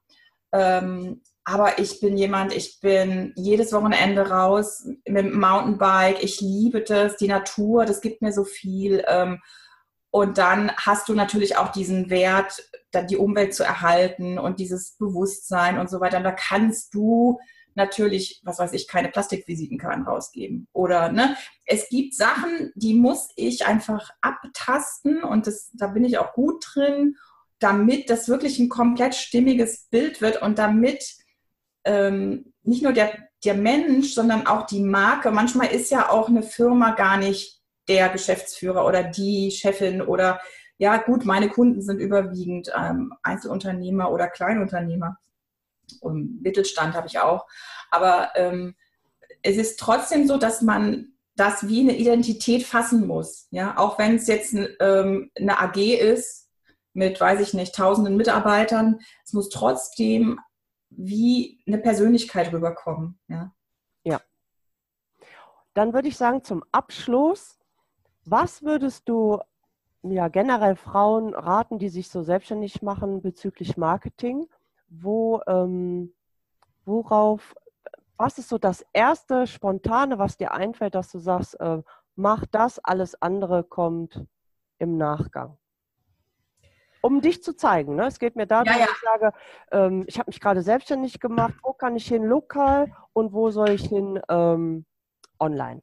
Ähm, 0.52 1.22
aber 1.48 1.78
ich 1.78 2.00
bin 2.00 2.18
jemand, 2.18 2.54
ich 2.54 2.78
bin 2.80 3.32
jedes 3.34 3.72
Wochenende 3.72 4.28
raus 4.28 4.84
mit 4.84 5.24
dem 5.24 5.40
Mountainbike. 5.40 6.22
Ich 6.22 6.42
liebe 6.42 6.82
das, 6.82 7.16
die 7.16 7.26
Natur, 7.26 7.86
das 7.86 8.02
gibt 8.02 8.20
mir 8.20 8.32
so 8.32 8.44
viel. 8.44 9.02
Ähm, 9.08 9.40
und 10.18 10.36
dann 10.36 10.72
hast 10.76 11.08
du 11.08 11.14
natürlich 11.14 11.58
auch 11.58 11.70
diesen 11.70 12.10
Wert, 12.10 12.68
die 13.08 13.16
Umwelt 13.16 13.54
zu 13.54 13.62
erhalten 13.62 14.36
und 14.36 14.58
dieses 14.58 14.96
Bewusstsein 14.96 15.78
und 15.78 15.88
so 15.88 16.00
weiter. 16.00 16.16
Und 16.16 16.24
da 16.24 16.32
kannst 16.32 16.92
du 16.92 17.38
natürlich, 17.76 18.40
was 18.42 18.58
weiß 18.58 18.72
ich, 18.72 18.88
keine 18.88 19.10
Plastikvisitenkarten 19.10 20.02
rausgeben. 20.02 20.66
Oder 20.72 21.12
ne, 21.12 21.36
es 21.66 21.88
gibt 21.88 22.16
Sachen, 22.16 22.72
die 22.74 22.94
muss 22.94 23.28
ich 23.36 23.64
einfach 23.64 24.10
abtasten 24.20 25.22
und 25.22 25.46
das, 25.46 25.70
da 25.74 25.86
bin 25.86 26.04
ich 26.04 26.18
auch 26.18 26.32
gut 26.32 26.64
drin, 26.74 27.14
damit 27.60 28.10
das 28.10 28.28
wirklich 28.28 28.58
ein 28.58 28.68
komplett 28.68 29.14
stimmiges 29.14 29.86
Bild 29.88 30.20
wird 30.20 30.42
und 30.42 30.58
damit 30.58 31.14
ähm, 31.84 32.52
nicht 32.64 32.82
nur 32.82 32.92
der, 32.92 33.16
der 33.44 33.54
Mensch, 33.54 34.14
sondern 34.14 34.48
auch 34.48 34.66
die 34.66 34.82
Marke. 34.82 35.30
Manchmal 35.30 35.68
ist 35.68 35.92
ja 35.92 36.10
auch 36.10 36.28
eine 36.28 36.42
Firma 36.42 36.96
gar 36.96 37.18
nicht 37.18 37.57
der 37.88 38.08
Geschäftsführer 38.10 38.86
oder 38.86 39.02
die 39.02 39.50
Chefin 39.50 40.02
oder 40.02 40.40
ja 40.78 40.96
gut, 40.98 41.24
meine 41.24 41.48
Kunden 41.48 41.82
sind 41.82 41.98
überwiegend 41.98 42.70
ähm, 42.76 43.12
Einzelunternehmer 43.22 44.12
oder 44.12 44.28
Kleinunternehmer. 44.28 45.18
Und 46.00 46.42
Mittelstand 46.42 46.94
habe 46.94 47.08
ich 47.08 47.18
auch. 47.18 47.46
Aber 47.90 48.30
ähm, 48.36 48.76
es 49.42 49.56
ist 49.56 49.80
trotzdem 49.80 50.28
so, 50.28 50.36
dass 50.36 50.62
man 50.62 51.12
das 51.34 51.66
wie 51.68 51.80
eine 51.80 51.96
Identität 51.96 52.64
fassen 52.64 53.06
muss. 53.06 53.48
Ja, 53.50 53.76
auch 53.78 53.98
wenn 53.98 54.16
es 54.16 54.26
jetzt 54.26 54.54
ähm, 54.80 55.30
eine 55.36 55.60
AG 55.60 55.76
ist 55.76 56.48
mit, 56.92 57.20
weiß 57.20 57.40
ich 57.40 57.54
nicht, 57.54 57.74
tausenden 57.74 58.16
Mitarbeitern, 58.16 59.00
es 59.24 59.32
muss 59.32 59.48
trotzdem 59.48 60.40
wie 60.90 61.62
eine 61.66 61.78
Persönlichkeit 61.78 62.52
rüberkommen. 62.52 63.20
Ja. 63.28 63.52
ja. 64.04 64.20
Dann 65.74 65.92
würde 65.92 66.08
ich 66.08 66.16
sagen, 66.16 66.42
zum 66.42 66.64
Abschluss, 66.72 67.57
was 68.30 68.62
würdest 68.62 69.08
du 69.08 69.40
ja, 70.02 70.28
generell 70.28 70.76
Frauen 70.76 71.34
raten, 71.34 71.78
die 71.78 71.88
sich 71.88 72.08
so 72.08 72.22
selbstständig 72.22 72.82
machen 72.82 73.22
bezüglich 73.22 73.76
Marketing? 73.76 74.46
Wo, 74.88 75.40
ähm, 75.46 76.14
worauf, 76.84 77.54
was 78.16 78.38
ist 78.38 78.48
so 78.48 78.58
das 78.58 78.84
erste 78.92 79.46
Spontane, 79.46 80.18
was 80.18 80.36
dir 80.36 80.52
einfällt, 80.52 80.94
dass 80.94 81.10
du 81.10 81.18
sagst, 81.18 81.58
äh, 81.60 81.82
mach 82.16 82.46
das, 82.46 82.78
alles 82.78 83.20
andere 83.20 83.64
kommt 83.64 84.24
im 84.78 84.96
Nachgang? 84.96 85.58
um 87.00 87.20
dich 87.20 87.42
zu 87.42 87.54
zeigen. 87.54 87.94
Ne? 87.94 88.06
Es 88.06 88.18
geht 88.18 88.36
mir 88.36 88.46
darum, 88.46 88.66
ja, 88.66 88.72
ja. 88.72 88.78
dass 88.80 88.90
ich 88.90 89.00
sage, 89.00 89.32
ähm, 89.70 90.04
ich 90.08 90.18
habe 90.18 90.28
mich 90.28 90.40
gerade 90.40 90.62
selbstständig 90.62 91.20
gemacht, 91.20 91.54
wo 91.62 91.72
kann 91.72 91.96
ich 91.96 92.08
hin 92.08 92.24
lokal 92.24 92.92
und 93.12 93.32
wo 93.32 93.50
soll 93.50 93.70
ich 93.70 93.86
hin 93.86 94.20
ähm, 94.28 94.84
online? 95.38 95.80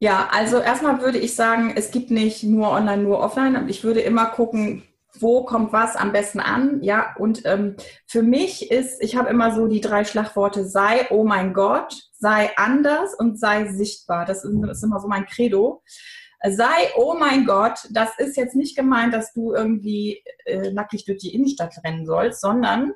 Ja, 0.00 0.28
also 0.30 0.58
erstmal 0.58 1.00
würde 1.00 1.18
ich 1.18 1.34
sagen, 1.34 1.72
es 1.74 1.90
gibt 1.90 2.10
nicht 2.10 2.44
nur 2.44 2.70
online, 2.70 3.02
nur 3.02 3.18
offline. 3.18 3.68
Ich 3.68 3.82
würde 3.82 4.00
immer 4.00 4.26
gucken, 4.26 4.84
wo 5.18 5.44
kommt 5.44 5.72
was 5.72 5.96
am 5.96 6.12
besten 6.12 6.38
an. 6.38 6.82
Ja, 6.82 7.14
und 7.18 7.42
ähm, 7.44 7.76
für 8.06 8.22
mich 8.22 8.70
ist, 8.70 9.02
ich 9.02 9.16
habe 9.16 9.30
immer 9.30 9.54
so 9.54 9.66
die 9.66 9.80
drei 9.80 10.04
Schlagworte, 10.04 10.64
sei, 10.64 11.06
oh 11.10 11.24
mein 11.24 11.52
Gott, 11.52 11.94
sei 12.12 12.50
anders 12.56 13.14
und 13.14 13.40
sei 13.40 13.68
sichtbar. 13.72 14.24
Das 14.24 14.44
ist, 14.44 14.54
das 14.62 14.78
ist 14.78 14.84
immer 14.84 15.00
so 15.00 15.08
mein 15.08 15.26
Credo 15.26 15.82
sei, 16.46 16.92
oh 16.96 17.14
mein 17.18 17.46
Gott, 17.46 17.88
das 17.90 18.10
ist 18.18 18.36
jetzt 18.36 18.54
nicht 18.54 18.76
gemeint, 18.76 19.12
dass 19.12 19.32
du 19.32 19.54
irgendwie 19.54 20.22
äh, 20.44 20.70
nackig 20.72 21.04
durch 21.04 21.18
die 21.18 21.34
Innenstadt 21.34 21.74
rennen 21.84 22.06
sollst, 22.06 22.40
sondern 22.40 22.92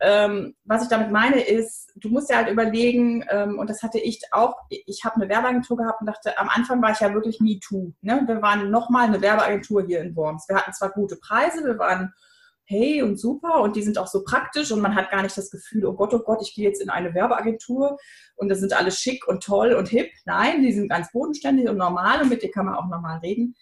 ähm, 0.00 0.54
was 0.64 0.82
ich 0.82 0.88
damit 0.88 1.10
meine 1.10 1.40
ist, 1.40 1.92
du 1.96 2.08
musst 2.08 2.30
ja 2.30 2.36
halt 2.36 2.48
überlegen, 2.48 3.24
ähm, 3.30 3.58
und 3.58 3.70
das 3.70 3.82
hatte 3.82 3.98
ich 3.98 4.20
auch, 4.32 4.56
ich 4.68 5.04
habe 5.04 5.16
eine 5.16 5.28
Werbeagentur 5.28 5.76
gehabt 5.76 6.00
und 6.00 6.06
dachte, 6.06 6.36
am 6.38 6.48
Anfang 6.48 6.82
war 6.82 6.90
ich 6.90 7.00
ja 7.00 7.14
wirklich 7.14 7.40
MeToo. 7.40 7.92
Ne? 8.00 8.22
Wir 8.26 8.42
waren 8.42 8.70
nochmal 8.70 9.06
eine 9.06 9.20
Werbeagentur 9.20 9.84
hier 9.86 10.00
in 10.00 10.16
Worms. 10.16 10.48
Wir 10.48 10.56
hatten 10.56 10.72
zwar 10.72 10.90
gute 10.90 11.16
Preise, 11.16 11.64
wir 11.64 11.78
waren 11.78 12.12
hey 12.66 13.02
und 13.02 13.18
super 13.18 13.60
und 13.60 13.76
die 13.76 13.82
sind 13.82 13.98
auch 13.98 14.06
so 14.06 14.24
praktisch 14.24 14.72
und 14.72 14.80
man 14.80 14.94
hat 14.94 15.10
gar 15.10 15.22
nicht 15.22 15.36
das 15.36 15.50
Gefühl, 15.50 15.84
oh 15.84 15.92
Gott, 15.92 16.14
oh 16.14 16.20
Gott, 16.20 16.40
ich 16.42 16.54
gehe 16.54 16.66
jetzt 16.66 16.80
in 16.80 16.88
eine 16.88 17.14
Werbeagentur 17.14 17.98
und 18.36 18.48
das 18.48 18.60
sind 18.60 18.72
alle 18.72 18.90
schick 18.90 19.28
und 19.28 19.42
toll 19.42 19.74
und 19.74 19.88
hip. 19.88 20.10
Nein, 20.24 20.62
die 20.62 20.72
sind 20.72 20.88
ganz 20.88 21.12
bodenständig 21.12 21.68
und 21.68 21.76
normal 21.76 22.22
und 22.22 22.30
mit 22.30 22.42
denen 22.42 22.52
kann 22.52 22.66
man 22.66 22.76
auch 22.76 22.88
normal 22.88 23.18
reden. 23.18 23.54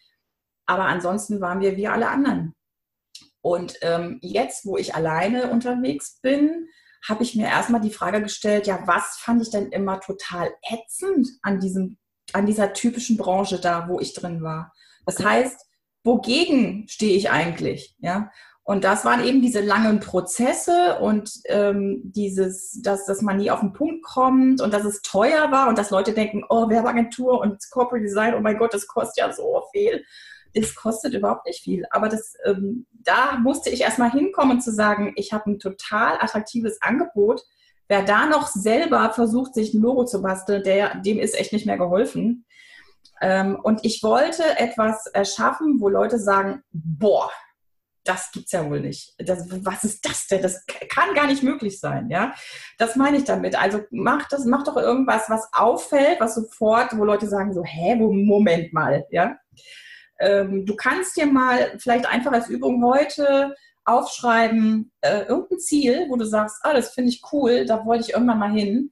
Aber 0.66 0.84
ansonsten 0.84 1.40
waren 1.40 1.60
wir 1.60 1.76
wie 1.76 1.88
alle 1.88 2.08
anderen. 2.08 2.54
Und 3.42 3.76
ähm, 3.82 4.18
jetzt, 4.22 4.64
wo 4.64 4.76
ich 4.76 4.94
alleine 4.94 5.50
unterwegs 5.50 6.20
bin, 6.22 6.68
habe 7.06 7.24
ich 7.24 7.34
mir 7.34 7.46
erstmal 7.46 7.80
die 7.80 7.90
Frage 7.90 8.22
gestellt, 8.22 8.66
ja, 8.66 8.80
was 8.86 9.16
fand 9.18 9.42
ich 9.42 9.50
denn 9.50 9.70
immer 9.72 10.00
total 10.00 10.50
ätzend 10.62 11.28
an 11.42 11.58
diesem, 11.58 11.98
an 12.32 12.46
dieser 12.46 12.72
typischen 12.72 13.16
Branche 13.16 13.58
da, 13.60 13.88
wo 13.88 13.98
ich 13.98 14.14
drin 14.14 14.42
war? 14.42 14.72
Das 15.04 15.18
heißt, 15.22 15.66
wogegen 16.04 16.86
stehe 16.88 17.16
ich 17.16 17.30
eigentlich? 17.30 17.96
Ja? 17.98 18.30
Und 18.64 18.84
das 18.84 19.04
waren 19.04 19.24
eben 19.24 19.42
diese 19.42 19.60
langen 19.60 19.98
Prozesse 19.98 21.00
und 21.00 21.32
ähm, 21.46 22.00
dieses, 22.04 22.80
dass, 22.82 23.06
dass 23.06 23.20
man 23.20 23.38
nie 23.38 23.50
auf 23.50 23.58
den 23.58 23.72
Punkt 23.72 24.04
kommt 24.04 24.60
und 24.60 24.72
dass 24.72 24.84
es 24.84 25.02
teuer 25.02 25.50
war 25.50 25.68
und 25.68 25.76
dass 25.76 25.90
Leute 25.90 26.12
denken, 26.12 26.44
oh, 26.48 26.68
Werbeagentur 26.68 27.40
und 27.40 27.58
Corporate 27.72 28.04
Design, 28.04 28.34
oh 28.34 28.40
mein 28.40 28.58
Gott, 28.58 28.72
das 28.72 28.86
kostet 28.86 29.16
ja 29.16 29.32
so 29.32 29.64
viel. 29.72 30.04
Das 30.54 30.74
kostet 30.74 31.14
überhaupt 31.14 31.46
nicht 31.46 31.62
viel. 31.62 31.84
Aber 31.90 32.08
das, 32.08 32.34
ähm, 32.44 32.86
da 32.92 33.38
musste 33.38 33.70
ich 33.70 33.80
erstmal 33.80 34.10
hinkommen 34.10 34.60
zu 34.60 34.72
sagen, 34.72 35.12
ich 35.16 35.32
habe 35.32 35.50
ein 35.50 35.58
total 35.58 36.18
attraktives 36.20 36.80
Angebot. 36.82 37.42
Wer 37.88 38.02
da 38.02 38.26
noch 38.26 38.48
selber 38.48 39.10
versucht, 39.10 39.54
sich 39.54 39.74
ein 39.74 39.82
Logo 39.82 40.04
zu 40.04 40.22
basteln, 40.22 40.62
der, 40.62 40.96
dem 40.96 41.18
ist 41.18 41.38
echt 41.38 41.52
nicht 41.52 41.66
mehr 41.66 41.78
geholfen. 41.78 42.44
Ähm, 43.20 43.58
und 43.62 43.84
ich 43.84 44.02
wollte 44.02 44.44
etwas 44.58 45.06
erschaffen, 45.06 45.80
wo 45.80 45.88
Leute 45.88 46.18
sagen, 46.18 46.62
boah, 46.72 47.30
das 48.04 48.32
gibt's 48.32 48.52
ja 48.52 48.68
wohl 48.68 48.80
nicht. 48.80 49.14
Das, 49.18 49.46
was 49.64 49.84
ist 49.84 50.04
das 50.04 50.26
denn? 50.26 50.42
Das 50.42 50.64
kann 50.88 51.14
gar 51.14 51.26
nicht 51.26 51.42
möglich 51.42 51.78
sein, 51.78 52.10
ja. 52.10 52.34
Das 52.78 52.96
meine 52.96 53.18
ich 53.18 53.24
damit. 53.24 53.60
Also 53.60 53.82
mach 53.90 54.28
das, 54.28 54.44
mach 54.44 54.64
doch 54.64 54.76
irgendwas, 54.76 55.30
was 55.30 55.48
auffällt, 55.52 56.18
was 56.20 56.34
sofort, 56.34 56.96
wo 56.98 57.04
Leute 57.04 57.28
sagen 57.28 57.54
so, 57.54 57.62
hä, 57.64 57.94
Moment 57.94 58.72
mal, 58.72 59.06
ja. 59.10 59.36
Ähm, 60.22 60.64
du 60.64 60.76
kannst 60.76 61.16
dir 61.16 61.26
mal 61.26 61.76
vielleicht 61.78 62.06
einfach 62.06 62.32
als 62.32 62.48
Übung 62.48 62.82
heute 62.84 63.54
aufschreiben, 63.84 64.92
äh, 65.00 65.22
irgendein 65.24 65.58
Ziel, 65.58 66.06
wo 66.08 66.16
du 66.16 66.24
sagst, 66.24 66.58
ah, 66.62 66.72
das 66.72 66.94
finde 66.94 67.10
ich 67.10 67.22
cool, 67.32 67.66
da 67.66 67.84
wollte 67.84 68.04
ich 68.04 68.12
irgendwann 68.12 68.38
mal 68.38 68.52
hin. 68.52 68.90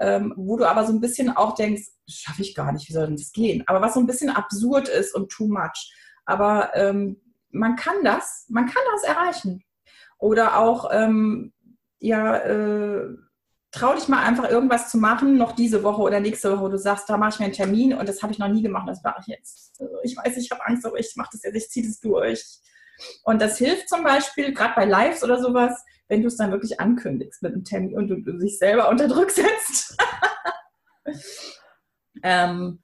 Ähm, 0.00 0.34
wo 0.36 0.56
du 0.56 0.64
aber 0.68 0.84
so 0.84 0.92
ein 0.92 1.00
bisschen 1.00 1.30
auch 1.30 1.54
denkst, 1.54 1.84
schaffe 2.08 2.42
ich 2.42 2.56
gar 2.56 2.72
nicht, 2.72 2.88
wie 2.88 2.92
soll 2.92 3.06
denn 3.06 3.16
das 3.16 3.30
gehen? 3.30 3.62
Aber 3.66 3.80
was 3.80 3.94
so 3.94 4.00
ein 4.00 4.06
bisschen 4.06 4.30
absurd 4.30 4.88
ist 4.88 5.14
und 5.14 5.30
too 5.30 5.46
much. 5.46 5.94
Aber 6.24 6.74
ähm, 6.74 7.20
man 7.50 7.76
kann 7.76 8.02
das, 8.02 8.46
man 8.48 8.66
kann 8.66 8.82
das 8.92 9.04
erreichen. 9.04 9.62
Oder 10.18 10.58
auch, 10.58 10.90
ähm, 10.92 11.52
ja, 12.00 12.36
äh, 12.36 13.06
trau 13.72 13.94
dich 13.94 14.06
mal 14.06 14.22
einfach 14.22 14.48
irgendwas 14.48 14.90
zu 14.90 14.98
machen, 14.98 15.38
noch 15.38 15.52
diese 15.52 15.82
Woche 15.82 16.02
oder 16.02 16.20
nächste 16.20 16.56
Woche. 16.56 16.70
Du 16.70 16.76
sagst, 16.76 17.08
da 17.08 17.16
mache 17.16 17.30
ich 17.30 17.38
mir 17.40 17.46
einen 17.46 17.54
Termin 17.54 17.94
und 17.94 18.08
das 18.08 18.22
habe 18.22 18.32
ich 18.32 18.38
noch 18.38 18.48
nie 18.48 18.62
gemacht, 18.62 18.86
das 18.86 19.02
mache 19.02 19.20
ich 19.22 19.26
jetzt. 19.28 19.80
Also 19.80 19.96
ich 20.02 20.16
weiß, 20.16 20.36
ich 20.36 20.50
habe 20.50 20.64
Angst, 20.66 20.86
aber 20.86 20.98
ich 20.98 21.12
mache 21.16 21.30
das 21.32 21.42
jetzt, 21.42 21.56
ich 21.56 21.70
ziehe 21.70 21.86
das 21.86 21.98
durch. 21.98 22.44
Und 23.24 23.40
das 23.40 23.58
hilft 23.58 23.88
zum 23.88 24.04
Beispiel, 24.04 24.52
gerade 24.52 24.74
bei 24.76 24.84
Lives 24.84 25.24
oder 25.24 25.40
sowas, 25.40 25.82
wenn 26.08 26.20
du 26.20 26.28
es 26.28 26.36
dann 26.36 26.52
wirklich 26.52 26.78
ankündigst 26.78 27.42
mit 27.42 27.54
einem 27.54 27.64
Termin 27.64 27.96
und 27.96 28.08
du, 28.08 28.16
du 28.16 28.38
dich 28.38 28.58
selber 28.58 28.90
unter 28.90 29.08
Druck 29.08 29.30
setzt. 29.30 29.96
ähm, 32.22 32.82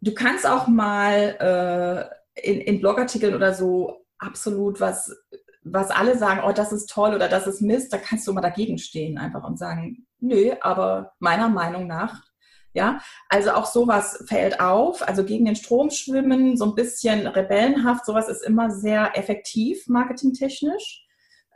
du 0.00 0.12
kannst 0.12 0.44
auch 0.44 0.66
mal 0.66 2.10
äh, 2.34 2.50
in, 2.50 2.60
in 2.60 2.80
Blogartikeln 2.80 3.34
oder 3.34 3.54
so 3.54 4.04
absolut 4.18 4.80
was, 4.80 5.16
was 5.62 5.90
alle 5.90 6.16
sagen, 6.16 6.40
oh, 6.44 6.52
das 6.52 6.72
ist 6.72 6.88
toll 6.88 7.14
oder 7.14 7.28
das 7.28 7.46
ist 7.46 7.60
Mist, 7.60 7.92
da 7.92 7.98
kannst 7.98 8.26
du 8.26 8.32
mal 8.32 8.40
dagegen 8.40 8.78
stehen 8.78 9.18
einfach 9.18 9.44
und 9.44 9.58
sagen, 9.58 10.06
nö, 10.20 10.52
aber 10.60 11.12
meiner 11.18 11.48
Meinung 11.48 11.86
nach 11.86 12.22
ja, 12.72 13.00
also 13.28 13.52
auch 13.52 13.66
sowas 13.66 14.24
fällt 14.28 14.60
auf, 14.60 15.06
also 15.06 15.24
gegen 15.24 15.44
den 15.44 15.56
Strom 15.56 15.90
schwimmen, 15.90 16.56
so 16.56 16.66
ein 16.66 16.74
bisschen 16.74 17.26
rebellenhaft, 17.26 18.06
sowas 18.06 18.28
ist 18.28 18.42
immer 18.42 18.70
sehr 18.70 19.18
effektiv 19.18 19.88
marketingtechnisch. 19.88 21.04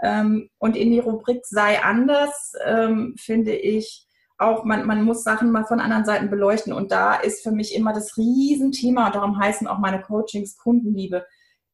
Ähm, 0.02 0.50
und 0.58 0.76
in 0.76 0.90
die 0.90 0.98
Rubrik 0.98 1.42
sei 1.44 1.82
anders, 1.82 2.54
ähm, 2.64 3.14
finde 3.16 3.52
ich 3.54 4.08
auch, 4.38 4.64
man, 4.64 4.86
man 4.86 5.04
muss 5.04 5.22
Sachen 5.22 5.52
mal 5.52 5.64
von 5.64 5.78
anderen 5.78 6.04
Seiten 6.04 6.30
beleuchten. 6.30 6.72
Und 6.72 6.90
da 6.90 7.14
ist 7.14 7.44
für 7.44 7.52
mich 7.52 7.74
immer 7.76 7.92
das 7.92 8.16
Riesenthema, 8.16 9.06
und 9.06 9.14
darum 9.14 9.38
heißen 9.38 9.68
auch 9.68 9.78
meine 9.78 10.02
Coachings 10.02 10.56
Kundenliebe. 10.56 11.24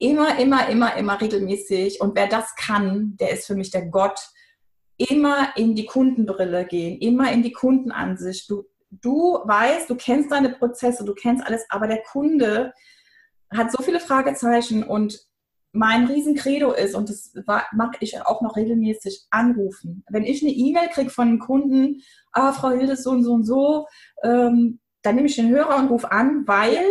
Immer, 0.01 0.41
immer, 0.41 0.69
immer, 0.69 0.97
immer 0.97 1.21
regelmäßig. 1.21 2.01
Und 2.01 2.17
wer 2.17 2.27
das 2.27 2.57
kann, 2.57 3.17
der 3.21 3.31
ist 3.31 3.47
für 3.47 3.55
mich 3.55 3.71
der 3.71 3.87
Gott 3.87 4.19
immer 4.97 5.57
in 5.57 5.77
die 5.77 5.87
Kundenbrille 5.87 6.67
gehen, 6.67 7.01
immer 7.01 7.31
in 7.31 7.43
die 7.45 7.53
Kundenansicht. 7.53 8.51
Du 8.51 8.65
du 8.91 9.39
weißt, 9.45 9.89
du 9.89 9.95
kennst 9.95 10.31
deine 10.31 10.51
Prozesse, 10.51 11.05
du 11.05 11.15
kennst 11.15 11.47
alles, 11.47 11.65
aber 11.69 11.87
der 11.87 12.03
Kunde 12.03 12.73
hat 13.51 13.71
so 13.73 13.83
viele 13.83 14.01
Fragezeichen 14.01 14.83
und 14.83 15.27
mein 15.73 16.07
Riesencredo 16.07 16.73
ist, 16.73 16.97
und 16.97 17.09
das 17.09 17.33
mache 17.73 17.97
ich 18.01 18.21
auch 18.23 18.43
noch 18.43 18.57
regelmäßig, 18.57 19.27
anrufen. 19.31 20.05
Wenn 20.11 20.25
ich 20.25 20.43
eine 20.43 20.51
E-Mail 20.51 20.89
kriege 20.89 21.11
von 21.11 21.29
einem 21.29 21.39
Kunden, 21.39 22.03
ah, 22.33 22.53
Frau 22.53 22.71
Hilde, 22.71 22.97
so 22.97 23.11
und 23.11 23.23
so 23.23 23.33
und 23.35 23.45
so, 23.45 23.87
ähm, 24.25 24.81
dann 25.03 25.15
nehme 25.15 25.29
ich 25.29 25.37
den 25.37 25.49
Hörer 25.49 25.77
und 25.77 25.89
rufe 25.89 26.11
an, 26.11 26.43
weil 26.47 26.85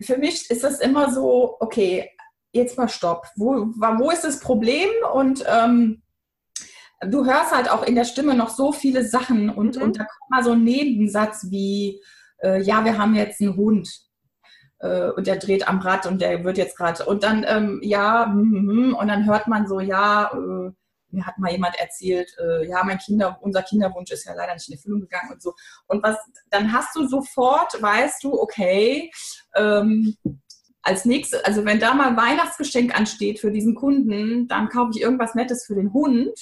für 0.00 0.16
mich 0.18 0.50
ist 0.50 0.64
das 0.64 0.80
immer 0.80 1.12
so, 1.12 1.56
okay, 1.60 2.10
jetzt 2.52 2.78
mal 2.78 2.88
Stopp. 2.88 3.26
Wo, 3.36 3.66
wo 3.76 4.10
ist 4.10 4.24
das 4.24 4.40
Problem? 4.40 4.88
Und 5.12 5.44
ähm, 5.48 6.02
du 7.02 7.24
hörst 7.24 7.54
halt 7.54 7.70
auch 7.70 7.84
in 7.84 7.94
der 7.94 8.04
Stimme 8.04 8.34
noch 8.34 8.50
so 8.50 8.72
viele 8.72 9.04
Sachen 9.04 9.50
und, 9.50 9.76
mhm. 9.76 9.82
und 9.82 9.98
da 9.98 10.04
kommt 10.04 10.30
mal 10.30 10.44
so 10.44 10.52
ein 10.52 10.64
Nebensatz 10.64 11.46
wie, 11.50 12.00
äh, 12.42 12.62
ja, 12.62 12.84
wir 12.84 12.98
haben 12.98 13.14
jetzt 13.14 13.40
einen 13.40 13.56
Hund 13.56 13.88
äh, 14.80 15.10
und 15.10 15.26
der 15.26 15.36
dreht 15.36 15.68
am 15.68 15.80
Rad 15.80 16.06
und 16.06 16.20
der 16.20 16.44
wird 16.44 16.58
jetzt 16.58 16.76
gerade 16.76 17.04
und 17.04 17.24
dann, 17.24 17.44
ähm, 17.46 17.80
ja, 17.82 18.26
mm, 18.26 18.90
mm, 18.90 18.94
und 18.94 19.08
dann 19.08 19.26
hört 19.26 19.48
man 19.48 19.66
so, 19.66 19.80
ja, 19.80 20.30
äh, 20.32 20.70
mir 21.14 21.26
hat 21.26 21.38
mal 21.38 21.52
jemand 21.52 21.78
erzählt, 21.78 22.34
äh, 22.38 22.66
ja, 22.66 22.82
mein 22.84 22.98
Kinder, 22.98 23.38
unser 23.40 23.62
Kinderwunsch 23.62 24.10
ist 24.10 24.24
ja 24.24 24.34
leider 24.34 24.54
nicht 24.54 24.68
in 24.68 24.74
Erfüllung 24.74 25.00
gegangen 25.00 25.32
und 25.32 25.42
so. 25.42 25.54
Und 25.86 26.02
was, 26.02 26.16
dann 26.50 26.72
hast 26.72 26.94
du 26.96 27.06
sofort, 27.06 27.80
weißt 27.80 28.24
du, 28.24 28.40
okay, 28.40 29.10
ähm, 29.54 30.16
als 30.82 31.04
nächstes, 31.06 31.42
also 31.44 31.64
wenn 31.64 31.80
da 31.80 31.94
mal 31.94 32.16
Weihnachtsgeschenk 32.16 32.94
ansteht 32.94 33.40
für 33.40 33.50
diesen 33.50 33.74
Kunden, 33.74 34.48
dann 34.48 34.68
kaufe 34.68 34.90
ich 34.94 35.00
irgendwas 35.00 35.34
Nettes 35.34 35.64
für 35.66 35.74
den 35.74 35.92
Hund 35.92 36.38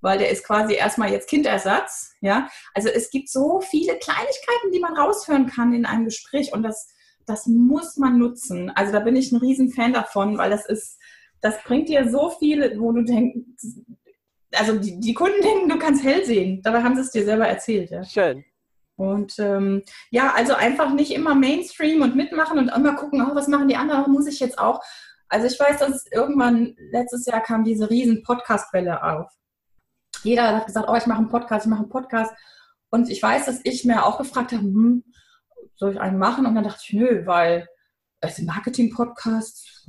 weil 0.00 0.18
der 0.18 0.30
ist 0.30 0.44
quasi 0.44 0.74
erstmal 0.74 1.10
jetzt 1.10 1.28
Kindersatz. 1.28 2.14
Ja, 2.20 2.48
also 2.74 2.88
es 2.88 3.10
gibt 3.10 3.28
so 3.28 3.60
viele 3.60 3.98
Kleinigkeiten, 3.98 4.72
die 4.72 4.80
man 4.80 4.96
raushören 4.96 5.46
kann 5.46 5.72
in 5.72 5.86
einem 5.86 6.04
Gespräch 6.04 6.52
und 6.52 6.62
das, 6.62 6.88
das 7.26 7.46
muss 7.46 7.96
man 7.96 8.18
nutzen. 8.18 8.70
Also 8.70 8.92
da 8.92 9.00
bin 9.00 9.16
ich 9.16 9.32
ein 9.32 9.38
Riesenfan 9.38 9.92
davon, 9.92 10.38
weil 10.38 10.50
das 10.50 10.66
ist, 10.66 10.98
das 11.40 11.62
bringt 11.62 11.88
dir 11.88 12.10
so 12.10 12.30
viel, 12.30 12.78
wo 12.78 12.92
du 12.92 13.02
denkst, 13.02 13.66
also 14.54 14.78
die, 14.78 14.98
die 15.00 15.14
Kunden 15.14 15.40
denken, 15.42 15.68
du 15.68 15.78
kannst 15.78 16.04
hell 16.04 16.24
sehen. 16.24 16.62
Dabei 16.62 16.82
haben 16.82 16.94
sie 16.94 17.02
es 17.02 17.10
dir 17.10 17.24
selber 17.24 17.46
erzählt. 17.46 17.90
Ja. 17.90 18.04
Schön. 18.04 18.44
Und 18.96 19.38
ähm, 19.38 19.82
ja, 20.10 20.32
also 20.34 20.54
einfach 20.54 20.92
nicht 20.92 21.12
immer 21.12 21.34
Mainstream 21.34 22.02
und 22.02 22.16
mitmachen 22.16 22.58
und 22.58 22.68
immer 22.68 22.94
gucken, 22.94 23.24
oh, 23.24 23.34
was 23.34 23.46
machen 23.46 23.68
die 23.68 23.76
anderen, 23.76 24.10
muss 24.10 24.26
ich 24.26 24.40
jetzt 24.40 24.58
auch. 24.58 24.80
Also 25.28 25.46
ich 25.46 25.58
weiß, 25.60 25.78
dass 25.78 26.06
irgendwann 26.10 26.74
letztes 26.90 27.26
Jahr 27.26 27.40
kam 27.40 27.62
diese 27.62 27.90
riesen 27.90 28.22
Podcast-Welle 28.22 29.02
auf 29.02 29.38
jeder 30.22 30.56
hat 30.56 30.66
gesagt, 30.66 30.88
oh, 30.88 30.94
ich 30.96 31.06
mache 31.06 31.18
einen 31.18 31.28
Podcast, 31.28 31.66
ich 31.66 31.70
mache 31.70 31.82
einen 31.82 31.90
Podcast. 31.90 32.32
Und 32.90 33.10
ich 33.10 33.22
weiß, 33.22 33.46
dass 33.46 33.60
ich 33.64 33.84
mir 33.84 34.04
auch 34.04 34.18
gefragt 34.18 34.52
habe, 34.52 34.62
hm, 34.62 35.04
soll 35.76 35.92
ich 35.92 36.00
einen 36.00 36.18
machen? 36.18 36.46
Und 36.46 36.54
dann 36.54 36.64
dachte 36.64 36.80
ich, 36.82 36.92
nö, 36.92 37.26
weil 37.26 37.68
es 38.20 38.38
Marketing-Podcast 38.38 39.86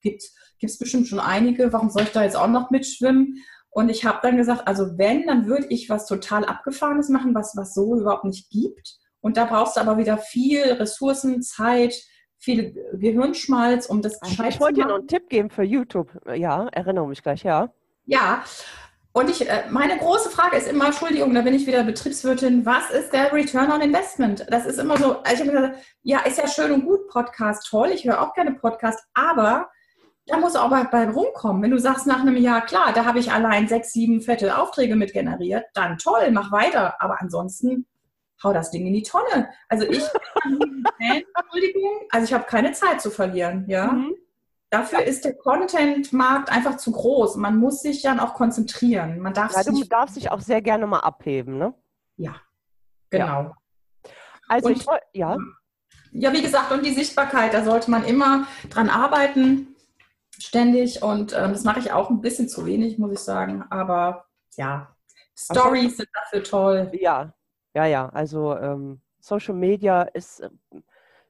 gibt 0.00 0.22
es 0.62 0.78
bestimmt 0.78 1.08
schon 1.08 1.20
einige, 1.20 1.72
warum 1.72 1.90
soll 1.90 2.04
ich 2.04 2.12
da 2.12 2.22
jetzt 2.22 2.36
auch 2.36 2.48
noch 2.48 2.70
mitschwimmen? 2.70 3.42
Und 3.76 3.90
ich 3.90 4.06
habe 4.06 4.20
dann 4.22 4.38
gesagt, 4.38 4.66
also 4.66 4.96
wenn, 4.96 5.26
dann 5.26 5.44
würde 5.44 5.66
ich 5.68 5.90
was 5.90 6.06
total 6.06 6.46
Abgefahrenes 6.46 7.10
machen, 7.10 7.34
was, 7.34 7.54
was 7.58 7.74
so 7.74 7.94
überhaupt 7.94 8.24
nicht 8.24 8.48
gibt. 8.48 8.96
Und 9.20 9.36
da 9.36 9.44
brauchst 9.44 9.76
du 9.76 9.82
aber 9.82 9.98
wieder 9.98 10.16
viel 10.16 10.62
Ressourcen, 10.62 11.42
Zeit, 11.42 11.94
viel 12.38 12.74
Gehirnschmalz, 12.94 13.84
um 13.84 14.00
das 14.00 14.18
gescheit 14.18 14.54
Ich 14.54 14.60
wollte 14.60 14.80
dir 14.80 14.86
noch 14.86 14.94
einen 14.94 15.08
Tipp 15.08 15.28
geben 15.28 15.50
für 15.50 15.62
YouTube. 15.62 16.10
Ja, 16.34 16.68
erinnere 16.68 17.06
mich 17.06 17.22
gleich, 17.22 17.42
ja. 17.42 17.70
Ja, 18.06 18.44
und 19.12 19.28
ich, 19.28 19.46
äh, 19.46 19.64
meine 19.68 19.98
große 19.98 20.30
Frage 20.30 20.56
ist 20.56 20.68
immer, 20.68 20.86
Entschuldigung, 20.86 21.34
da 21.34 21.42
bin 21.42 21.52
ich 21.52 21.66
wieder 21.66 21.84
Betriebswirtin, 21.84 22.64
was 22.64 22.90
ist 22.90 23.12
der 23.12 23.30
Return 23.34 23.70
on 23.70 23.82
Investment? 23.82 24.46
Das 24.48 24.64
ist 24.64 24.78
immer 24.78 24.96
so, 24.96 25.18
also 25.18 25.34
ich 25.34 25.40
habe 25.40 25.52
gesagt, 25.52 25.84
ja, 26.02 26.20
ist 26.20 26.38
ja 26.38 26.48
schön 26.48 26.72
und 26.72 26.86
gut, 26.86 27.08
Podcast, 27.08 27.68
toll, 27.68 27.90
ich 27.92 28.06
höre 28.06 28.22
auch 28.22 28.32
gerne 28.32 28.54
Podcast, 28.54 29.04
aber 29.12 29.68
da 30.26 30.38
muss 30.38 30.56
auch 30.56 30.70
bei, 30.70 30.84
bei 30.84 31.08
rumkommen. 31.08 31.62
Wenn 31.62 31.70
du 31.70 31.78
sagst 31.78 32.06
nach 32.06 32.20
einem 32.20 32.36
Jahr, 32.36 32.62
klar, 32.62 32.92
da 32.92 33.04
habe 33.04 33.18
ich 33.18 33.32
allein 33.32 33.68
sechs, 33.68 33.92
sieben 33.92 34.20
fette 34.20 34.58
Aufträge 34.58 34.96
mit 34.96 35.12
generiert, 35.12 35.66
dann 35.74 35.98
toll, 35.98 36.30
mach 36.32 36.50
weiter. 36.50 37.00
Aber 37.00 37.20
ansonsten 37.20 37.86
hau 38.42 38.52
das 38.52 38.70
Ding 38.70 38.86
in 38.86 38.92
die 38.92 39.02
Tonne. 39.02 39.48
Also 39.68 39.86
ich 39.86 40.02
Entschuldigung, 40.98 41.92
also 42.10 42.24
ich 42.24 42.34
habe 42.34 42.44
keine 42.44 42.72
Zeit 42.72 43.00
zu 43.00 43.10
verlieren, 43.10 43.64
ja. 43.68 43.92
Mhm. 43.92 44.14
Dafür 44.68 45.04
ist 45.04 45.24
der 45.24 45.34
Content-Markt 45.34 46.50
einfach 46.50 46.76
zu 46.76 46.90
groß. 46.90 47.36
Man 47.36 47.56
muss 47.56 47.82
sich 47.82 48.02
dann 48.02 48.18
auch 48.18 48.34
konzentrieren. 48.34 49.20
Man 49.20 49.32
darf 49.32 49.52
ja, 49.54 49.62
du 49.62 49.84
darfst 49.84 50.16
dich 50.16 50.32
auch 50.32 50.40
sehr 50.40 50.60
gerne 50.60 50.88
mal 50.88 50.98
abheben, 51.00 51.56
ne? 51.56 51.72
Ja, 52.16 52.34
genau. 53.10 53.42
Ja. 53.42 53.56
Also 54.48 54.68
und, 54.68 54.76
ich, 54.76 54.86
ja. 55.12 55.36
Ja, 56.10 56.32
wie 56.32 56.42
gesagt, 56.42 56.72
und 56.72 56.84
die 56.84 56.92
Sichtbarkeit, 56.92 57.54
da 57.54 57.62
sollte 57.62 57.90
man 57.92 58.04
immer 58.04 58.48
dran 58.68 58.90
arbeiten, 58.90 59.75
ständig. 60.38 61.02
Und 61.02 61.32
ähm, 61.32 61.52
das 61.52 61.64
mache 61.64 61.80
ich 61.80 61.92
auch 61.92 62.10
ein 62.10 62.20
bisschen 62.20 62.48
zu 62.48 62.66
wenig, 62.66 62.98
muss 62.98 63.12
ich 63.12 63.18
sagen. 63.20 63.64
Aber 63.70 64.26
ja, 64.56 64.94
Stories 65.36 65.84
also, 65.84 65.96
sind 65.96 66.08
dafür 66.14 66.44
toll. 66.44 66.90
Ja, 66.94 67.32
ja, 67.74 67.86
ja. 67.86 68.08
Also 68.10 68.56
ähm, 68.56 69.00
Social 69.20 69.54
Media 69.54 70.02
ist, 70.02 70.40
äh, 70.40 70.50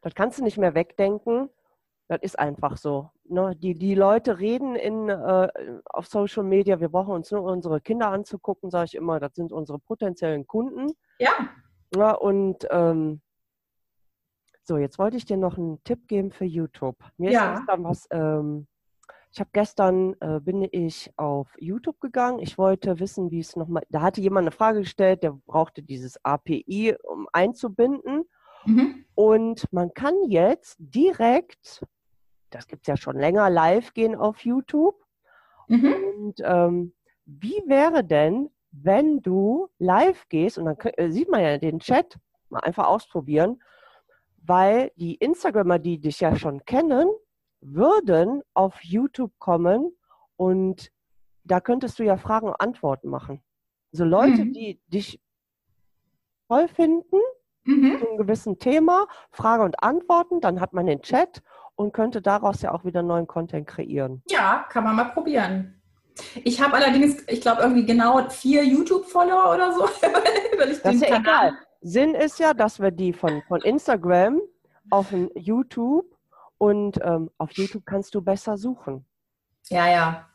das 0.02 0.14
kannst 0.14 0.38
du 0.38 0.44
nicht 0.44 0.58
mehr 0.58 0.74
wegdenken. 0.74 1.50
Das 2.08 2.20
ist 2.22 2.38
einfach 2.38 2.76
so. 2.76 3.10
Ne? 3.24 3.56
Die, 3.56 3.74
die 3.74 3.96
Leute 3.96 4.38
reden 4.38 4.76
in, 4.76 5.08
äh, 5.08 5.48
auf 5.86 6.06
Social 6.06 6.44
Media, 6.44 6.78
wir 6.78 6.88
brauchen 6.88 7.14
uns 7.14 7.32
nur 7.32 7.42
unsere 7.42 7.80
Kinder 7.80 8.08
anzugucken, 8.08 8.70
sage 8.70 8.84
ich 8.86 8.94
immer, 8.94 9.18
das 9.18 9.34
sind 9.34 9.52
unsere 9.52 9.80
potenziellen 9.80 10.46
Kunden. 10.46 10.92
Ja. 11.18 11.32
ja 11.96 12.12
und 12.12 12.66
ähm, 12.70 13.20
so, 14.62 14.78
jetzt 14.78 14.98
wollte 14.98 15.16
ich 15.16 15.24
dir 15.24 15.36
noch 15.36 15.58
einen 15.58 15.82
Tipp 15.84 16.06
geben 16.06 16.30
für 16.30 16.44
YouTube. 16.44 16.96
Mir 17.16 17.32
ja. 17.32 17.54
ist 17.54 17.58
gestern 17.60 17.84
was, 17.84 18.06
ähm, 18.10 18.66
ich 19.36 19.40
habe 19.40 19.50
gestern, 19.52 20.14
äh, 20.20 20.40
bin 20.40 20.66
ich 20.72 21.12
auf 21.16 21.54
YouTube 21.58 22.00
gegangen. 22.00 22.38
Ich 22.38 22.56
wollte 22.56 22.98
wissen, 23.00 23.30
wie 23.30 23.40
es 23.40 23.54
nochmal, 23.54 23.82
da 23.90 24.00
hatte 24.00 24.22
jemand 24.22 24.44
eine 24.44 24.50
Frage 24.50 24.80
gestellt, 24.80 25.22
der 25.22 25.32
brauchte 25.46 25.82
dieses 25.82 26.18
API, 26.24 26.96
um 27.02 27.28
einzubinden. 27.32 28.24
Mhm. 28.64 29.04
Und 29.14 29.70
man 29.72 29.92
kann 29.92 30.14
jetzt 30.28 30.76
direkt 30.78 31.84
das 32.50 32.66
gibt 32.66 32.82
es 32.82 32.86
ja 32.86 32.96
schon 32.96 33.18
länger, 33.18 33.50
live 33.50 33.92
gehen 33.92 34.14
auf 34.14 34.44
YouTube. 34.44 34.96
Mhm. 35.68 35.94
Und 35.94 36.34
ähm, 36.42 36.94
wie 37.24 37.62
wäre 37.66 38.04
denn, 38.04 38.50
wenn 38.70 39.20
du 39.20 39.68
live 39.78 40.28
gehst, 40.28 40.58
und 40.58 40.66
dann 40.66 40.76
äh, 40.96 41.10
sieht 41.10 41.28
man 41.30 41.42
ja 41.42 41.58
den 41.58 41.80
Chat, 41.80 42.18
mal 42.48 42.60
einfach 42.60 42.86
ausprobieren, 42.86 43.60
weil 44.42 44.92
die 44.96 45.16
Instagramer, 45.16 45.78
die 45.78 45.98
dich 45.98 46.20
ja 46.20 46.36
schon 46.36 46.64
kennen, 46.64 47.08
würden 47.74 48.42
auf 48.54 48.82
YouTube 48.82 49.32
kommen 49.38 49.92
und 50.36 50.90
da 51.44 51.60
könntest 51.60 51.98
du 51.98 52.04
ja 52.04 52.16
Fragen 52.16 52.48
und 52.48 52.60
Antworten 52.60 53.08
machen. 53.08 53.42
Also 53.92 54.04
Leute, 54.04 54.44
mhm. 54.44 54.52
die 54.52 54.80
dich 54.88 55.20
toll 56.48 56.68
finden, 56.68 57.18
mhm. 57.64 57.98
zu 57.98 58.08
einem 58.08 58.18
gewissen 58.18 58.58
Thema, 58.58 59.06
Frage 59.30 59.62
und 59.64 59.82
Antworten, 59.82 60.40
dann 60.40 60.60
hat 60.60 60.72
man 60.72 60.86
den 60.86 61.02
Chat 61.02 61.42
und 61.74 61.92
könnte 61.92 62.22
daraus 62.22 62.62
ja 62.62 62.72
auch 62.72 62.84
wieder 62.84 63.02
neuen 63.02 63.26
Content 63.26 63.66
kreieren. 63.66 64.22
Ja, 64.28 64.66
kann 64.70 64.84
man 64.84 64.96
mal 64.96 65.04
probieren. 65.04 65.80
Ich 66.44 66.62
habe 66.62 66.74
allerdings, 66.74 67.22
ich 67.28 67.42
glaube, 67.42 67.62
irgendwie 67.62 67.84
genau 67.84 68.28
vier 68.30 68.64
YouTube-Follower 68.64 69.54
oder 69.54 69.72
so. 69.72 69.86
das 70.58 70.94
ist 70.94 71.02
ja 71.02 71.18
egal. 71.18 71.58
Sinn 71.82 72.14
ist 72.14 72.38
ja, 72.38 72.54
dass 72.54 72.80
wir 72.80 72.90
die 72.90 73.12
von, 73.12 73.42
von 73.46 73.60
Instagram 73.60 74.40
auf 74.90 75.12
YouTube 75.34 76.15
und 76.58 76.98
ähm, 77.02 77.30
auf 77.38 77.52
YouTube 77.52 77.84
kannst 77.86 78.14
du 78.14 78.22
besser 78.22 78.56
suchen. 78.56 79.04
Ja, 79.68 79.88
ja. 79.88 80.28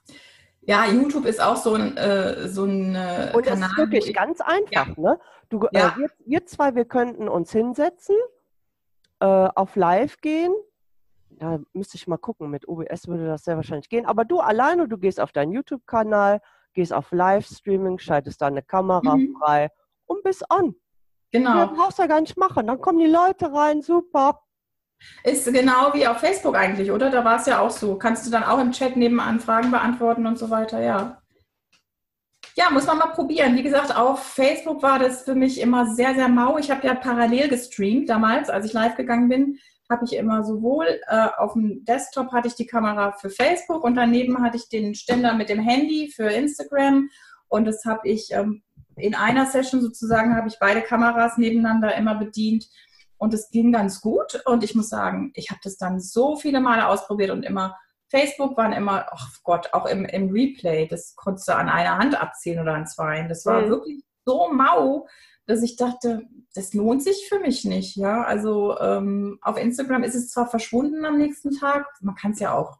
Ja, 0.61 0.85
YouTube 0.85 1.25
ist 1.25 1.41
auch 1.41 1.55
so 1.55 1.73
ein, 1.73 1.97
äh, 1.97 2.47
so 2.47 2.65
ein 2.65 2.93
äh, 2.93 3.31
Und 3.33 3.45
Kanal. 3.45 3.69
ist 3.69 3.77
wirklich 3.77 4.13
ganz 4.13 4.41
einfach. 4.41 4.87
Ja. 4.87 4.93
Ne? 4.95 5.19
Du, 5.49 5.65
äh, 5.65 5.69
ja. 5.79 5.87
äh, 5.89 5.99
wir, 5.99 6.09
wir, 6.25 6.45
zwei, 6.45 6.75
wir 6.75 6.85
könnten 6.85 7.27
uns 7.27 7.51
hinsetzen, 7.51 8.15
äh, 9.19 9.25
auf 9.25 9.75
Live 9.75 10.21
gehen 10.21 10.53
da 11.41 11.59
müsste 11.73 11.97
ich 11.97 12.07
mal 12.07 12.17
gucken, 12.17 12.49
mit 12.49 12.67
OBS 12.67 13.07
würde 13.07 13.25
das 13.25 13.43
sehr 13.43 13.55
wahrscheinlich 13.55 13.89
gehen. 13.89 14.05
Aber 14.05 14.25
du 14.25 14.39
alleine, 14.39 14.87
du 14.87 14.97
gehst 14.97 15.19
auf 15.19 15.31
deinen 15.31 15.51
YouTube-Kanal, 15.51 16.39
gehst 16.73 16.93
auf 16.93 17.11
Livestreaming, 17.11 17.97
schaltest 17.97 18.41
deine 18.41 18.61
Kamera 18.61 19.15
mhm. 19.15 19.35
frei 19.39 19.69
und 20.05 20.23
bist 20.23 20.49
an. 20.51 20.75
Genau. 21.31 21.57
Ja, 21.57 21.65
brauchst 21.65 21.97
du 21.97 22.03
ja 22.03 22.07
gar 22.07 22.21
nicht 22.21 22.37
machen. 22.37 22.67
Dann 22.67 22.79
kommen 22.79 22.99
die 22.99 23.07
Leute 23.07 23.51
rein, 23.51 23.81
super. 23.81 24.41
Ist 25.23 25.51
genau 25.51 25.93
wie 25.93 26.07
auf 26.07 26.19
Facebook 26.19 26.55
eigentlich, 26.55 26.91
oder? 26.91 27.09
Da 27.09 27.23
war 27.23 27.39
es 27.39 27.45
ja 27.45 27.59
auch 27.59 27.69
so. 27.69 27.95
Kannst 27.97 28.25
du 28.25 28.31
dann 28.31 28.43
auch 28.43 28.59
im 28.59 28.71
Chat 28.71 28.95
nebenan 28.95 29.39
Fragen 29.39 29.71
beantworten 29.71 30.25
und 30.25 30.37
so 30.37 30.49
weiter, 30.49 30.81
ja. 30.81 31.21
Ja, 32.55 32.69
muss 32.69 32.85
man 32.85 32.97
mal 32.97 33.07
probieren. 33.07 33.55
Wie 33.55 33.63
gesagt, 33.63 33.95
auf 33.95 34.23
Facebook 34.23 34.83
war 34.83 34.99
das 34.99 35.23
für 35.23 35.35
mich 35.35 35.61
immer 35.61 35.93
sehr, 35.95 36.15
sehr 36.15 36.27
mau. 36.27 36.57
Ich 36.57 36.69
habe 36.69 36.85
ja 36.85 36.95
parallel 36.95 37.47
gestreamt 37.47 38.09
damals, 38.09 38.49
als 38.49 38.65
ich 38.65 38.73
live 38.73 38.95
gegangen 38.95 39.29
bin, 39.29 39.57
habe 39.91 40.05
ich 40.05 40.15
immer 40.15 40.43
sowohl 40.43 40.87
äh, 41.07 41.27
auf 41.37 41.53
dem 41.53 41.83
Desktop 41.85 42.31
hatte 42.31 42.47
ich 42.47 42.55
die 42.55 42.65
Kamera 42.65 43.11
für 43.11 43.29
Facebook 43.29 43.83
und 43.83 43.95
daneben 43.95 44.41
hatte 44.41 44.57
ich 44.57 44.69
den 44.69 44.95
Ständer 44.95 45.33
mit 45.33 45.49
dem 45.49 45.59
Handy 45.59 46.11
für 46.15 46.29
Instagram 46.29 47.09
und 47.49 47.65
das 47.65 47.83
habe 47.85 48.07
ich 48.07 48.29
ähm, 48.31 48.63
in 48.95 49.15
einer 49.15 49.45
Session 49.45 49.81
sozusagen 49.81 50.35
habe 50.35 50.47
ich 50.47 50.57
beide 50.59 50.81
Kameras 50.81 51.37
nebeneinander 51.37 51.95
immer 51.95 52.15
bedient 52.15 52.67
und 53.21 53.35
es 53.35 53.51
ging 53.51 53.71
ganz 53.71 54.01
gut. 54.01 54.41
Und 54.45 54.63
ich 54.63 54.73
muss 54.73 54.89
sagen, 54.89 55.31
ich 55.35 55.51
habe 55.51 55.61
das 55.63 55.77
dann 55.77 55.99
so 55.99 56.35
viele 56.35 56.59
Male 56.59 56.87
ausprobiert 56.87 57.29
und 57.29 57.43
immer, 57.43 57.77
Facebook 58.09 58.57
waren 58.57 58.73
immer, 58.73 59.05
ach 59.11 59.29
oh 59.31 59.39
Gott, 59.43 59.69
auch 59.73 59.85
im, 59.85 60.05
im 60.05 60.31
Replay, 60.31 60.87
das 60.87 61.15
konntest 61.15 61.47
du 61.47 61.55
an 61.55 61.69
einer 61.69 61.99
Hand 61.99 62.19
abziehen 62.19 62.59
oder 62.59 62.73
an 62.73 62.87
zwei. 62.87 63.21
Das 63.27 63.45
war 63.45 63.61
mhm. 63.61 63.69
wirklich 63.69 64.03
so 64.25 64.51
mau, 64.51 65.07
dass 65.45 65.61
ich 65.61 65.75
dachte, 65.75 66.23
das 66.55 66.73
lohnt 66.73 67.03
sich 67.03 67.29
für 67.29 67.39
mich 67.39 67.63
nicht. 67.63 67.95
Ja, 67.95 68.23
also 68.23 68.79
ähm, 68.79 69.37
auf 69.43 69.55
Instagram 69.55 70.01
ist 70.01 70.15
es 70.15 70.31
zwar 70.31 70.47
verschwunden 70.47 71.05
am 71.05 71.19
nächsten 71.19 71.51
Tag, 71.51 71.85
man 72.01 72.15
kann 72.15 72.31
es 72.31 72.39
ja 72.39 72.55
auch, 72.55 72.79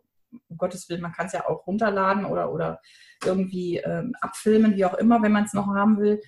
um 0.49 0.57
Gottes 0.57 0.89
Willen, 0.89 1.01
man 1.01 1.13
kann 1.13 1.27
es 1.27 1.33
ja 1.33 1.47
auch 1.47 1.67
runterladen 1.67 2.25
oder, 2.25 2.51
oder 2.51 2.81
irgendwie 3.23 3.77
ähm, 3.77 4.15
abfilmen, 4.21 4.75
wie 4.75 4.85
auch 4.85 4.95
immer, 4.95 5.21
wenn 5.21 5.33
man 5.33 5.43
es 5.43 5.53
noch 5.53 5.67
haben 5.67 5.99
will. 5.99 6.19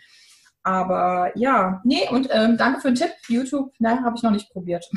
Aber 0.63 1.31
ja, 1.35 1.81
nee, 1.83 2.07
und 2.09 2.29
ähm, 2.31 2.57
danke 2.57 2.79
für 2.79 2.87
den 2.87 2.95
Tipp. 2.95 3.11
YouTube, 3.27 3.73
ne, 3.79 4.01
habe 4.01 4.15
ich 4.15 4.23
noch 4.23 4.31
nicht 4.31 4.49
probiert. 4.51 4.89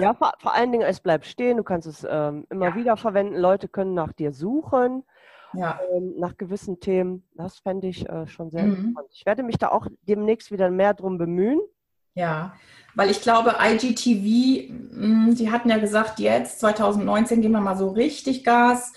ja, 0.00 0.14
vor, 0.14 0.32
vor, 0.38 0.54
allen 0.54 0.72
Dingen, 0.72 0.84
es 0.84 1.00
bleibt 1.00 1.26
stehen. 1.26 1.58
Du 1.58 1.62
kannst 1.62 1.86
es 1.86 2.06
ähm, 2.08 2.46
immer 2.48 2.70
ja. 2.70 2.74
wieder 2.74 2.96
verwenden. 2.96 3.36
Leute 3.36 3.68
können 3.68 3.92
nach 3.92 4.14
dir 4.14 4.32
suchen, 4.32 5.04
ja. 5.52 5.78
ähm, 5.94 6.14
nach 6.16 6.38
gewissen 6.38 6.80
Themen. 6.80 7.28
Das 7.34 7.58
fände 7.58 7.88
ich 7.88 8.08
äh, 8.08 8.26
schon 8.26 8.50
sehr 8.50 8.64
mhm. 8.64 8.74
interessant. 8.74 9.08
Ich 9.12 9.26
werde 9.26 9.42
mich 9.42 9.58
da 9.58 9.68
auch 9.68 9.86
demnächst 10.08 10.50
wieder 10.50 10.70
mehr 10.70 10.94
drum 10.94 11.18
bemühen. 11.18 11.60
Ja, 12.14 12.54
weil 12.94 13.10
ich 13.10 13.20
glaube, 13.20 13.56
IGTV, 13.60 14.72
mh, 14.92 15.34
die 15.34 15.50
hatten 15.50 15.68
ja 15.68 15.78
gesagt, 15.78 16.18
jetzt 16.18 16.58
2019 16.60 17.42
gehen 17.42 17.52
wir 17.52 17.60
mal 17.60 17.76
so 17.76 17.90
richtig 17.90 18.44
Gas 18.44 18.92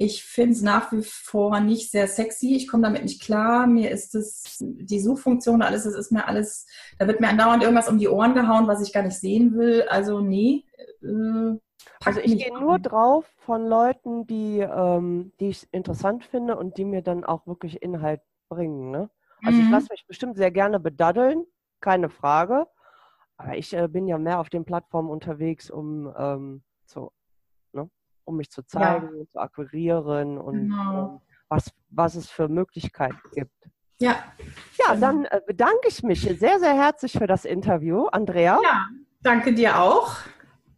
ich 0.00 0.22
finde 0.24 0.52
es 0.52 0.62
nach 0.62 0.92
wie 0.92 1.02
vor 1.02 1.58
nicht 1.58 1.90
sehr 1.90 2.06
sexy. 2.06 2.54
Ich 2.54 2.68
komme 2.68 2.84
damit 2.84 3.02
nicht 3.02 3.20
klar. 3.20 3.66
Mir 3.66 3.90
ist 3.90 4.14
es, 4.14 4.58
die 4.60 5.00
Suchfunktion, 5.00 5.60
alles, 5.60 5.84
das 5.84 5.94
ist 5.94 6.12
mir 6.12 6.28
alles, 6.28 6.66
da 6.98 7.08
wird 7.08 7.20
mir 7.20 7.28
andauernd 7.28 7.64
irgendwas 7.64 7.88
um 7.88 7.98
die 7.98 8.08
Ohren 8.08 8.34
gehauen, 8.34 8.68
was 8.68 8.80
ich 8.80 8.92
gar 8.92 9.02
nicht 9.02 9.18
sehen 9.18 9.56
will. 9.56 9.82
Also 9.88 10.20
nee. 10.20 10.64
Äh, 11.02 11.58
also 12.04 12.20
ich 12.20 12.38
gehe 12.38 12.56
nur 12.56 12.78
drauf 12.78 13.24
von 13.38 13.66
Leuten, 13.66 14.24
die, 14.28 14.60
ähm, 14.60 15.32
die 15.40 15.48
ich 15.48 15.66
interessant 15.72 16.24
finde 16.24 16.56
und 16.56 16.78
die 16.78 16.84
mir 16.84 17.02
dann 17.02 17.24
auch 17.24 17.48
wirklich 17.48 17.82
Inhalt 17.82 18.20
bringen. 18.48 18.92
Ne? 18.92 19.10
Also 19.42 19.58
mhm. 19.58 19.64
ich 19.64 19.70
lasse 19.70 19.88
mich 19.90 20.06
bestimmt 20.06 20.36
sehr 20.36 20.52
gerne 20.52 20.78
bedaddeln, 20.78 21.44
keine 21.80 22.08
Frage. 22.08 22.68
Aber 23.36 23.56
ich 23.56 23.74
äh, 23.74 23.88
bin 23.88 24.06
ja 24.06 24.16
mehr 24.16 24.38
auf 24.38 24.48
den 24.48 24.64
Plattformen 24.64 25.10
unterwegs, 25.10 25.70
um 25.70 26.12
ähm, 26.16 26.62
so 26.84 27.12
um 28.28 28.36
mich 28.36 28.50
zu 28.50 28.62
zeigen, 28.62 29.08
ja. 29.18 29.24
zu 29.32 29.38
akquirieren 29.38 30.38
und 30.38 30.68
genau. 30.68 31.14
ähm, 31.14 31.20
was, 31.48 31.72
was 31.88 32.14
es 32.14 32.30
für 32.30 32.48
Möglichkeiten 32.48 33.18
gibt. 33.32 33.50
Ja. 34.00 34.16
Ja, 34.78 34.94
dann 34.94 35.24
äh, 35.24 35.40
bedanke 35.46 35.88
ich 35.88 36.02
mich 36.02 36.20
sehr, 36.20 36.60
sehr 36.60 36.74
herzlich 36.74 37.12
für 37.12 37.26
das 37.26 37.44
Interview, 37.44 38.06
Andrea. 38.06 38.60
Ja, 38.62 38.86
danke 39.22 39.52
dir 39.54 39.80
auch. 39.80 40.14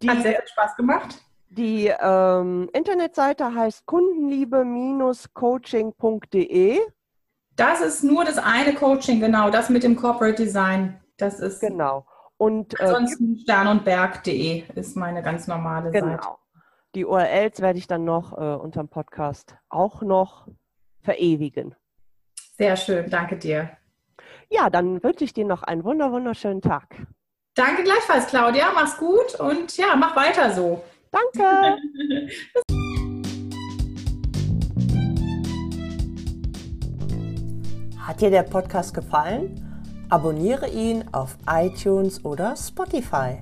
Die, 0.00 0.08
Hat 0.08 0.22
sehr 0.22 0.36
viel 0.36 0.48
Spaß 0.48 0.76
gemacht. 0.76 1.22
Die 1.50 1.92
ähm, 2.00 2.70
Internetseite 2.72 3.54
heißt 3.54 3.84
kundenliebe-coaching.de. 3.84 6.78
Das 7.56 7.82
ist 7.82 8.04
nur 8.04 8.24
das 8.24 8.38
eine 8.38 8.74
Coaching, 8.74 9.20
genau, 9.20 9.50
das 9.50 9.68
mit 9.68 9.82
dem 9.82 9.96
Corporate 9.96 10.42
Design. 10.42 10.98
Das 11.18 11.40
ist 11.40 11.60
genau. 11.60 12.06
Und 12.38 12.80
äh, 12.80 12.84
ansonsten 12.84 13.36
sternundberg.de 13.36 14.64
ist 14.74 14.96
meine 14.96 15.22
ganz 15.22 15.46
normale 15.46 15.90
genau. 15.90 16.12
Seite. 16.12 16.39
Die 16.96 17.04
URLs 17.04 17.60
werde 17.60 17.78
ich 17.78 17.86
dann 17.86 18.04
noch 18.04 18.32
äh, 18.32 18.56
unter 18.56 18.80
dem 18.80 18.88
Podcast 18.88 19.56
auch 19.68 20.02
noch 20.02 20.48
verewigen. 21.00 21.76
Sehr 22.58 22.76
schön, 22.76 23.08
danke 23.08 23.36
dir. 23.36 23.70
Ja, 24.48 24.70
dann 24.70 25.00
wünsche 25.02 25.22
ich 25.22 25.32
dir 25.32 25.44
noch 25.44 25.62
einen 25.62 25.84
wunder 25.84 26.10
wunderschönen 26.10 26.60
Tag. 26.60 27.06
Danke 27.54 27.84
gleichfalls, 27.84 28.26
Claudia. 28.26 28.72
Mach's 28.74 28.98
gut 28.98 29.38
und 29.38 29.76
ja, 29.76 29.94
mach 29.96 30.16
weiter 30.16 30.52
so. 30.52 30.82
Danke. 31.12 31.40
Hat 38.04 38.20
dir 38.20 38.30
der 38.30 38.42
Podcast 38.42 38.94
gefallen? 38.94 39.64
Abonniere 40.08 40.68
ihn 40.68 41.04
auf 41.12 41.38
iTunes 41.46 42.24
oder 42.24 42.56
Spotify. 42.56 43.38